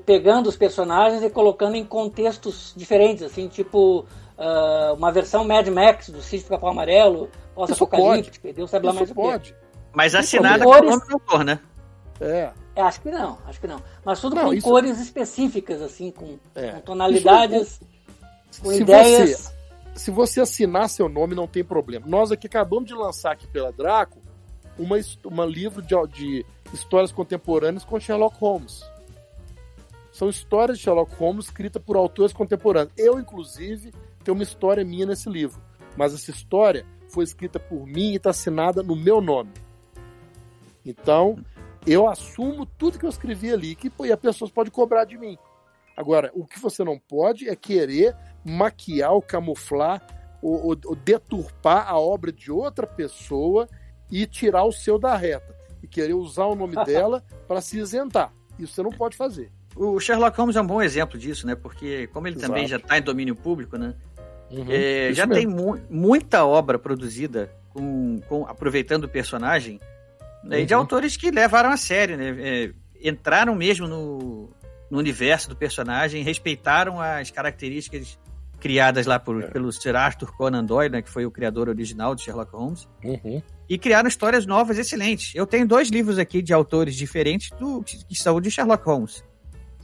[0.04, 4.06] pegando os personagens e colocando em contextos diferentes, assim, tipo
[4.38, 9.50] uh, uma versão Mad Max do Sítio Capão Amarelo, pós-apocalíptica, Deus sabe lá mais pode.
[9.50, 9.60] o quê.
[9.92, 11.60] Mas assinada com o nome do autor, né?
[12.20, 12.50] É.
[12.76, 12.80] é.
[12.80, 13.82] Acho que não, acho que não.
[14.04, 14.66] Mas tudo não, com isso...
[14.66, 16.70] cores específicas, assim, com, é.
[16.72, 17.80] com tonalidades,
[18.50, 19.30] isso, com se ideias.
[19.30, 19.52] Você,
[19.94, 22.06] se você assinar seu nome, não tem problema.
[22.06, 24.18] Nós aqui acabamos de lançar aqui pela Draco
[24.78, 28.82] uma, uma livro de, de histórias contemporâneas com Sherlock Holmes.
[30.12, 32.92] São histórias de Sherlock Holmes escritas por autores contemporâneos.
[32.98, 35.60] Eu, inclusive, tenho uma história minha nesse livro.
[35.96, 39.50] Mas essa história foi escrita por mim e está assinada no meu nome.
[40.84, 41.42] Então,
[41.86, 45.38] eu assumo tudo que eu escrevi ali, que e as pessoas podem cobrar de mim.
[45.96, 50.04] Agora, o que você não pode é querer maquiar ou camuflar
[50.42, 53.68] ou, ou, ou deturpar a obra de outra pessoa
[54.10, 55.56] e tirar o seu da reta.
[55.82, 58.32] E querer usar o nome dela para se isentar.
[58.58, 59.50] Isso você não pode fazer.
[59.74, 61.54] O Sherlock Holmes é um bom exemplo disso, né?
[61.54, 62.52] Porque como ele Exato.
[62.52, 63.94] também já está em domínio público, né?
[64.50, 65.34] Uhum, é, já mesmo.
[65.34, 69.80] tem mu muita obra produzida com, com aproveitando o personagem
[70.44, 70.66] né, uhum.
[70.66, 72.36] de autores que levaram a sério, né?
[72.38, 72.70] É,
[73.02, 74.50] entraram mesmo no,
[74.90, 78.18] no universo do personagem, respeitaram as características
[78.60, 79.46] criadas lá por, é.
[79.48, 83.42] pelo Sir Arthur Conan Doyle, né, que foi o criador original de Sherlock Holmes, uhum.
[83.68, 85.34] e criaram histórias novas excelentes.
[85.34, 89.24] Eu tenho dois livros aqui de autores diferentes do, que são de Sherlock Holmes.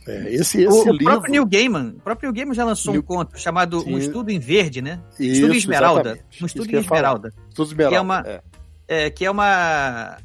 [0.08, 1.04] É, esse, esse o, livro...
[1.04, 3.02] próprio Neil Gaiman, o próprio Neil Gaiman já lançou New...
[3.02, 3.94] um conto chamado Sim.
[3.94, 5.02] Um Estudo em Verde, né?
[5.18, 6.00] Isso, Estudo em Esmeralda.
[6.00, 6.42] Exatamente.
[6.42, 7.34] Um Estudo em Esmeralda.
[7.48, 7.90] Estudo Esmeralda.
[7.90, 8.42] Que é uma, é.
[8.88, 10.16] É, que é uma,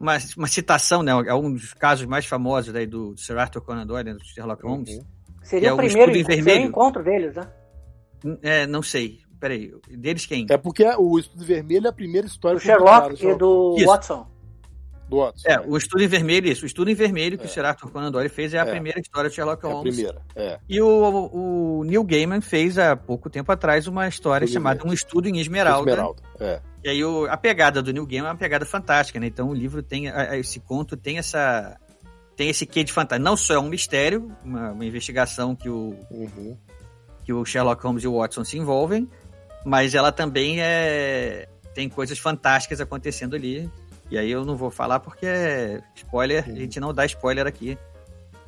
[0.00, 1.12] uma, uma, citação, né?
[1.26, 4.70] É um dos casos mais famosos aí do Sir Arthur Conan Doyle, do Sherlock uhum.
[4.70, 4.96] Holmes.
[4.96, 5.04] Uhum.
[5.42, 7.46] Seria é o primeiro seria encontro deles, né?
[8.42, 9.18] É, não sei.
[9.38, 10.46] Peraí, deles quem?
[10.50, 13.86] É porque o Estudo Vermelho é a primeira história do Sherlock e do Isso.
[13.86, 14.37] Watson
[15.08, 15.48] do Watson.
[15.48, 16.64] É, o Estudo em Vermelho, isso.
[16.64, 17.62] O Estudo em Vermelho que é.
[17.62, 18.70] o Arthur Conan Doyle fez é a é.
[18.70, 19.98] primeira história de Sherlock Holmes.
[19.98, 20.60] É a primeira, é.
[20.68, 25.28] E o, o Neil Gaiman fez há pouco tempo atrás uma história chamada Um Estudo
[25.28, 25.90] em Esmeralda.
[25.90, 26.60] Esmeralda, é.
[26.84, 29.26] E aí o, a pegada do Neil Gaiman é uma pegada fantástica, né?
[29.26, 31.78] Então o livro tem, esse conto tem essa...
[32.36, 33.24] Tem esse quê de fantástico.
[33.24, 36.56] Não só é um mistério, uma, uma investigação que o, uhum.
[37.24, 39.08] que o Sherlock Holmes e o Watson se envolvem,
[39.64, 43.70] mas ela também é tem coisas fantásticas acontecendo ali
[44.10, 47.78] e aí eu não vou falar porque é spoiler, a gente não dá spoiler aqui.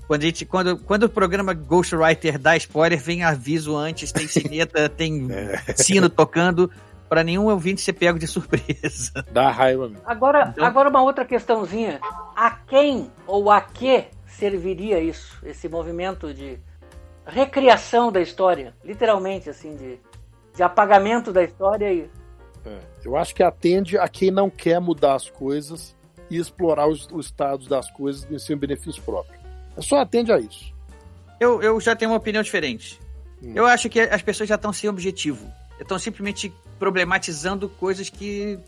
[0.06, 4.88] Quando, a gente, quando, quando o programa Ghostwriter dá spoiler, vem aviso antes, tem sineta,
[4.90, 5.72] tem é.
[5.76, 6.68] sino tocando,
[7.08, 9.24] para nenhum ouvinte ser pego de surpresa.
[9.32, 10.02] Dá raiva mesmo.
[10.06, 10.64] Agora, então...
[10.64, 11.98] agora uma outra questãozinha.
[12.36, 15.38] A quem ou a que serviria isso?
[15.44, 16.56] Esse movimento de
[17.26, 18.74] recriação da história?
[18.84, 19.98] Literalmente, assim, de,
[20.54, 22.08] de apagamento da história e
[22.64, 25.96] é, eu acho que atende a quem não quer mudar as coisas
[26.30, 29.38] e explorar os, os estados das coisas em seu benefício próprio.
[29.76, 30.72] É só atende a isso.
[31.38, 33.00] Eu, eu já tenho uma opinião diferente.
[33.42, 33.52] Hum.
[33.54, 35.50] Eu acho que as pessoas já estão sem objetivo.
[35.80, 38.58] Estão simplesmente problematizando coisas que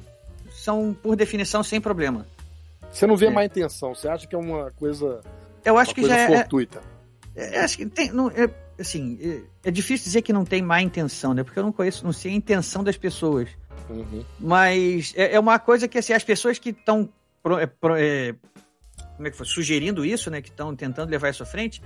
[0.51, 2.27] são, por definição, sem problema.
[2.91, 3.31] Você não vê é.
[3.31, 5.21] má intenção, você acha que é uma coisa.
[5.65, 6.27] Eu acho que já é.
[6.27, 6.83] Fortuita.
[7.35, 8.13] É, acho que tem.
[8.13, 8.49] Não, é,
[8.79, 11.43] assim, é, é, difícil dizer que não tem má intenção, né?
[11.43, 13.49] Porque eu não conheço, não sei a intenção das pessoas.
[13.93, 14.25] Uhum.
[14.41, 17.09] Mas é, é, uma coisa que assim, as pessoas que estão
[17.61, 18.35] é, é,
[19.17, 19.47] como é que foi?
[19.47, 20.41] sugerindo isso, né?
[20.41, 21.83] Que estão tentando levar isso à frente.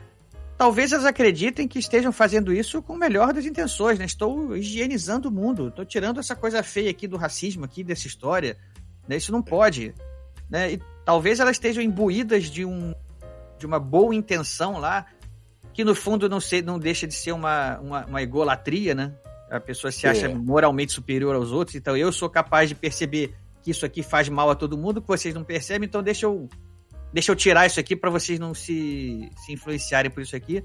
[0.56, 4.06] Talvez elas acreditem que estejam fazendo isso com o melhor das intenções, né?
[4.06, 8.56] Estou higienizando o mundo, estou tirando essa coisa feia aqui do racismo, aqui dessa história.
[9.06, 9.16] Né?
[9.16, 9.94] Isso não pode.
[10.48, 10.72] Né?
[10.72, 12.94] E talvez elas estejam imbuídas de, um,
[13.58, 15.04] de uma boa intenção lá,
[15.74, 19.12] que no fundo não, sei, não deixa de ser uma, uma, uma egolatria, né?
[19.56, 20.34] A pessoa se acha é.
[20.34, 24.50] moralmente superior aos outros, então eu sou capaz de perceber que isso aqui faz mal
[24.50, 26.48] a todo mundo, que vocês não percebem, então deixa eu
[27.12, 30.62] deixa eu tirar isso aqui para vocês não se, se influenciarem por isso aqui,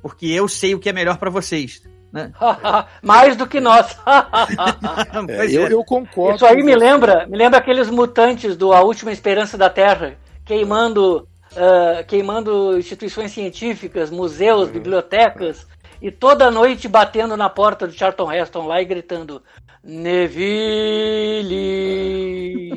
[0.00, 1.82] porque eu sei o que é melhor para vocês.
[2.12, 2.32] Né?
[3.02, 3.98] Mais do que nós.
[5.28, 6.36] é, eu, eu, concordo.
[6.36, 11.28] Isso aí me lembra, me lembra aqueles mutantes do A Última Esperança da Terra, queimando,
[11.52, 15.66] uh, queimando instituições científicas, museus, bibliotecas,
[16.06, 19.42] e toda noite batendo na porta do Charlton Heston lá e gritando
[19.82, 20.36] Neville!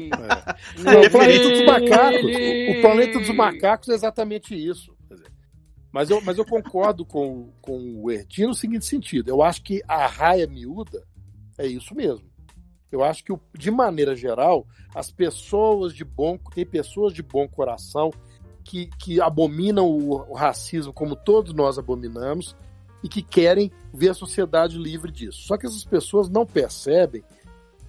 [0.10, 1.07] É.
[1.07, 2.26] o planeta dos macacos.
[2.26, 4.97] O planeta dos macacos é exatamente isso.
[5.91, 9.30] Mas eu, mas eu concordo com, com o Erdi no seguinte sentido.
[9.30, 11.03] Eu acho que a raia miúda
[11.56, 12.27] é isso mesmo.
[12.91, 14.65] Eu acho que, de maneira geral,
[14.95, 16.35] as pessoas de bom.
[16.56, 18.10] Tem pessoas de bom coração
[18.64, 22.56] que, que abominam o, o racismo como todos nós abominamos
[23.04, 25.42] e que querem ver a sociedade livre disso.
[25.44, 27.24] Só que essas pessoas não percebem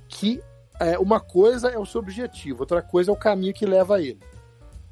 [0.08, 0.40] que
[0.78, 4.00] é, uma coisa é o seu objetivo, outra coisa é o caminho que leva a
[4.00, 4.18] ele.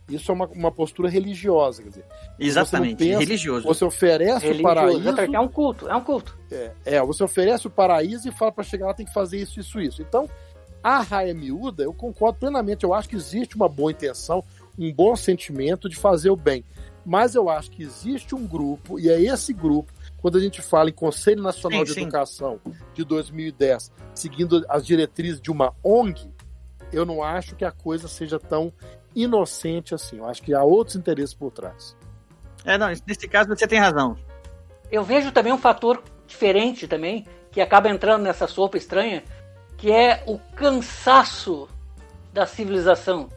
[0.08, 2.04] Isso é uma, uma postura religiosa, quer dizer.
[2.38, 3.66] Exatamente, pensa, religioso.
[3.66, 5.36] Você oferece religioso, o paraíso.
[5.36, 6.38] É um culto, é um culto.
[6.50, 9.60] É, é você oferece o paraíso e fala para chegar lá tem que fazer isso,
[9.60, 10.00] isso, isso.
[10.00, 10.28] Então,
[10.82, 12.84] a raia miúda, eu concordo plenamente.
[12.84, 14.42] Eu acho que existe uma boa intenção,
[14.78, 16.64] um bom sentimento de fazer o bem.
[17.04, 20.90] Mas eu acho que existe um grupo, e é esse grupo quando a gente fala
[20.90, 22.02] em Conselho Nacional sim, de sim.
[22.02, 22.60] Educação
[22.92, 26.30] de 2010, seguindo as diretrizes de uma ONG,
[26.92, 28.72] eu não acho que a coisa seja tão
[29.14, 30.18] inocente assim.
[30.18, 31.96] Eu acho que há outros interesses por trás.
[32.64, 34.16] É, não, nesse caso você tem razão.
[34.90, 39.22] Eu vejo também um fator diferente também, que acaba entrando nessa sopa estranha,
[39.76, 41.68] que é o cansaço
[42.32, 43.28] da civilização,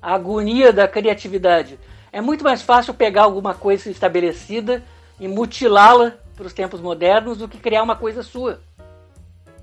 [0.00, 1.78] a agonia da criatividade.
[2.12, 4.82] É muito mais fácil pegar alguma coisa estabelecida
[5.18, 8.60] e mutilá-la para os tempos modernos do que criar uma coisa sua.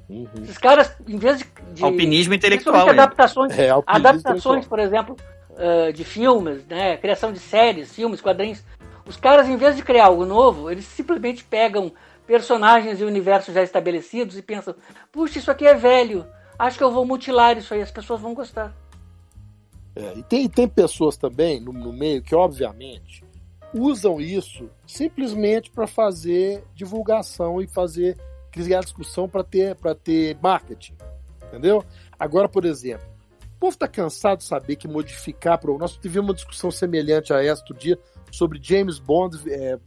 [0.10, 0.28] Uhum.
[0.44, 1.46] Esses caras, em vez de.
[1.74, 2.90] de alpinismo intelectual.
[2.90, 5.16] Adaptações, é, adaptações por exemplo,
[5.52, 8.62] uh, de filmes, né, criação de séries, filmes, quadrinhos.
[9.08, 11.92] Os caras, em vez de criar algo novo, eles simplesmente pegam
[12.28, 14.76] personagens e universos já estabelecidos e pensam:
[15.12, 16.26] puxa, isso aqui é velho,
[16.60, 18.76] acho que eu vou mutilar isso aí, as pessoas vão gostar.
[19.96, 23.25] É, e tem, tem pessoas também no, no meio que, obviamente,
[23.76, 28.18] usam isso simplesmente para fazer divulgação e fazer
[28.50, 30.96] criar discussão para ter para ter marketing,
[31.48, 31.84] entendeu?
[32.18, 33.06] Agora, por exemplo,
[33.44, 37.44] o povo está cansado de saber que modificar para nós tivemos uma discussão semelhante a
[37.44, 38.00] essa outro dia
[38.32, 39.78] sobre James Bond é,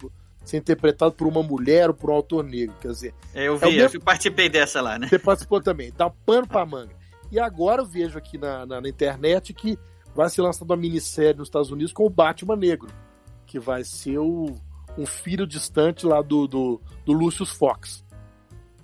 [0.45, 3.15] ser interpretado por uma mulher ou por um autor negro, quer dizer.
[3.35, 3.99] É, eu vi, é mesmo...
[3.99, 5.09] eu participei dessa lá, né?
[5.09, 6.95] Você participou também, dá pano para manga.
[7.31, 9.79] E agora eu vejo aqui na, na, na internet que
[10.15, 12.89] vai ser lançada uma minissérie nos Estados Unidos com o Batman negro
[13.49, 14.55] que vai ser o,
[14.97, 18.05] um filho distante lá do, do, do Lucius Fox.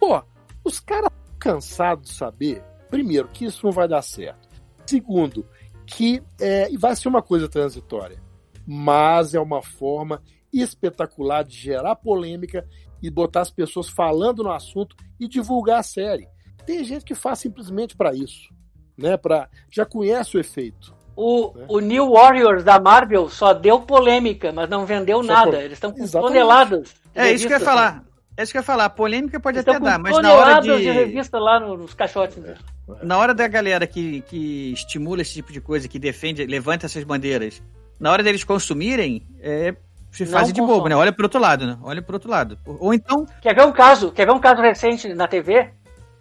[0.01, 0.21] Pô,
[0.65, 4.49] os caras cansados de saber, primeiro, que isso não vai dar certo.
[4.87, 5.47] Segundo,
[5.87, 8.21] que é, vai ser uma coisa transitória,
[8.67, 12.67] mas é uma forma espetacular de gerar polêmica
[13.03, 16.27] e botar as pessoas falando no assunto e divulgar a série.
[16.65, 18.49] Tem gente que faz simplesmente para isso,
[18.97, 19.19] né?
[19.19, 20.97] Para já conhece o efeito.
[21.17, 21.65] O, né?
[21.69, 25.53] o New Warriors da Marvel só deu polêmica, mas não vendeu só nada.
[25.53, 25.61] Por...
[25.61, 26.33] Eles estão com Exatamente.
[26.33, 26.95] toneladas.
[27.15, 28.03] É isso que eu ia falar.
[28.37, 28.91] É isso que eu ia falar.
[28.91, 30.77] Polêmica pode Eles até dar, mas na hora de...
[30.77, 32.39] de revista lá nos caixotes.
[32.45, 32.57] É.
[33.03, 37.05] Na hora da galera que, que estimula esse tipo de coisa, que defende, levanta essas
[37.05, 37.63] bandeiras,
[37.99, 39.75] na hora deles consumirem, é,
[40.11, 40.95] se faz de bobo, né?
[40.95, 41.79] Olha pro outro lado, né?
[41.83, 42.59] Olha pro outro lado.
[42.67, 43.27] Ou então.
[43.41, 44.13] Quer ver um caso?
[44.13, 45.71] Quer ver um caso recente na TV?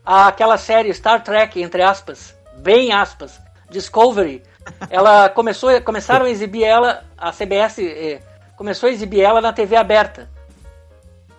[0.05, 4.41] Aquela série Star Trek, entre aspas, bem aspas, Discovery
[4.89, 8.19] ela começou, começaram a exibir ela, a CBS eh,
[8.55, 10.29] começou a exibir ela na TV aberta.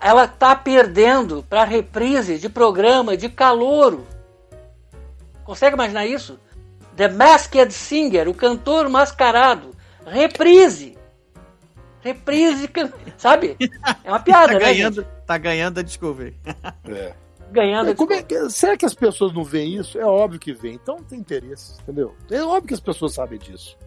[0.00, 4.06] Ela tá perdendo para reprise de programa de calouro.
[5.44, 6.38] Consegue imaginar isso?
[6.96, 9.74] The Masked Singer, o cantor mascarado,
[10.06, 10.96] reprise.
[12.00, 12.68] Reprise,
[13.16, 13.56] sabe?
[14.04, 14.60] É uma piada, tá né?
[14.60, 15.08] Ganhando, gente?
[15.26, 16.36] tá ganhando a Discovery.
[16.88, 17.23] É
[17.54, 17.88] ganhando.
[17.88, 19.98] É, é que, será que as pessoas não veem isso?
[19.98, 20.74] É óbvio que veem.
[20.74, 22.14] Então tem interesse, entendeu?
[22.30, 23.78] É óbvio que as pessoas sabem disso.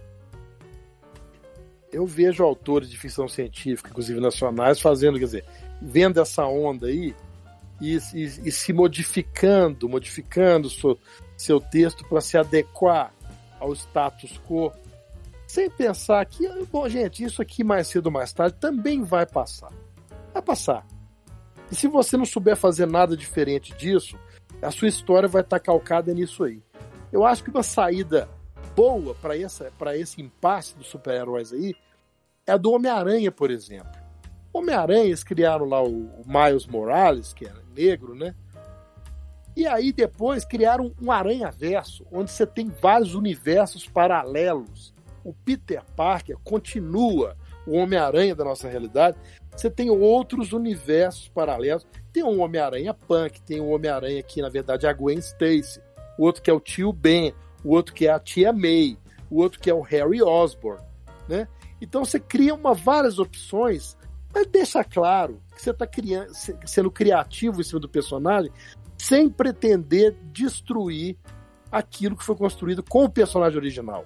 [1.92, 5.46] Eu vejo autores de ficção científica, inclusive nacionais, fazendo, quer dizer,
[5.82, 7.16] vendo essa onda aí
[7.80, 10.98] e, e, e se modificando, modificando seu,
[11.38, 13.14] seu texto para se adequar
[13.60, 14.72] ao status quo,
[15.48, 19.72] sem pensar que, bom, gente, isso aqui mais cedo ou mais tarde também vai passar.
[20.34, 20.86] Vai passar.
[21.72, 24.18] E se você não souber fazer nada diferente disso,
[24.62, 26.62] a sua história vai estar calcada nisso aí.
[27.12, 28.30] Eu acho que uma saída
[28.76, 31.76] boa para esse impasse dos super-heróis aí
[32.46, 33.92] é a do Homem-Aranha, por exemplo.
[34.54, 38.34] Homem-Aranha, eles criaram lá o Miles Morales, que era negro, né?
[39.56, 44.94] E aí depois criaram um aranha-verso, onde você tem vários universos paralelos.
[45.24, 47.36] O Peter Parker continua
[47.68, 49.18] o Homem-Aranha da nossa realidade.
[49.56, 51.86] Você tem outros universos paralelos.
[52.14, 55.82] Tem um Homem-Aranha Punk, tem um Homem-Aranha que na verdade é a Gwen Stacy,
[56.18, 57.34] o outro que é o tio Ben,
[57.64, 58.98] o outro que é a tia May,
[59.30, 60.82] o outro que é o Harry Osborn,
[61.28, 61.48] né?
[61.80, 63.96] Então você cria uma, várias opções,
[64.34, 65.88] mas deixa claro que você está
[66.66, 68.52] sendo criativo em cima do personagem,
[68.98, 71.18] sem pretender destruir
[71.72, 74.06] aquilo que foi construído com o personagem original.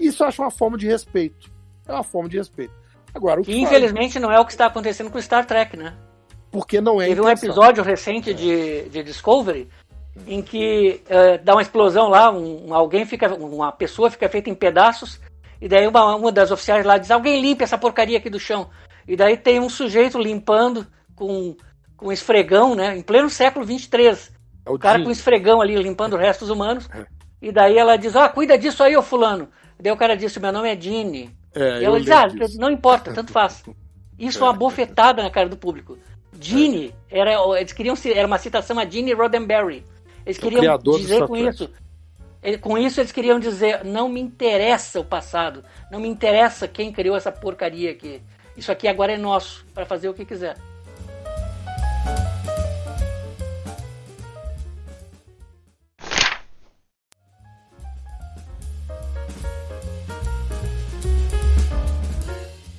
[0.00, 1.52] Isso eu acho uma forma de respeito.
[1.86, 2.81] É uma forma de respeito.
[3.14, 4.22] Agora, o que, infelizmente faz...
[4.22, 5.94] não é o que está acontecendo com Star Trek, né?
[6.50, 7.06] Porque não é.
[7.08, 9.68] Teve um episódio recente de, de Discovery
[10.26, 14.54] em que uh, dá uma explosão lá, um, alguém fica, uma pessoa fica feita em
[14.54, 15.18] pedaços
[15.60, 18.68] e daí uma, uma das oficiais lá diz: alguém limpa essa porcaria aqui do chão.
[19.06, 21.56] E daí tem um sujeito limpando com
[21.96, 22.96] com esfregão, né?
[22.96, 24.32] Em pleno século 23.
[24.66, 26.88] É o, o cara com esfregão ali limpando restos humanos.
[26.92, 27.06] É.
[27.40, 29.48] E daí ela diz: Ah, cuida disso aí, ô fulano.
[29.78, 31.34] E daí o cara disse: Meu nome é Dini.
[31.54, 32.60] É, e ela diz: Ah, disso.
[32.60, 33.62] não importa, tanto faz.
[34.18, 35.98] Isso é uma bofetada na cara do público.
[36.32, 39.84] Dini, era, eles queriam, era uma citação a Dini Roddenberry.
[40.24, 41.70] Eles queriam dizer com isso.
[42.60, 47.16] Com isso eles queriam dizer: não me interessa o passado, não me interessa quem criou
[47.16, 48.22] essa porcaria aqui.
[48.56, 50.56] Isso aqui agora é nosso para fazer o que quiser.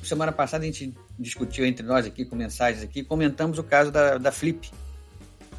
[0.04, 4.18] Semana passada a gente discutiu entre nós aqui, com mensagens aqui, comentamos o caso da,
[4.18, 4.72] da Flip,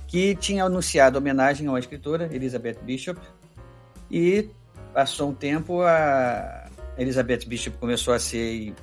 [0.06, 3.20] que tinha anunciado homenagem a uma escritora, Elizabeth Bishop,
[4.10, 4.48] e
[4.92, 8.74] passou um tempo, a Elizabeth Bishop começou a ser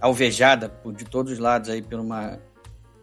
[0.00, 2.38] alvejada por, de todos os lados aí por uma,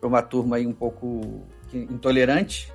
[0.01, 2.71] por uma turma aí um pouco intolerante,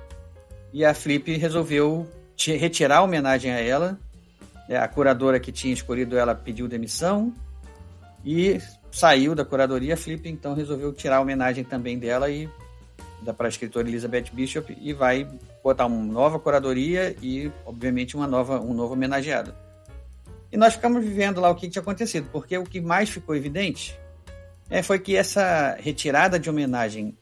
[0.71, 2.07] e a Flip resolveu
[2.37, 3.99] retirar a homenagem a ela.
[4.67, 7.33] É, a curadora que tinha escolhido ela pediu demissão
[8.23, 8.57] e
[8.93, 12.47] saiu da curadoria, a Flip então resolveu tirar a homenagem também dela e
[13.23, 15.27] da para a escritora Elizabeth Bishop e vai
[15.63, 19.53] botar uma nova curadoria e obviamente uma nova um novo homenageado.
[20.51, 23.99] E nós ficamos vivendo lá o que tinha acontecido, porque o que mais ficou evidente
[24.69, 27.17] é, foi que essa retirada de homenagem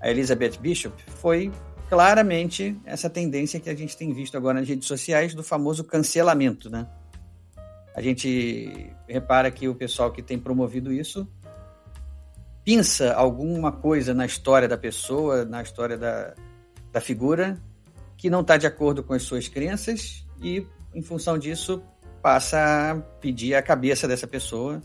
[0.00, 1.50] a Elizabeth Bishop foi
[1.88, 6.70] claramente essa tendência que a gente tem visto agora nas redes sociais do famoso cancelamento,
[6.70, 6.86] né?
[7.96, 11.26] A gente repara que o pessoal que tem promovido isso
[12.62, 16.34] pinça alguma coisa na história da pessoa, na história da,
[16.92, 17.56] da figura,
[18.18, 21.82] que não está de acordo com as suas crenças e, em função disso,
[22.20, 24.82] passa a pedir a cabeça dessa pessoa.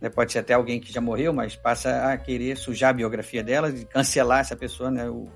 [0.00, 0.08] Né?
[0.08, 3.70] Pode ser até alguém que já morreu, mas passa a querer sujar a biografia dela,
[3.70, 4.88] e cancelar essa pessoa.
[4.88, 5.10] Né?
[5.10, 5.26] O,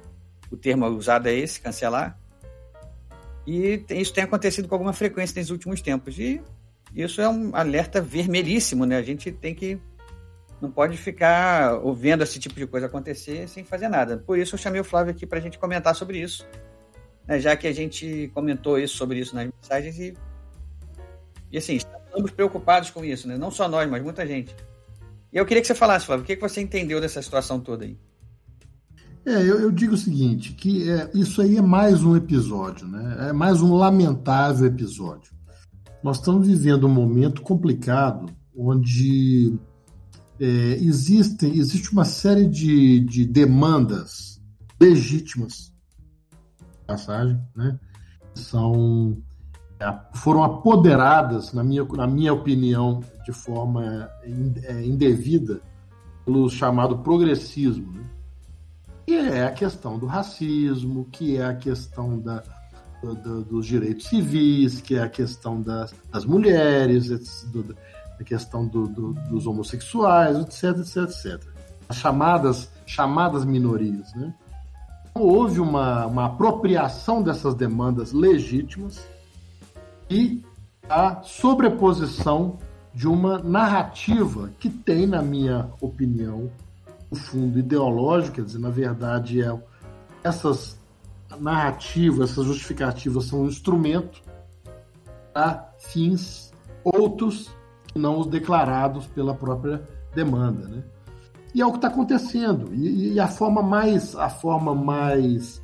[0.48, 2.16] o termo usado é esse, cancelar.
[3.44, 6.16] E isso tem acontecido com alguma frequência nos últimos tempos.
[6.16, 6.40] E
[6.94, 8.96] isso é um alerta vermelhíssimo, né?
[8.96, 9.80] A gente tem que
[10.60, 14.18] não pode ficar ouvindo esse tipo de coisa acontecer sem fazer nada.
[14.18, 16.46] Por isso eu chamei o Flávio aqui para a gente comentar sobre isso,
[17.26, 17.40] né?
[17.40, 20.14] já que a gente comentou isso sobre isso nas mensagens e
[21.50, 23.36] e assim estamos preocupados com isso, né?
[23.36, 24.54] Não só nós, mas muita gente.
[25.32, 27.84] E eu queria que você falasse, Flávio, o que, que você entendeu dessa situação toda
[27.84, 27.96] aí?
[29.24, 33.28] É, eu, eu digo o seguinte, que é, isso aí é mais um episódio, né?
[33.28, 35.32] É mais um lamentável episódio.
[36.02, 39.58] Nós estamos vivendo um momento complicado onde
[40.38, 44.40] é, existem, existe uma série de, de demandas
[44.80, 45.72] legítimas,
[46.86, 47.78] passagem, né?
[48.34, 49.22] São
[49.78, 55.60] é, foram apoderadas, na minha, na minha opinião, de forma é, indevida
[56.24, 58.04] pelo chamado progressismo, né?
[59.06, 62.42] que é a questão do racismo, que é a questão da,
[63.02, 67.08] do, dos direitos civis, que é a questão das, das mulheres,
[67.46, 67.74] do,
[68.18, 71.48] a questão do, dos homossexuais, etc, etc, etc.
[71.88, 74.12] As chamadas, chamadas minorias.
[74.14, 74.34] Né?
[75.10, 79.04] Então, houve uma, uma apropriação dessas demandas legítimas
[80.08, 80.42] e
[80.88, 82.58] a sobreposição
[82.92, 86.50] de uma narrativa que tem, na minha opinião,
[87.10, 89.56] o um fundo ideológico, quer dizer, na verdade, é
[90.22, 90.79] essas
[91.38, 94.22] narrativa, essas justificativas são um instrumento
[95.32, 96.52] para fins
[96.84, 97.50] outros
[97.86, 99.82] que não os declarados pela própria
[100.14, 100.82] demanda, né?
[101.54, 102.72] E é o que está acontecendo.
[102.72, 105.60] E, e, a forma mais a forma mais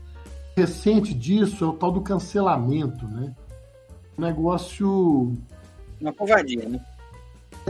[0.56, 3.34] recente disso é o tal do cancelamento, né?
[4.18, 5.36] Um negócio
[6.01, 6.80] uma covardia, né?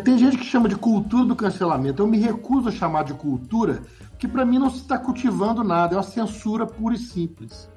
[0.05, 2.03] Tem gente que chama de cultura do cancelamento.
[2.03, 5.95] Eu me recuso a chamar de cultura, porque para mim não se está cultivando nada,
[5.95, 7.69] é uma censura pura e simples.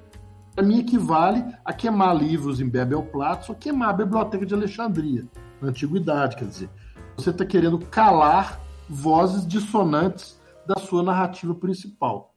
[0.60, 5.26] Para mim equivale a queimar livros em Bebel Platz ou queimar a Biblioteca de Alexandria,
[5.62, 6.70] na Antiguidade, quer dizer.
[7.16, 8.60] Você está querendo calar
[8.90, 10.38] vozes dissonantes
[10.68, 12.36] da sua narrativa principal.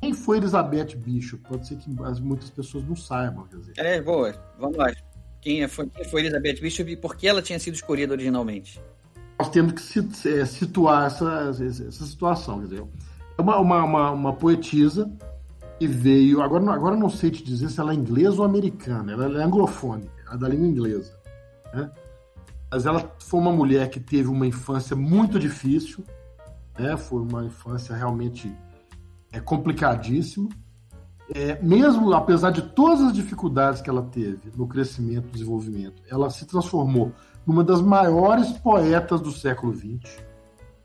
[0.00, 1.46] Quem foi Elizabeth Bishop?
[1.46, 1.90] Pode ser que
[2.22, 3.46] muitas pessoas não saibam.
[3.46, 3.72] Quer dizer.
[3.76, 4.34] É, boa.
[4.58, 4.90] Vamos lá
[5.42, 8.80] quem foi, quem foi Elizabeth Bishop e por que ela tinha sido escolhida originalmente.
[9.38, 12.60] Nós temos que é, situar essa, essa situação.
[12.60, 12.84] Quer dizer,
[13.36, 15.14] é uma, uma, uma, uma poetisa
[15.84, 16.40] que veio.
[16.40, 20.10] Agora, agora não sei te dizer se ela é inglesa ou americana, ela é anglofone,
[20.32, 21.12] é da língua inglesa.
[21.74, 21.90] Né?
[22.70, 26.02] Mas ela foi uma mulher que teve uma infância muito difícil,
[26.78, 26.96] né?
[26.96, 28.50] foi uma infância realmente
[29.30, 30.48] é, complicadíssima
[31.32, 36.28] é, mesmo apesar de todas as dificuldades que ela teve no crescimento e desenvolvimento, ela
[36.28, 37.12] se transformou
[37.46, 40.22] numa das maiores poetas do século XX,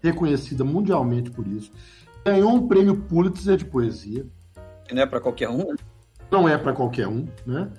[0.02, 1.72] reconhecida mundialmente por isso.
[2.26, 4.26] Ganhou um prêmio Pulitzer de poesia.
[4.90, 5.76] Que não é para qualquer um, né?
[6.32, 7.72] Não é para qualquer um, né?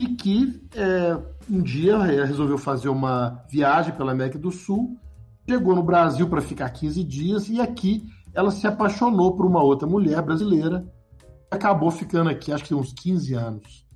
[0.00, 1.16] E que é,
[1.48, 4.98] um dia resolveu fazer uma viagem pela América do Sul,
[5.48, 9.86] chegou no Brasil para ficar 15 dias e aqui ela se apaixonou por uma outra
[9.86, 10.84] mulher brasileira
[11.50, 13.86] acabou ficando aqui, acho que uns 15 anos.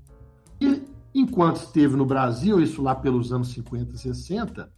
[0.61, 0.85] E
[1.15, 4.71] enquanto esteve no Brasil, isso lá pelos anos 50 e 60,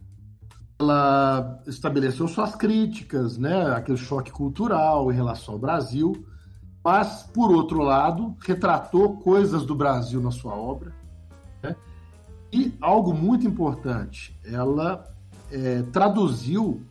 [0.79, 6.25] ela estabeleceu suas críticas, né, aquele choque cultural em relação ao Brasil,
[6.83, 10.91] mas, por outro lado, retratou coisas do Brasil na sua obra.
[11.61, 11.75] Né?
[12.51, 15.07] E algo muito importante, ela
[15.51, 16.81] é, traduziu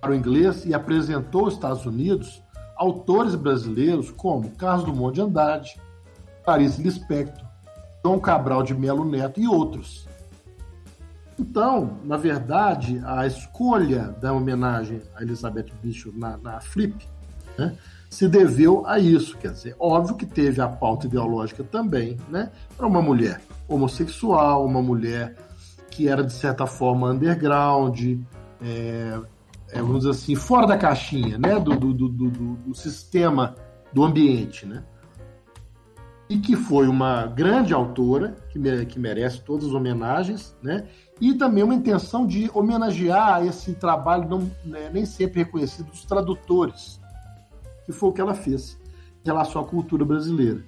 [0.00, 2.42] para o inglês e apresentou aos Estados Unidos
[2.76, 5.80] autores brasileiros como Carlos Dumont de Andrade,
[6.44, 7.44] Clarice Lispector,
[8.02, 10.08] João Cabral de Melo Neto e outros.
[11.38, 16.94] Então, na verdade, a escolha da homenagem a Elizabeth Bishop na, na Flip
[17.58, 17.76] né,
[18.10, 19.38] se deveu a isso.
[19.38, 24.82] Quer dizer, óbvio que teve a pauta ideológica também, né, para uma mulher homossexual, uma
[24.82, 25.36] mulher
[25.90, 27.98] que era, de certa forma, underground,
[28.60, 29.20] é,
[29.72, 33.54] é, vamos dizer assim, fora da caixinha, né, do, do, do, do, do sistema
[33.92, 34.84] do ambiente, né?
[36.28, 40.86] E que foi uma grande autora, que, que merece todas as homenagens, né?
[41.20, 46.99] E também uma intenção de homenagear esse trabalho não, né, nem sempre reconhecido dos tradutores,
[47.90, 48.78] que foi o que ela fez
[49.24, 50.64] em relação à cultura brasileira.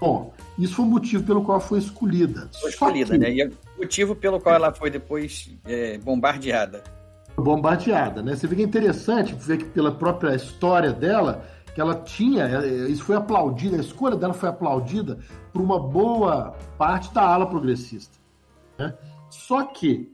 [0.00, 2.48] Bom, isso foi o motivo pelo qual foi escolhida.
[2.60, 3.18] Foi escolhida, que...
[3.18, 3.32] né?
[3.32, 6.82] E o motivo pelo qual ela foi depois é, bombardeada
[7.36, 8.34] bombardeada, né?
[8.34, 11.44] Você vê que é interessante ver que pela própria história dela,
[11.74, 15.18] que ela tinha, é, é, isso foi aplaudida, a escolha dela foi aplaudida
[15.52, 18.18] por uma boa parte da ala progressista.
[18.78, 18.94] Né?
[19.30, 20.12] Só que,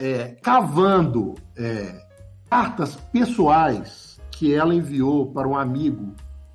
[0.00, 2.06] é, cavando é,
[2.48, 4.07] cartas pessoais
[4.38, 6.14] que ela enviou para um amigo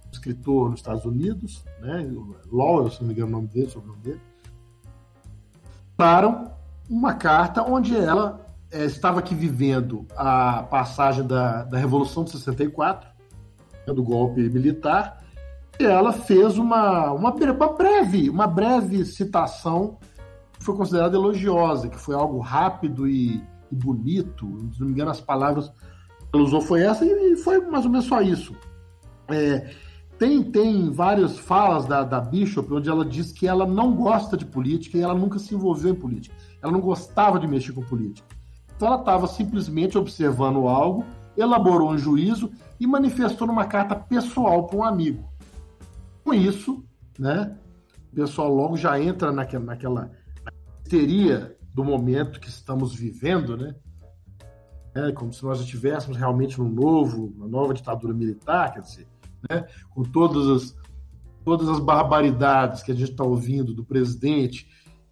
[0.10, 2.10] escritor nos Estados Unidos, né,
[2.50, 4.22] Lowell, se não me engano o nome dele, sobre o nome dele,
[5.98, 6.56] para
[6.90, 13.10] uma carta onde ela é, estava aqui vivendo a passagem da, da Revolução de 64,
[13.86, 15.22] né, do golpe militar,
[15.78, 19.98] e ela fez uma, uma, uma, breve, uma breve citação
[20.58, 25.12] que foi considerada elogiosa, que foi algo rápido e, e bonito, se não me engano
[25.12, 25.70] as palavras
[26.34, 28.56] ela usou foi essa, e foi mais ou menos só isso.
[29.28, 29.72] É,
[30.18, 34.46] tem, tem várias falas da, da Bishop onde ela diz que ela não gosta de
[34.46, 36.36] política e ela nunca se envolveu em política.
[36.62, 38.28] Ela não gostava de mexer com política.
[38.76, 41.06] Então ela estava simplesmente observando algo,
[41.38, 45.24] elaborou um juízo e manifestou numa carta pessoal para um amigo.
[46.24, 46.84] Com isso,
[47.20, 47.56] né,
[48.12, 50.12] o pessoal logo já entra naquela, naquela
[50.84, 53.76] histeria do momento que estamos vivendo, né?
[54.96, 59.08] É, como se nós estivéssemos realmente num novo, uma nova ditadura militar, quer dizer,
[59.50, 59.66] né?
[59.90, 60.76] com todas as,
[61.44, 64.68] todas as barbaridades que a gente está ouvindo do presidente,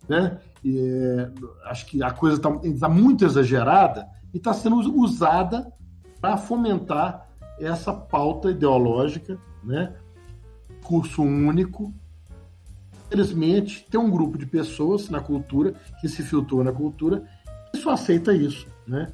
[0.08, 0.40] né?
[0.64, 1.32] É,
[1.66, 5.72] acho que a coisa está tá muito exagerada e está sendo usada
[6.20, 7.28] para fomentar
[7.60, 9.96] essa pauta ideológica, né?
[10.84, 11.94] curso único.
[13.08, 17.24] Infelizmente, tem um grupo de pessoas na cultura que se filtrou na cultura
[17.74, 18.68] e só aceita isso.
[18.88, 19.12] Né?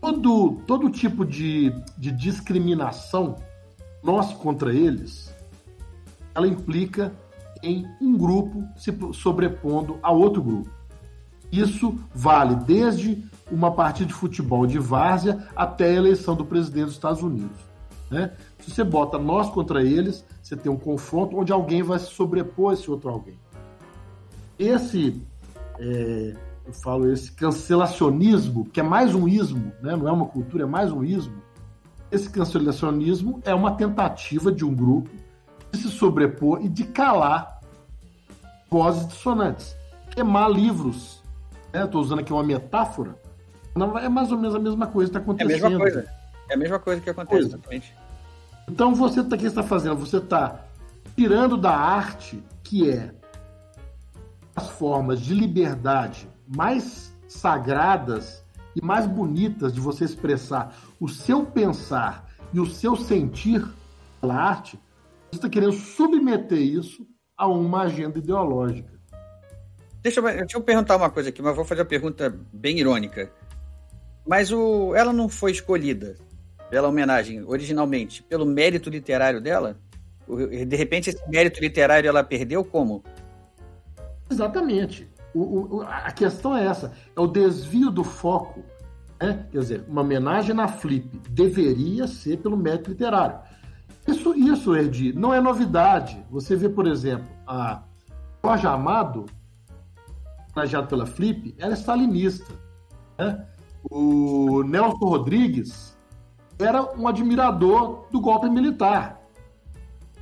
[0.00, 3.36] Todo, todo tipo de, de discriminação
[4.02, 5.34] nós contra eles,
[6.34, 7.12] ela implica
[7.62, 10.70] em um grupo se sobrepondo a outro grupo.
[11.52, 16.94] Isso vale desde uma partida de futebol de várzea até a eleição do presidente dos
[16.94, 17.58] Estados Unidos.
[18.10, 18.32] Né?
[18.58, 22.70] Se você bota nós contra eles, você tem um confronto onde alguém vai se sobrepor
[22.70, 23.38] a esse outro alguém.
[24.58, 25.20] Esse,
[25.78, 26.34] é,
[26.70, 29.96] eu falo, esse cancelacionismo, que é mais um ismo, né?
[29.96, 31.42] não é uma cultura, é mais um ismo.
[32.10, 35.10] Esse cancelacionismo é uma tentativa de um grupo
[35.72, 37.60] de se sobrepor e de calar
[38.68, 39.76] vozes dissonantes,
[40.10, 41.22] queimar livros.
[41.72, 42.06] Estou né?
[42.06, 43.16] usando aqui uma metáfora.
[43.74, 45.64] Não, é mais ou menos a mesma coisa que está acontecendo.
[45.64, 46.08] É a mesma coisa.
[46.48, 47.94] É a mesma coisa que acontece, exatamente.
[48.68, 49.96] Então você tá, que está fazendo?
[49.96, 50.60] Você está
[51.16, 53.12] tirando da arte, que é
[54.54, 58.44] as formas de liberdade mais sagradas
[58.74, 63.64] e mais bonitas de você expressar o seu pensar e o seu sentir
[64.20, 64.78] pela arte,
[65.30, 67.06] você está querendo submeter isso
[67.36, 68.90] a uma agenda ideológica.
[70.02, 73.30] Deixa eu, deixa eu perguntar uma coisa aqui, mas vou fazer uma pergunta bem irônica.
[74.26, 76.16] Mas o, ela não foi escolhida
[76.68, 79.78] pela homenagem originalmente pelo mérito literário dela?
[80.28, 83.02] De repente, esse mérito literário ela perdeu como?
[84.30, 85.09] Exatamente.
[85.34, 88.62] O, o, a questão é essa: é o desvio do foco.
[89.20, 89.46] Né?
[89.50, 93.38] Quer dizer, uma homenagem na Flip deveria ser pelo mérito literário.
[94.06, 96.24] Isso, isso, Edi, não é novidade.
[96.30, 97.82] Você vê, por exemplo, a
[98.42, 99.26] Jorge Amado,
[100.52, 102.52] homenageado pela Flip, ela é stalinista.
[103.18, 103.46] Né?
[103.90, 105.96] O Nelson Rodrigues
[106.58, 109.20] era um admirador do golpe militar.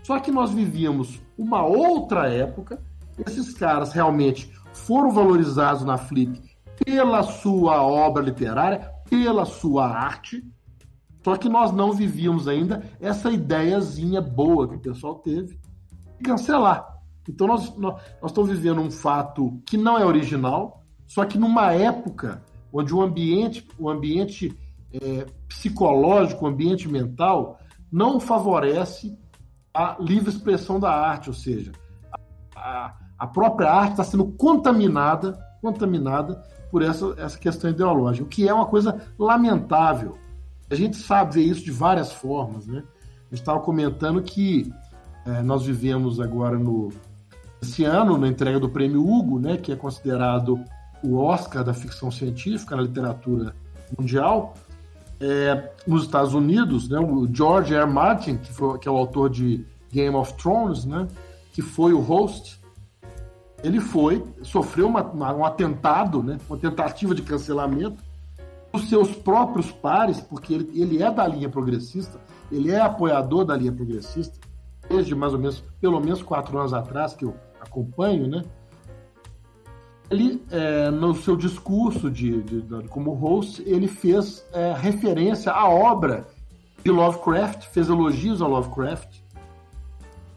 [0.03, 2.81] Só que nós vivíamos uma outra época,
[3.27, 6.41] esses caras realmente foram valorizados na Flip
[6.85, 10.45] pela sua obra literária, pela sua arte,
[11.25, 15.59] só que nós não vivíamos ainda essa ideiazinha boa que o pessoal teve
[16.17, 16.99] de cancelar.
[17.29, 21.73] Então nós, nós, nós estamos vivendo um fato que não é original, só que numa
[21.73, 22.43] época
[22.73, 24.57] onde o ambiente, o ambiente
[24.93, 27.59] é, psicológico, o ambiente mental,
[27.91, 29.19] não favorece
[29.75, 31.73] a livre expressão da arte, ou seja,
[32.55, 32.97] a, a
[33.27, 38.67] própria arte está sendo contaminada, contaminada por essa, essa questão ideológica, o que é uma
[38.67, 40.17] coisa lamentável.
[40.71, 42.83] A gente sabe ver isso de várias formas, né?
[43.31, 44.71] A gente estava comentando que
[45.27, 46.91] é, nós vivemos agora no
[47.61, 50.61] esse ano na entrega do prêmio Hugo, né, que é considerado
[51.03, 53.55] o Oscar da ficção científica na literatura
[53.99, 54.55] mundial.
[55.21, 57.87] É, nos Estados Unidos, né, o George R.
[57.87, 61.09] Martin, que, foi, que é o autor de Game of Thrones, né,
[61.53, 62.58] que foi o host,
[63.63, 68.03] ele foi, sofreu uma, uma, um atentado, né, uma tentativa de cancelamento
[68.73, 72.21] dos seus próprios pares, porque ele, ele é da linha progressista,
[72.51, 74.39] ele é apoiador da linha progressista,
[74.89, 78.43] desde mais ou menos, pelo menos quatro anos atrás, que eu acompanho, né?
[80.11, 85.69] ele, é, no seu discurso de, de, de, como host, ele fez é, referência à
[85.69, 86.27] obra
[86.83, 89.21] de Lovecraft, fez elogios a Lovecraft,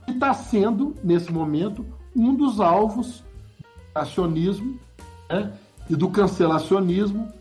[0.08, 1.86] e está sendo, nesse momento,
[2.16, 3.24] um dos alvos
[3.94, 4.80] do acionismo
[5.30, 5.54] né,
[5.90, 7.32] e do cancelacionismo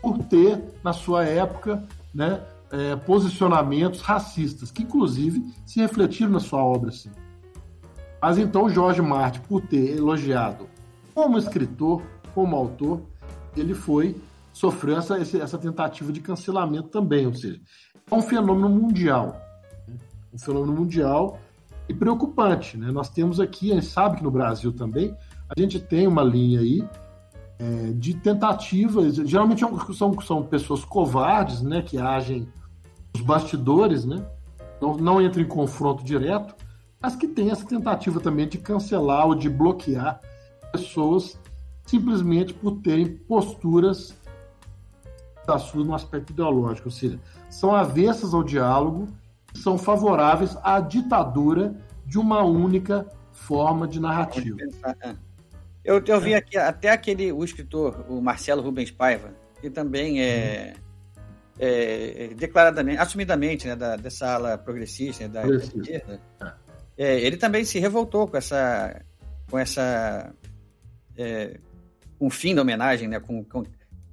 [0.00, 1.84] por ter, na sua época,
[2.14, 6.90] né, é, posicionamentos racistas, que inclusive se refletiram na sua obra.
[6.90, 7.10] Sim.
[8.20, 10.68] Mas então Jorge Martin, por ter elogiado
[11.14, 12.02] como escritor,
[12.34, 13.00] como autor,
[13.56, 14.16] ele foi
[14.52, 17.60] sofreu essa, essa tentativa de cancelamento também, ou seja,
[18.10, 19.40] é um fenômeno mundial,
[19.86, 19.96] né?
[20.32, 21.38] um fenômeno mundial
[21.90, 22.92] e preocupante, né?
[22.92, 25.12] Nós temos aqui, a gente sabe que no Brasil também
[25.48, 26.88] a gente tem uma linha aí
[27.58, 32.48] é, de tentativas, geralmente é são, são pessoas covardes, né, que agem
[33.12, 34.24] nos bastidores, né,
[34.80, 36.54] não, não entram em confronto direto,
[37.02, 40.20] mas que tem essa tentativa também de cancelar ou de bloquear
[40.70, 41.40] pessoas
[41.84, 44.14] simplesmente por terem posturas
[45.44, 47.18] da sua no aspecto ideológico, ou seja,
[47.48, 49.08] são avessas ao diálogo,
[49.54, 51.74] são favoráveis à ditadura
[52.06, 54.56] de uma única forma de narrativa.
[55.02, 55.14] É.
[55.82, 59.32] Eu, eu vi aqui até aquele o escritor, o Marcelo Rubens Paiva,
[59.62, 60.74] que também é,
[61.58, 66.20] é, é declaradamente, assumidamente, né, da, dessa ala progressista, né, da esquerda.
[66.98, 69.02] É, ele também se revoltou com essa
[69.50, 70.30] com essa
[71.16, 71.58] é,
[72.18, 73.18] com o fim da homenagem, né?
[73.18, 73.64] Com, com,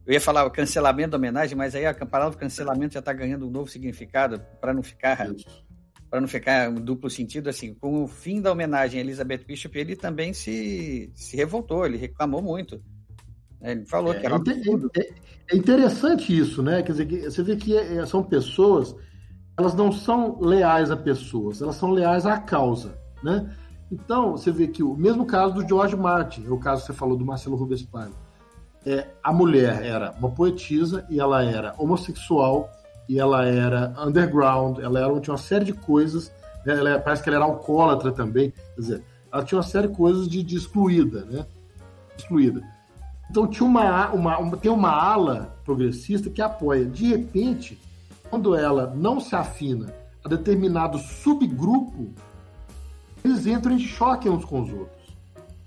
[0.07, 3.45] eu ia falar o cancelamento da homenagem, mas aí a palavra cancelamento já está ganhando
[3.45, 5.27] um novo significado para não ficar
[6.09, 7.73] para não ficar um duplo sentido assim.
[7.73, 12.41] Com o fim da homenagem a Elizabeth Bishop, ele também se, se revoltou, ele reclamou
[12.41, 12.81] muito.
[13.61, 14.37] Ele falou é, que era
[14.95, 15.09] é,
[15.51, 16.81] é, interessante isso, né?
[16.81, 18.95] Quer dizer, você vê que é, são pessoas,
[19.57, 23.53] elas não são leais a pessoas, elas são leais à causa, né?
[23.91, 26.93] Então, você vê que o mesmo caso do George Martin, é o caso que você
[26.93, 28.26] falou do Marcelo Rubens Paiva.
[28.85, 32.69] É, a mulher era uma poetisa e ela era homossexual
[33.07, 36.31] e ela era underground, ela era, tinha uma série de coisas,
[36.65, 36.77] né?
[36.77, 40.27] ela, parece que ela era alcoólatra também, quer dizer, ela tinha uma série de coisas
[40.27, 41.45] de, de excluída, né?
[42.17, 42.61] Excluída.
[43.29, 46.85] Então tinha uma, uma, uma, tem uma ala progressista que apoia.
[46.85, 47.79] De repente,
[48.29, 49.93] quando ela não se afina
[50.23, 52.09] a determinado subgrupo,
[53.23, 55.07] eles entram em choque uns com os outros.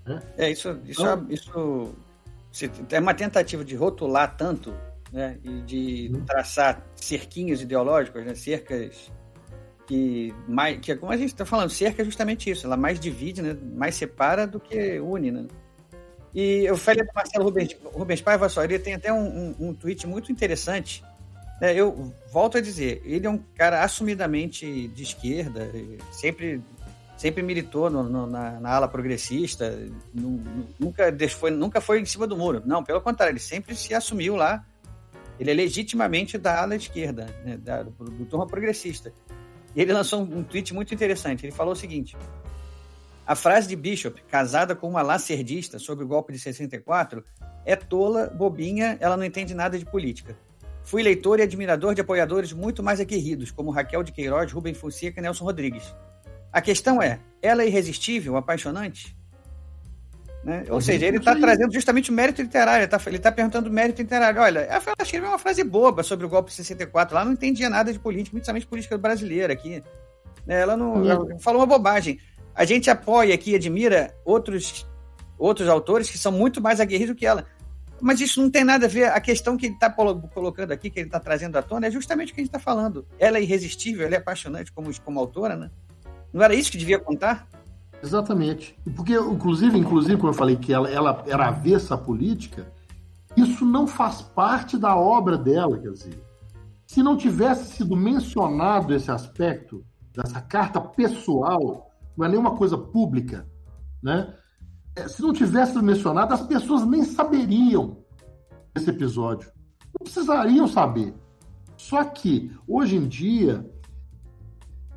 [0.05, 0.21] Né?
[0.37, 1.89] É, isso, isso, então, é, isso
[2.91, 4.73] é uma tentativa de rotular tanto
[5.11, 6.25] né, e de uhum.
[6.25, 9.11] traçar cerquinhos ideológicos, né, cercas
[9.87, 13.41] que mais que como a gente está falando, cerca é justamente isso, ela mais divide,
[13.41, 15.47] né, mais separa do que une, né?
[16.33, 19.73] E eu falei do Marcelo Rubens, Rubens Paiva só, ele tem até um, um, um
[19.73, 21.03] tweet muito interessante.
[21.59, 25.69] Né, eu volto a dizer, ele é um cara assumidamente de esquerda,
[26.09, 26.61] sempre
[27.21, 29.77] sempre militou no, no, na, na, ala progressista,
[30.79, 32.63] nunca foi, nunca foi em cima do muro.
[32.65, 34.65] Não, pelo contrário, ele sempre se assumiu lá
[35.41, 39.11] ele é legitimamente da ala esquerda, né, da, do, do turma progressista.
[39.75, 41.43] E ele lançou um, um tweet muito interessante.
[41.43, 42.15] Ele falou o seguinte:
[43.25, 47.23] a frase de Bishop, casada com uma lacerdista sobre o golpe de 64,
[47.65, 50.37] é tola, bobinha, ela não entende nada de política.
[50.83, 55.19] Fui leitor e admirador de apoiadores muito mais aguerridos, como Raquel de Queiroz, Rubem Fonseca
[55.19, 55.95] e Nelson Rodrigues.
[56.51, 59.15] A questão é, ela é irresistível, apaixonante?
[60.43, 60.65] Né?
[60.69, 64.01] Ou seja, ele está trazendo justamente o mérito literário, ele está tá perguntando o mérito
[64.01, 64.41] literário.
[64.41, 67.93] Olha, ela escreveu uma frase boba sobre o golpe de 64, lá não entendia nada
[67.93, 69.83] de política, principalmente política brasileira aqui.
[70.45, 70.59] Né?
[70.59, 72.19] Ela não ela falou uma bobagem.
[72.55, 74.87] A gente apoia aqui, admira outros,
[75.37, 77.45] outros autores que são muito mais aguerridos que ela.
[78.01, 79.05] Mas isso não tem nada a ver.
[79.11, 82.31] A questão que ele está colocando aqui, que ele está trazendo à tona, é justamente
[82.31, 83.05] o que a gente está falando.
[83.19, 85.69] Ela é irresistível, ela é apaixonante como, como autora, né?
[86.33, 87.47] Não era isso que devia contar?
[88.03, 88.75] Exatamente.
[88.95, 92.71] Porque, inclusive, inclusive, como eu falei que ela, ela era avessa à política,
[93.35, 96.23] isso não faz parte da obra dela, quer dizer.
[96.87, 103.47] Se não tivesse sido mencionado esse aspecto dessa carta pessoal, não é nenhuma coisa pública,
[104.03, 104.33] né?
[104.95, 107.97] É, se não tivesse sido mencionado, as pessoas nem saberiam
[108.75, 109.49] esse episódio.
[109.85, 111.13] Não precisariam saber.
[111.77, 113.65] Só que, hoje em dia,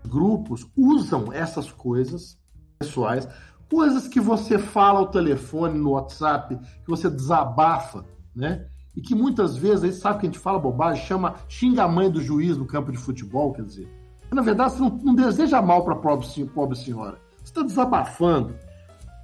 [0.06, 2.39] grupos usam essas coisas
[2.78, 3.28] pessoais,
[3.70, 8.05] coisas que você fala ao telefone, no WhatsApp, que você desabafa,
[8.35, 8.66] né?
[8.97, 12.10] E que muitas vezes, aí sabe que a gente fala bobagem, chama xinga a mãe
[12.10, 13.89] do juiz no campo de futebol, quer dizer.
[14.31, 17.18] Na verdade, você não, não deseja mal para a pobre, pobre senhora.
[17.39, 18.55] Você está desabafando.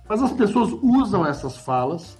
[0.09, 2.19] Mas as pessoas usam essas falas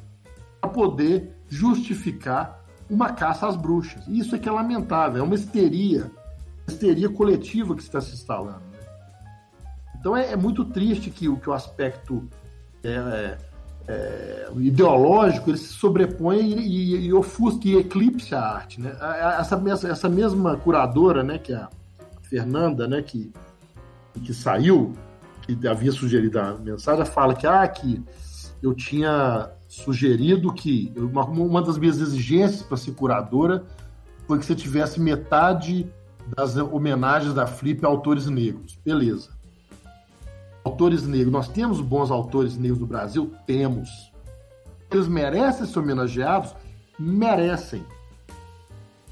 [0.61, 4.07] para poder justificar uma caça às bruxas.
[4.07, 6.11] E isso é que é lamentável, é uma histeria,
[6.71, 8.63] histeria coletiva que está se instalando.
[9.99, 12.27] Então é, é muito triste que, que o aspecto
[12.83, 13.39] é, é,
[13.87, 18.81] é ideológico ele se sobrepõe e, e, e ofusca e eclipse a arte.
[18.81, 18.97] Né?
[19.39, 21.69] Essa, essa mesma curadora, né, que é a
[22.23, 23.31] Fernanda, né, que,
[24.25, 24.95] que saiu,
[25.43, 28.03] que havia sugerido a mensagem, fala que, ah, que
[28.63, 33.65] eu tinha sugerido que uma, uma das minhas exigências para ser curadora
[34.27, 35.91] foi que você tivesse metade
[36.37, 38.79] das homenagens da Flip a autores negros.
[38.85, 39.31] Beleza.
[40.65, 43.35] Autores negros, nós temos bons autores negros no Brasil?
[43.47, 44.13] Temos.
[44.91, 46.55] Eles merecem ser homenageados?
[46.99, 47.85] Merecem.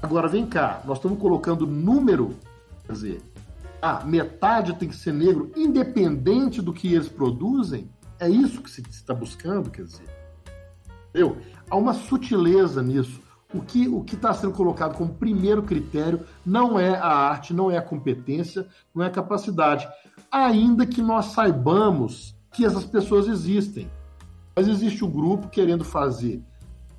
[0.01, 2.35] Agora vem cá, nós estamos colocando número,
[2.85, 3.21] quer dizer,
[3.81, 7.89] a metade tem que ser negro, independente do que eles produzem.
[8.19, 10.05] É isso que se está buscando, quer dizer.
[11.09, 11.37] Entendeu?
[11.69, 13.21] Há uma sutileza nisso.
[13.53, 17.77] O que o está sendo colocado como primeiro critério não é a arte, não é
[17.77, 19.87] a competência, não é a capacidade
[20.31, 23.89] ainda que nós saibamos que essas pessoas existem.
[24.55, 26.43] Mas existe um grupo querendo fazer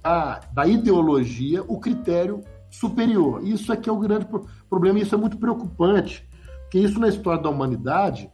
[0.03, 3.47] a, da ideologia o critério superior.
[3.47, 4.27] Isso é que é o grande
[4.69, 6.27] problema, isso é muito preocupante,
[6.63, 8.31] porque isso na história da humanidade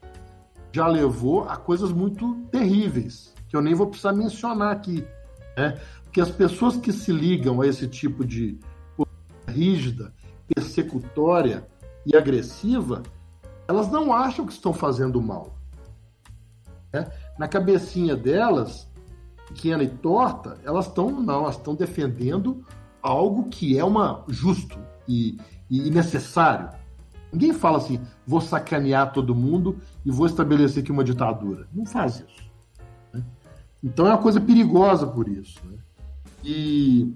[0.73, 5.07] já levou a coisas muito terríveis, que eu nem vou precisar mencionar aqui.
[5.57, 5.79] Né?
[6.17, 8.59] Porque as pessoas que se ligam a esse tipo de
[9.47, 10.15] rígida,
[10.49, 11.69] persecutória
[12.07, 13.03] e agressiva,
[13.69, 15.59] elas não acham que estão fazendo mal.
[16.91, 17.07] Né?
[17.39, 18.91] Na cabecinha delas,
[19.47, 22.65] pequena e torta, elas estão não, elas estão defendendo
[23.03, 25.37] algo que é uma justo e,
[25.69, 26.71] e necessário.
[27.31, 31.69] Ninguém fala assim, vou sacanear todo mundo e vou estabelecer aqui uma ditadura.
[31.75, 32.51] Não faz isso.
[33.13, 33.23] Né?
[33.85, 35.61] Então é uma coisa perigosa por isso.
[35.67, 35.77] Né?
[36.49, 37.13] E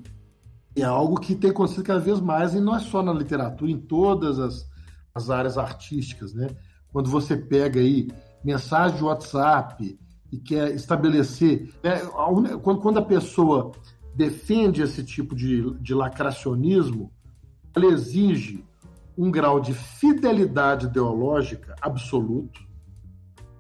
[0.75, 3.79] é algo que tem acontecido cada vez mais, e não é só na literatura, em
[3.79, 4.69] todas as,
[5.15, 6.49] as áreas artísticas, né?
[6.93, 8.09] Quando você pega aí
[8.43, 9.97] mensagem de WhatsApp
[10.33, 12.01] e quer estabelecer, né?
[12.61, 13.71] quando, quando a pessoa
[14.17, 17.13] defende esse tipo de, de lacracionismo,
[17.73, 18.65] ela exige
[19.17, 22.61] um grau de fidelidade ideológica absoluto,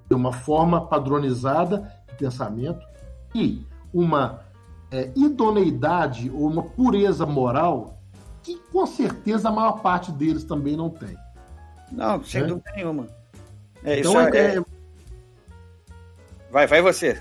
[0.09, 2.85] de uma forma padronizada de pensamento
[3.33, 4.50] e uma
[4.91, 7.99] é, idoneidade ou uma pureza moral
[8.43, 11.17] que com certeza a maior parte deles também não tem.
[11.93, 12.47] Não, sem é?
[12.47, 13.07] dúvida nenhuma.
[13.85, 14.65] É, então é, é, é,
[16.51, 17.21] Vai, vai você.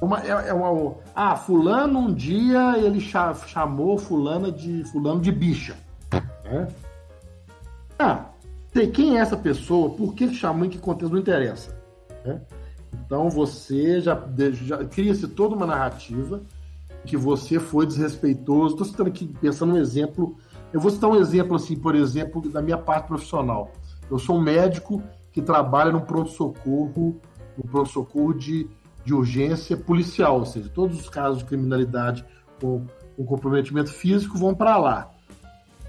[0.00, 5.76] Uma, é, é uma, ah, fulano um dia ele chamou fulana de fulano de bicha.
[6.44, 6.68] Né?
[7.98, 8.26] Ah,
[8.92, 9.90] quem é essa pessoa?
[9.90, 11.76] Por que chamou em que contexto não interessa?
[12.24, 12.40] Né?
[12.92, 14.20] Então você já,
[14.52, 16.42] já cria-se toda uma narrativa
[17.06, 18.74] que você foi desrespeitoso.
[18.74, 20.36] Estou citando aqui, pensando um exemplo.
[20.72, 23.72] Eu vou citar um exemplo, assim, por exemplo, da minha parte profissional.
[24.10, 25.02] Eu sou um médico
[25.32, 27.20] que trabalha no pronto-socorro,
[27.56, 28.68] no pronto-socorro de,
[29.04, 32.24] de urgência policial, ou seja, todos os casos de criminalidade
[32.60, 35.10] com, com comprometimento físico vão para lá.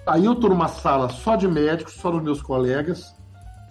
[0.06, 3.16] Aí eu estou numa sala só de médicos, só dos meus colegas,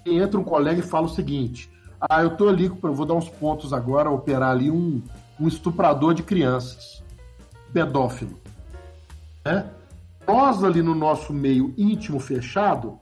[0.07, 1.71] e entra um colega e fala o seguinte:
[2.01, 5.03] Ah, eu estou ali, eu vou dar uns pontos agora, operar ali um,
[5.41, 7.03] um estuprador de crianças,
[7.73, 8.39] pedófilo.
[9.45, 9.69] Né?
[10.27, 12.99] Nós ali no nosso meio íntimo fechado,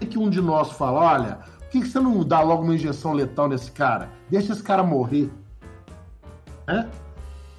[0.00, 3.12] é que um de nós fala: Olha, por que você não dá logo uma injeção
[3.12, 4.10] letal nesse cara?
[4.30, 5.30] Deixa esse cara morrer.
[6.66, 6.88] Né?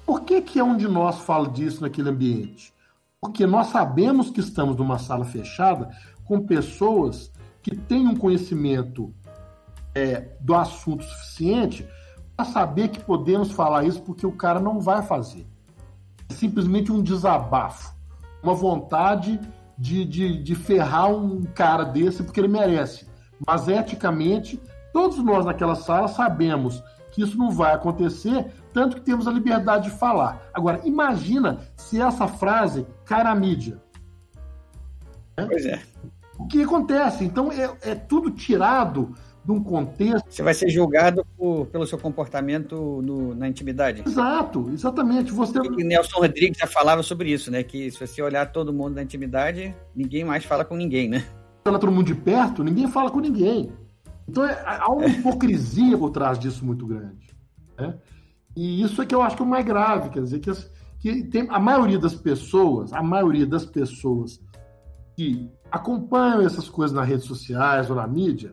[0.04, 2.74] Por que, que um de nós fala disso naquele ambiente?
[3.20, 5.88] Porque nós sabemos que estamos numa sala fechada
[6.24, 7.32] com pessoas
[7.62, 9.14] que têm um conhecimento
[9.94, 11.88] é, do assunto suficiente
[12.36, 15.46] para saber que podemos falar isso porque o cara não vai fazer.
[16.30, 17.94] Simplesmente um desabafo,
[18.42, 19.40] uma vontade
[19.76, 23.06] de, de, de ferrar um cara desse porque ele merece.
[23.46, 24.60] Mas eticamente,
[24.92, 29.90] todos nós naquela sala sabemos que isso não vai acontecer, tanto que temos a liberdade
[29.90, 30.42] de falar.
[30.52, 33.80] Agora, imagina se essa frase cai na mídia.
[35.36, 35.46] Né?
[35.46, 35.80] Pois é.
[36.36, 37.24] O que acontece?
[37.24, 39.14] Então, é, é tudo tirado
[39.44, 40.24] de um contexto.
[40.28, 44.02] Você vai ser julgado por, pelo seu comportamento no, na intimidade.
[44.06, 45.32] Exato, exatamente.
[45.32, 45.58] Você...
[45.78, 47.62] E Nelson Rodrigues já falava sobre isso, né?
[47.62, 51.24] Que se você olhar todo mundo na intimidade, ninguém mais fala com ninguém, né?
[51.66, 53.70] Olha todo mundo de perto, ninguém fala com ninguém.
[54.26, 57.34] Então é, há uma hipocrisia por trás disso muito grande.
[57.78, 57.94] Né?
[58.56, 60.50] E isso é que eu acho que é o mais grave, quer dizer, que,
[61.00, 64.40] que tem, a maioria das pessoas, a maioria das pessoas
[65.16, 68.52] que acompanham essas coisas nas redes sociais ou na mídia,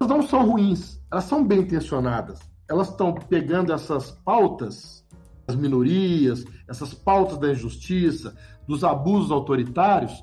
[0.00, 2.38] elas não são ruins, elas são bem intencionadas.
[2.68, 5.04] Elas estão pegando essas pautas
[5.46, 10.22] das minorias, essas pautas da injustiça, dos abusos autoritários,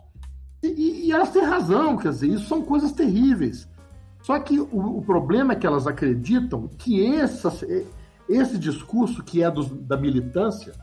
[0.62, 3.68] e, e, elas têm razão, quer dizer, isso são coisas terríveis.
[4.24, 7.00] Só que o, o problema é que elas acreditam que
[8.28, 10.74] esse discurso, que é do, da militância,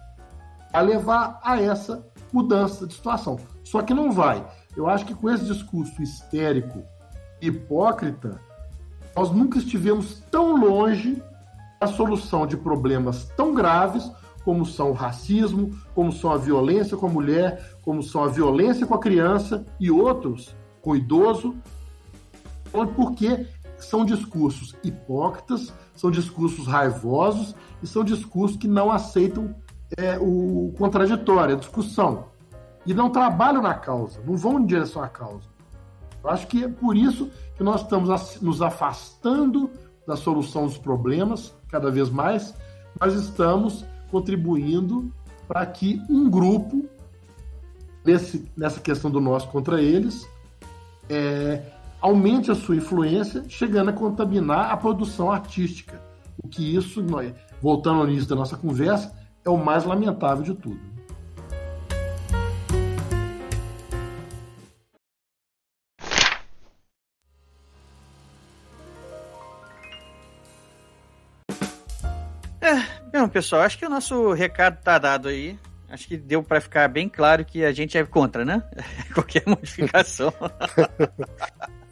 [0.73, 3.39] vai levar a essa mudança de situação.
[3.65, 4.47] Só que não vai.
[4.77, 6.83] Eu acho que com esse discurso histérico,
[7.41, 8.41] hipócrita,
[9.17, 11.23] nós nunca estivemos tão longe
[11.81, 14.11] da solução de problemas tão graves
[14.45, 18.87] como são o racismo, como são a violência com a mulher, como são a violência
[18.87, 21.55] com a criança e outros com o idoso,
[22.97, 23.47] porque
[23.79, 29.55] são discursos hipócritas, são discursos raivosos e são discursos que não aceitam
[29.97, 32.27] é, o contraditório, a discussão.
[32.85, 35.52] E não trabalham na causa, não vão em direção à causa.
[36.23, 39.71] Eu acho que é por isso que nós estamos nos afastando
[40.07, 42.55] da solução dos problemas cada vez mais,
[42.99, 45.13] mas estamos contribuindo
[45.49, 46.85] para que um grupo,
[48.05, 50.29] nesse, nessa questão do nós contra eles,
[51.09, 51.63] é,
[52.01, 56.01] aumente a sua influência, chegando a contaminar a produção artística.
[56.43, 57.05] O que isso,
[57.61, 59.13] voltando ao início da nossa conversa,
[59.45, 60.92] é o mais lamentável de tudo.
[73.33, 75.59] Pessoal, acho que o nosso recado está dado aí.
[75.89, 78.63] Acho que deu para ficar bem claro que a gente é contra, né?
[79.15, 80.33] Qualquer modificação.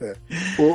[0.03, 0.17] É.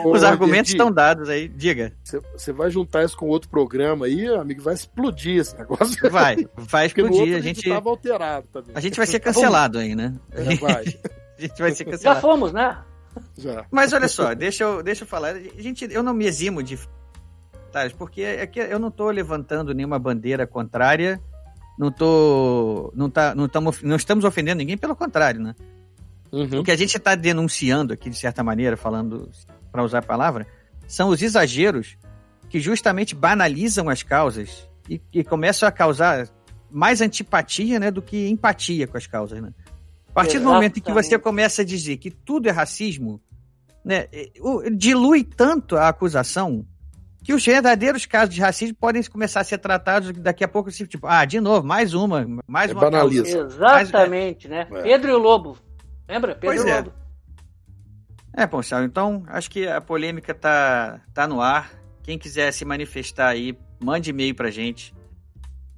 [0.06, 1.92] Os argumentos estão dados aí, diga.
[2.04, 5.98] Você vai juntar isso com outro programa aí, amigo, vai explodir esse negócio.
[6.12, 7.36] Vai, vai explodir.
[7.36, 8.70] a gente estava alterado também.
[8.76, 10.14] A gente vai ser cancelado aí, né?
[10.32, 10.86] É, vai.
[11.40, 12.18] a gente vai ser cancelado.
[12.18, 12.78] Já fomos, né?
[13.36, 13.66] Já.
[13.72, 15.34] Mas olha só, deixa eu, deixa eu falar.
[15.58, 16.78] Gente, eu não me eximo de
[17.94, 21.22] porque aqui eu não estou levantando nenhuma bandeira contrária
[21.78, 22.92] não tô.
[22.96, 25.56] Não, tá, não, tamo, não estamos ofendendo ninguém, pelo contrário, né?
[26.32, 26.60] Uhum.
[26.60, 29.30] O que a gente está denunciando aqui, de certa maneira, falando,
[29.72, 30.48] para usar a palavra,
[30.88, 31.98] são os exageros
[32.50, 36.28] que justamente banalizam as causas e, e começam a causar
[36.70, 39.42] mais antipatia né, do que empatia com as causas.
[39.42, 39.54] Né?
[40.10, 43.22] A partir do momento em que você começa a dizer que tudo é racismo,
[43.84, 44.08] né,
[44.76, 46.66] dilui tanto a acusação
[47.26, 50.86] que os verdadeiros casos de racismo podem começar a ser tratados daqui a pouco, assim,
[50.86, 52.82] tipo, ah, de novo, mais uma, mais É uma.
[52.82, 53.40] banaliza.
[53.40, 54.68] Exatamente, né?
[54.72, 54.82] É.
[54.84, 55.58] Pedro e o Lobo.
[56.08, 56.36] Lembra?
[56.36, 56.78] Pedro Pois e o é.
[56.78, 56.94] Lobo.
[58.38, 61.72] É, Ponchal, então acho que a polêmica tá, tá no ar.
[62.04, 64.94] Quem quiser se manifestar aí, mande e-mail pra gente.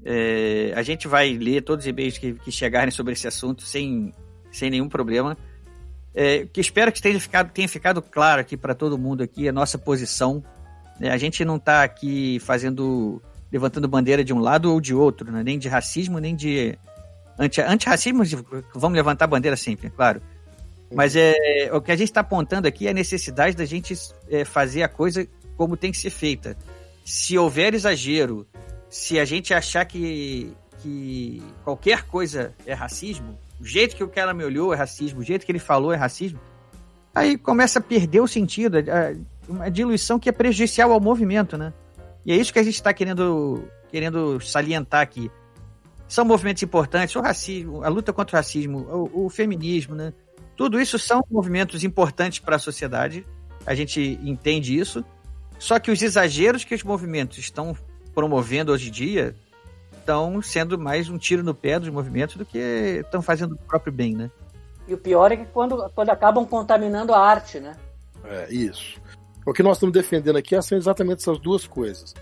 [0.04, 4.14] É, a gente vai ler todos os e-mails que, que chegarem sobre esse assunto sem,
[4.52, 5.38] sem nenhum problema.
[6.14, 9.54] É, que espero que tenha ficado, tenha ficado claro aqui para todo mundo aqui a
[9.54, 10.44] nossa posição.
[11.00, 11.10] Né?
[11.12, 13.22] a gente não tá aqui fazendo
[13.52, 15.42] levantando bandeira de um lado ou de outro, né?
[15.44, 16.78] nem de racismo, nem de
[17.40, 18.24] anti, antirracismo.
[18.76, 20.22] Vamos levantar bandeira sempre, é claro.
[20.94, 23.94] Mas é, o que a gente está apontando aqui é a necessidade da gente
[24.30, 26.58] é, fazer a coisa como tem que ser feita.
[27.04, 28.48] Se houver exagero,
[28.90, 34.34] se a gente achar que, que qualquer coisa é racismo, o jeito que o cara
[34.34, 36.40] me olhou é racismo, o jeito que ele falou é racismo,
[37.14, 39.14] aí começa a perder o sentido, a-
[39.48, 41.74] uma diluição que é prejudicial ao movimento, né?
[42.26, 45.32] E é isso que a gente está querendo, querendo salientar aqui.
[46.08, 48.80] São movimentos importantes, o racismo, a luta contra o racismo,
[49.14, 50.14] o, o feminismo, né?
[50.56, 53.26] Tudo isso são movimentos importantes para a sociedade,
[53.66, 55.06] a gente entende isso.
[55.60, 57.76] Só que os exageros que os movimentos estão
[58.14, 59.36] promovendo hoje em dia
[59.98, 63.92] estão sendo mais um tiro no pé dos movimentos do que estão fazendo o próprio
[63.92, 64.32] bem, né?
[64.88, 67.76] E o pior é que quando, quando acabam contaminando a arte, né?
[68.24, 69.00] É, isso.
[69.48, 72.14] O que nós estamos defendendo aqui são exatamente essas duas coisas.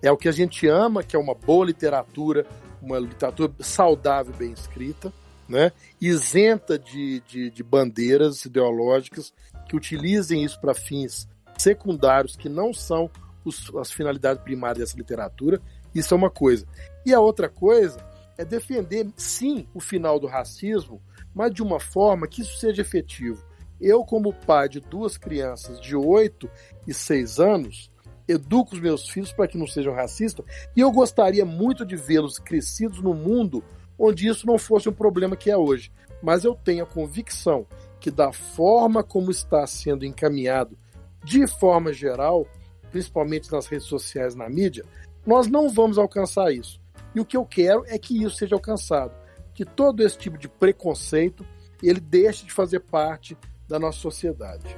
[0.00, 2.46] É o que a gente ama, que é uma boa literatura,
[2.80, 5.12] uma literatura saudável, bem escrita,
[5.46, 5.70] né?
[6.00, 9.34] isenta de, de, de bandeiras ideológicas
[9.68, 11.28] que utilizem isso para fins
[11.58, 13.10] secundários que não são
[13.44, 15.60] os- as finalidades primárias dessa literatura.
[15.94, 16.66] Isso é uma coisa.
[17.04, 17.98] E a outra coisa
[18.38, 21.02] é defender, sim, o final do racismo,
[21.34, 23.44] mas de uma forma que isso seja efetivo.
[23.82, 26.48] Eu, como pai de duas crianças de 8
[26.86, 27.90] e 6 anos,
[28.28, 30.46] educo os meus filhos para que não sejam racistas
[30.76, 33.62] e eu gostaria muito de vê-los crescidos no mundo
[33.98, 35.90] onde isso não fosse um problema que é hoje.
[36.22, 37.66] Mas eu tenho a convicção
[37.98, 40.78] que, da forma como está sendo encaminhado,
[41.24, 42.46] de forma geral,
[42.92, 44.84] principalmente nas redes sociais, na mídia,
[45.26, 46.80] nós não vamos alcançar isso.
[47.14, 49.12] E o que eu quero é que isso seja alcançado,
[49.52, 51.44] que todo esse tipo de preconceito
[51.82, 53.36] ele deixe de fazer parte
[53.72, 54.76] da nossa sociedade.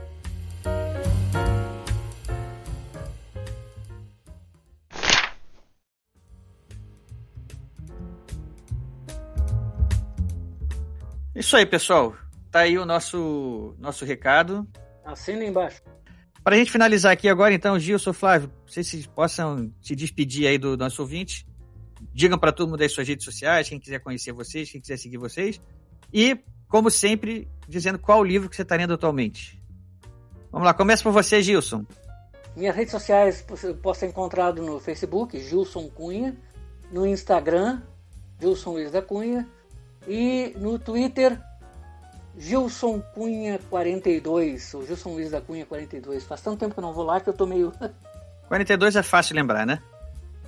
[11.35, 12.15] Isso aí, pessoal.
[12.53, 14.65] Tá aí o nosso, nosso recado.
[15.05, 15.83] Assina embaixo.
[16.45, 20.57] Para a gente finalizar aqui agora, então, Gilson, Flávio, vocês se possam se despedir aí
[20.57, 21.45] do nosso ouvinte.
[22.13, 25.19] Digam para todo mundo aí suas redes sociais, quem quiser conhecer vocês, quem quiser seguir
[25.19, 25.61] vocês.
[26.13, 26.39] E,
[26.75, 29.63] como sempre, dizendo qual o livro que você está lendo atualmente.
[30.51, 31.85] Vamos lá, começa por você, Gilson.
[32.57, 36.37] Minhas redes sociais você pode ser encontrado no Facebook, Gilson Cunha,
[36.91, 37.81] no Instagram,
[38.41, 39.49] Gilson Luiz da Cunha,
[40.09, 41.41] e no Twitter,
[42.37, 46.25] Gilson Cunha 42, ou Gilson Luiz da Cunha 42.
[46.25, 47.73] Faz tanto tempo que eu não vou lá que eu tô meio.
[48.49, 49.81] 42 é fácil lembrar, né?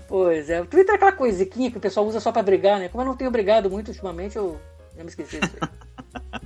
[0.08, 2.88] Pois é, o Twitter é aquela coisiquinha que o pessoal usa só pra brigar, né?
[2.88, 4.60] Como eu não tenho brigado muito ultimamente, eu
[4.96, 5.68] já me esqueci disso aí.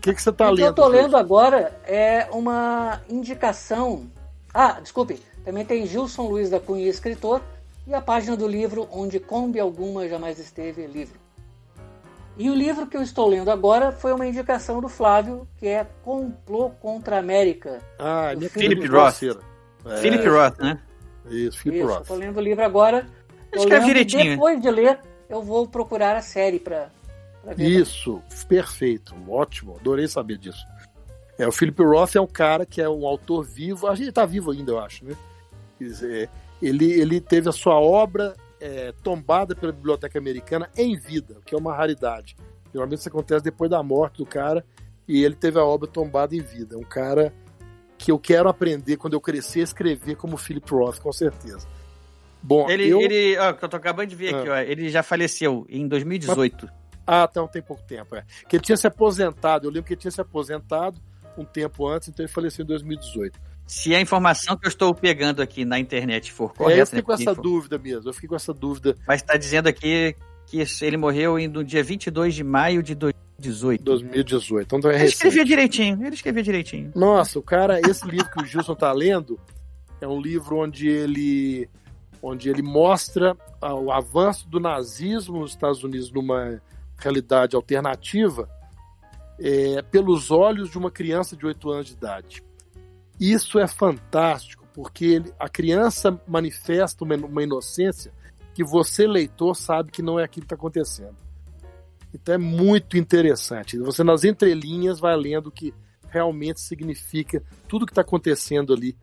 [0.00, 0.66] O que, que você está o que lendo?
[0.68, 0.96] eu tô Gilson?
[1.02, 4.10] lendo agora é uma indicação.
[4.52, 5.20] Ah, desculpe.
[5.44, 7.42] Também tem Gilson Luiz da Cunha, escritor,
[7.86, 11.20] e a página do livro Onde Kombi Alguma Jamais Esteve, livro.
[12.38, 15.86] E o livro que eu estou lendo agora foi uma indicação do Flávio, que é
[16.02, 17.80] Complô contra a América.
[17.98, 19.02] Ah, minha Philip querida Roth.
[19.04, 19.40] parceira.
[19.84, 20.78] É, Philip Roth, né?
[21.28, 22.00] Isso, Philip Roth.
[22.00, 23.06] estou lendo o livro agora.
[23.52, 24.30] Escreve lendo, direitinho.
[24.30, 24.98] Depois de ler,
[25.28, 26.88] eu vou procurar a série para.
[27.56, 30.64] Isso, perfeito, ótimo, adorei saber disso.
[31.38, 34.26] É, o Philip Roth é um cara que é um autor vivo, a gente está
[34.26, 35.16] vivo ainda, eu acho, né?
[35.78, 36.30] Quer dizer,
[36.60, 41.54] Ele, ele teve a sua obra é, tombada pela Biblioteca Americana em vida, o que
[41.54, 42.36] é uma raridade.
[42.72, 44.64] Geralmente isso acontece depois da morte do cara
[45.08, 46.76] e ele teve a obra tombada em vida.
[46.76, 47.32] É um cara
[47.96, 51.66] que eu quero aprender quando eu crescer a escrever como Philip Roth, com certeza.
[52.42, 53.00] Bom, Ele, eu...
[53.00, 54.38] ele ó, eu tô acabando de ver Ah.
[54.38, 56.68] aqui, ó, ele já faleceu em 2018.
[57.12, 58.24] Ah, então tem pouco tempo, é.
[58.48, 60.96] Que ele tinha se aposentado, eu lembro que ele tinha se aposentado
[61.36, 63.40] um tempo antes, então ele faleceu em 2018.
[63.66, 66.98] Se a informação que eu estou pegando aqui na internet for é, eu correta, fiquei
[67.00, 70.14] né, com essa porque dúvida mesmo, eu fiquei com essa dúvida mas está dizendo aqui
[70.46, 73.80] que ele morreu no dia 22 de maio de 2018.
[73.80, 76.92] em 2018, então é Ele escrevia direitinho, ele escrevia direitinho.
[76.94, 79.36] Nossa, o cara, esse livro que o Gilson tá lendo
[80.00, 81.68] é um livro onde ele
[82.22, 86.60] onde ele mostra o avanço do nazismo nos Estados Unidos numa
[87.00, 88.48] realidade alternativa
[89.38, 92.42] é, pelos olhos de uma criança de 8 anos de idade.
[93.18, 98.12] Isso é fantástico, porque ele, a criança manifesta uma, uma inocência
[98.54, 101.16] que você, leitor, sabe que não é aquilo que está acontecendo.
[102.12, 103.78] Então é muito interessante.
[103.78, 105.72] Você, nas entrelinhas, vai lendo o que
[106.08, 108.96] realmente significa tudo que está acontecendo ali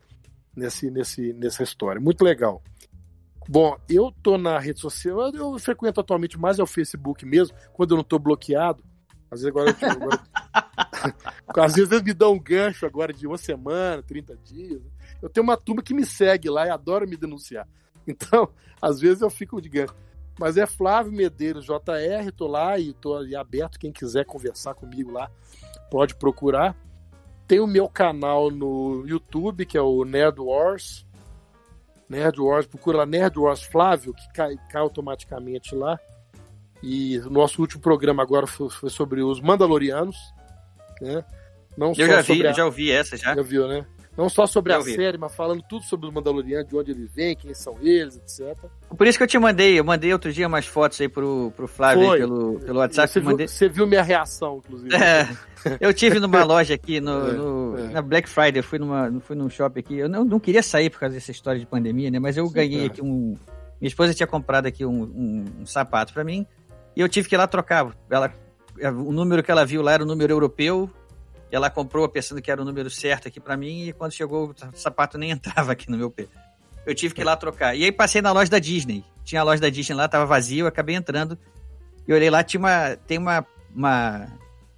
[0.54, 2.00] nesse, nesse, nessa história.
[2.00, 2.62] Muito legal.
[3.48, 7.92] Bom, eu tô na rede social, eu frequento atualmente mais é o Facebook mesmo, quando
[7.92, 8.84] eu não tô bloqueado.
[9.30, 10.22] Às vezes agora, eu, agora
[11.64, 14.82] às vezes eles me dão um gancho agora de uma semana, 30 dias.
[15.22, 17.66] Eu tenho uma turma que me segue lá e adora me denunciar.
[18.06, 18.50] Então,
[18.82, 19.94] às vezes eu fico de gancho.
[20.38, 23.78] Mas é Flávio Medeiros JR, tô lá e tô ali aberto.
[23.78, 25.30] Quem quiser conversar comigo lá,
[25.90, 26.76] pode procurar.
[27.46, 31.07] Tem o meu canal no YouTube, que é o Nerd Wars.
[32.08, 35.98] Nerd Wars, procura lá Nerd Wars Flávio, que cai, cai automaticamente lá.
[36.82, 40.16] E o nosso último programa agora foi, foi sobre os Mandalorianos.
[41.00, 41.24] Né?
[41.76, 42.52] Não eu já vi, a...
[42.52, 43.34] já ouvi essa já.
[43.34, 43.84] Já viu, né?
[44.18, 44.96] Não só sobre eu a vi.
[44.96, 48.58] série, mas falando tudo sobre os Mandalorianos, de onde eles vêm, quem são eles, etc.
[48.96, 51.68] Por isso que eu te mandei, eu mandei outro dia umas fotos aí pro, pro
[51.68, 53.12] Flávio pelo, pelo WhatsApp.
[53.12, 53.46] Você, mandei...
[53.46, 54.92] viu, você viu minha reação, inclusive.
[54.92, 55.28] É,
[55.80, 57.82] eu tive numa loja aqui no, é, no é.
[57.90, 59.96] na Black Friday, eu fui, numa, fui num shopping aqui.
[59.98, 62.18] Eu não, não queria sair por causa dessa história de pandemia, né?
[62.18, 63.36] Mas eu Sim, ganhei aqui um.
[63.80, 66.44] Minha esposa tinha comprado aqui um, um, um sapato para mim
[66.96, 67.94] e eu tive que ir lá trocar.
[68.10, 68.34] Ela,
[68.82, 70.90] o número que ela viu lá era o número europeu
[71.50, 74.54] ela comprou pensando que era o número certo aqui para mim e quando chegou o
[74.78, 76.26] sapato nem entrava aqui no meu pé.
[76.86, 77.76] Eu tive que ir lá trocar.
[77.76, 79.04] E aí passei na loja da Disney.
[79.24, 81.38] Tinha a loja da Disney lá, tava vazio, acabei entrando.
[82.06, 84.26] E olhei lá, tinha uma, tem uma, uma,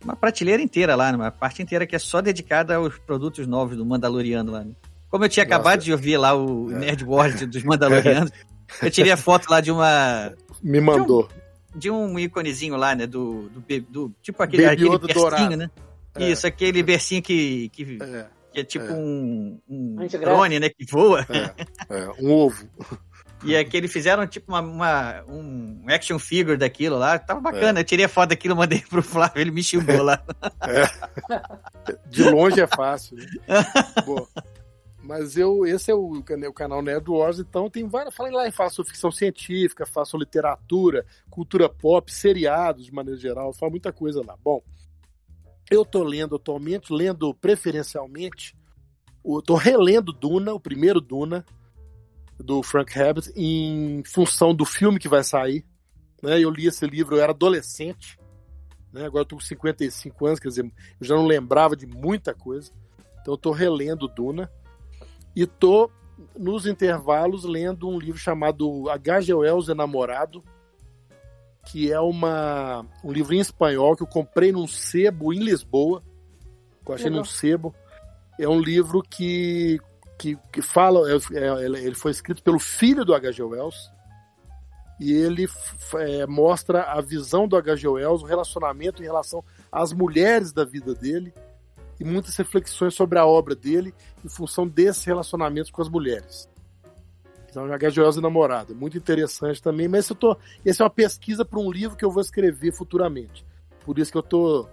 [0.05, 3.87] uma prateleira inteira lá, uma parte inteira que é só dedicada aos produtos novos do
[3.87, 4.65] Mandaloriano lá.
[4.65, 4.73] Né?
[5.09, 5.55] Como eu tinha Nossa.
[5.55, 6.75] acabado de ouvir lá o é.
[6.75, 8.33] Nerd World dos Mandalorianos,
[8.83, 10.33] eu tirei a foto lá de uma.
[10.61, 11.29] Me mandou.
[11.75, 13.07] De um, de um íconezinho lá, né?
[13.07, 15.57] Do, do, do tipo aquele, Baby aquele dourado.
[15.57, 15.71] né?
[16.15, 16.31] É.
[16.31, 18.27] Isso, aquele bercinho que, que, é.
[18.53, 18.93] que é tipo é.
[18.93, 20.69] um, um drone, né?
[20.69, 21.27] Que voa.
[21.29, 22.69] É, é, um ovo.
[23.43, 27.19] E aquele fizeram tipo uma, uma, um action figure daquilo lá.
[27.19, 27.79] Tava bacana.
[27.79, 27.81] É.
[27.81, 30.23] Eu tirei a foto daquilo, mandei pro Flávio, ele me xingou lá.
[30.61, 31.97] É.
[32.07, 33.17] De longe é fácil.
[33.17, 33.27] Né?
[35.03, 38.15] Mas eu, esse é o, o canal Nerd Wars, então tem várias.
[38.15, 43.93] Falei lá, faço ficção científica, faço literatura, cultura pop, seriados de maneira geral, faço muita
[43.93, 44.37] coisa lá.
[44.45, 44.63] Bom,
[45.71, 48.57] eu estou lendo atualmente, lendo preferencialmente,
[49.25, 51.45] estou relendo Duna, o primeiro Duna,
[52.39, 55.65] do Frank Herbert, em função do filme que vai sair.
[56.23, 56.41] Né?
[56.41, 58.19] Eu li esse livro, eu era adolescente,
[58.93, 59.05] né?
[59.05, 62.73] agora estou com 55 anos, quer dizer, eu já não lembrava de muita coisa.
[63.21, 64.51] Então estou relendo Duna
[65.37, 65.93] e estou,
[66.37, 69.33] nos intervalos, lendo um livro chamado H.G.
[69.35, 70.43] Wells Enamorado,
[71.67, 76.03] que é uma, um livro em espanhol que eu comprei num sebo em Lisboa.
[76.85, 77.21] Que eu achei Legal.
[77.21, 77.75] num sebo.
[78.39, 79.79] É um livro que,
[80.19, 81.09] que, que fala.
[81.11, 83.43] É, é, ele foi escrito pelo filho do H.G.
[83.43, 83.91] Wells.
[84.99, 85.49] E ele
[85.95, 87.89] é, mostra a visão do H.G.
[87.89, 89.43] Wells, o relacionamento em relação
[89.73, 91.33] às mulheres da vida dele
[91.99, 96.50] e muitas reflexões sobre a obra dele em função desses relacionamentos com as mulheres.
[97.51, 98.01] Então, H.G.
[98.01, 98.73] e Namorada.
[98.73, 99.89] Muito interessante também.
[99.89, 103.45] Mas eu tô, essa é uma pesquisa para um livro que eu vou escrever futuramente.
[103.85, 104.69] Por isso que eu tô.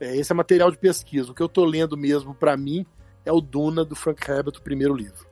[0.00, 1.30] É, esse é material de pesquisa.
[1.30, 2.86] O que eu tô lendo mesmo para mim
[3.24, 5.26] é o Duna do Frank Herbert, o primeiro livro.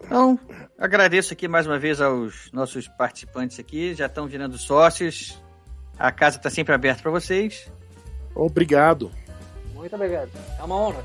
[0.00, 0.38] Então,
[0.78, 3.94] agradeço aqui mais uma vez aos nossos participantes aqui.
[3.94, 5.42] Já estão virando sócios.
[5.98, 7.70] A casa está sempre aberta para vocês.
[8.34, 9.10] Obrigado.
[9.74, 10.30] Muito obrigado.
[10.58, 11.04] É uma honra.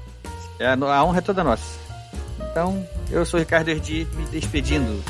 [0.59, 1.90] É, a honra é toda nossa.
[2.39, 5.03] Então, eu sou Ricardo Erdi, me despedindo.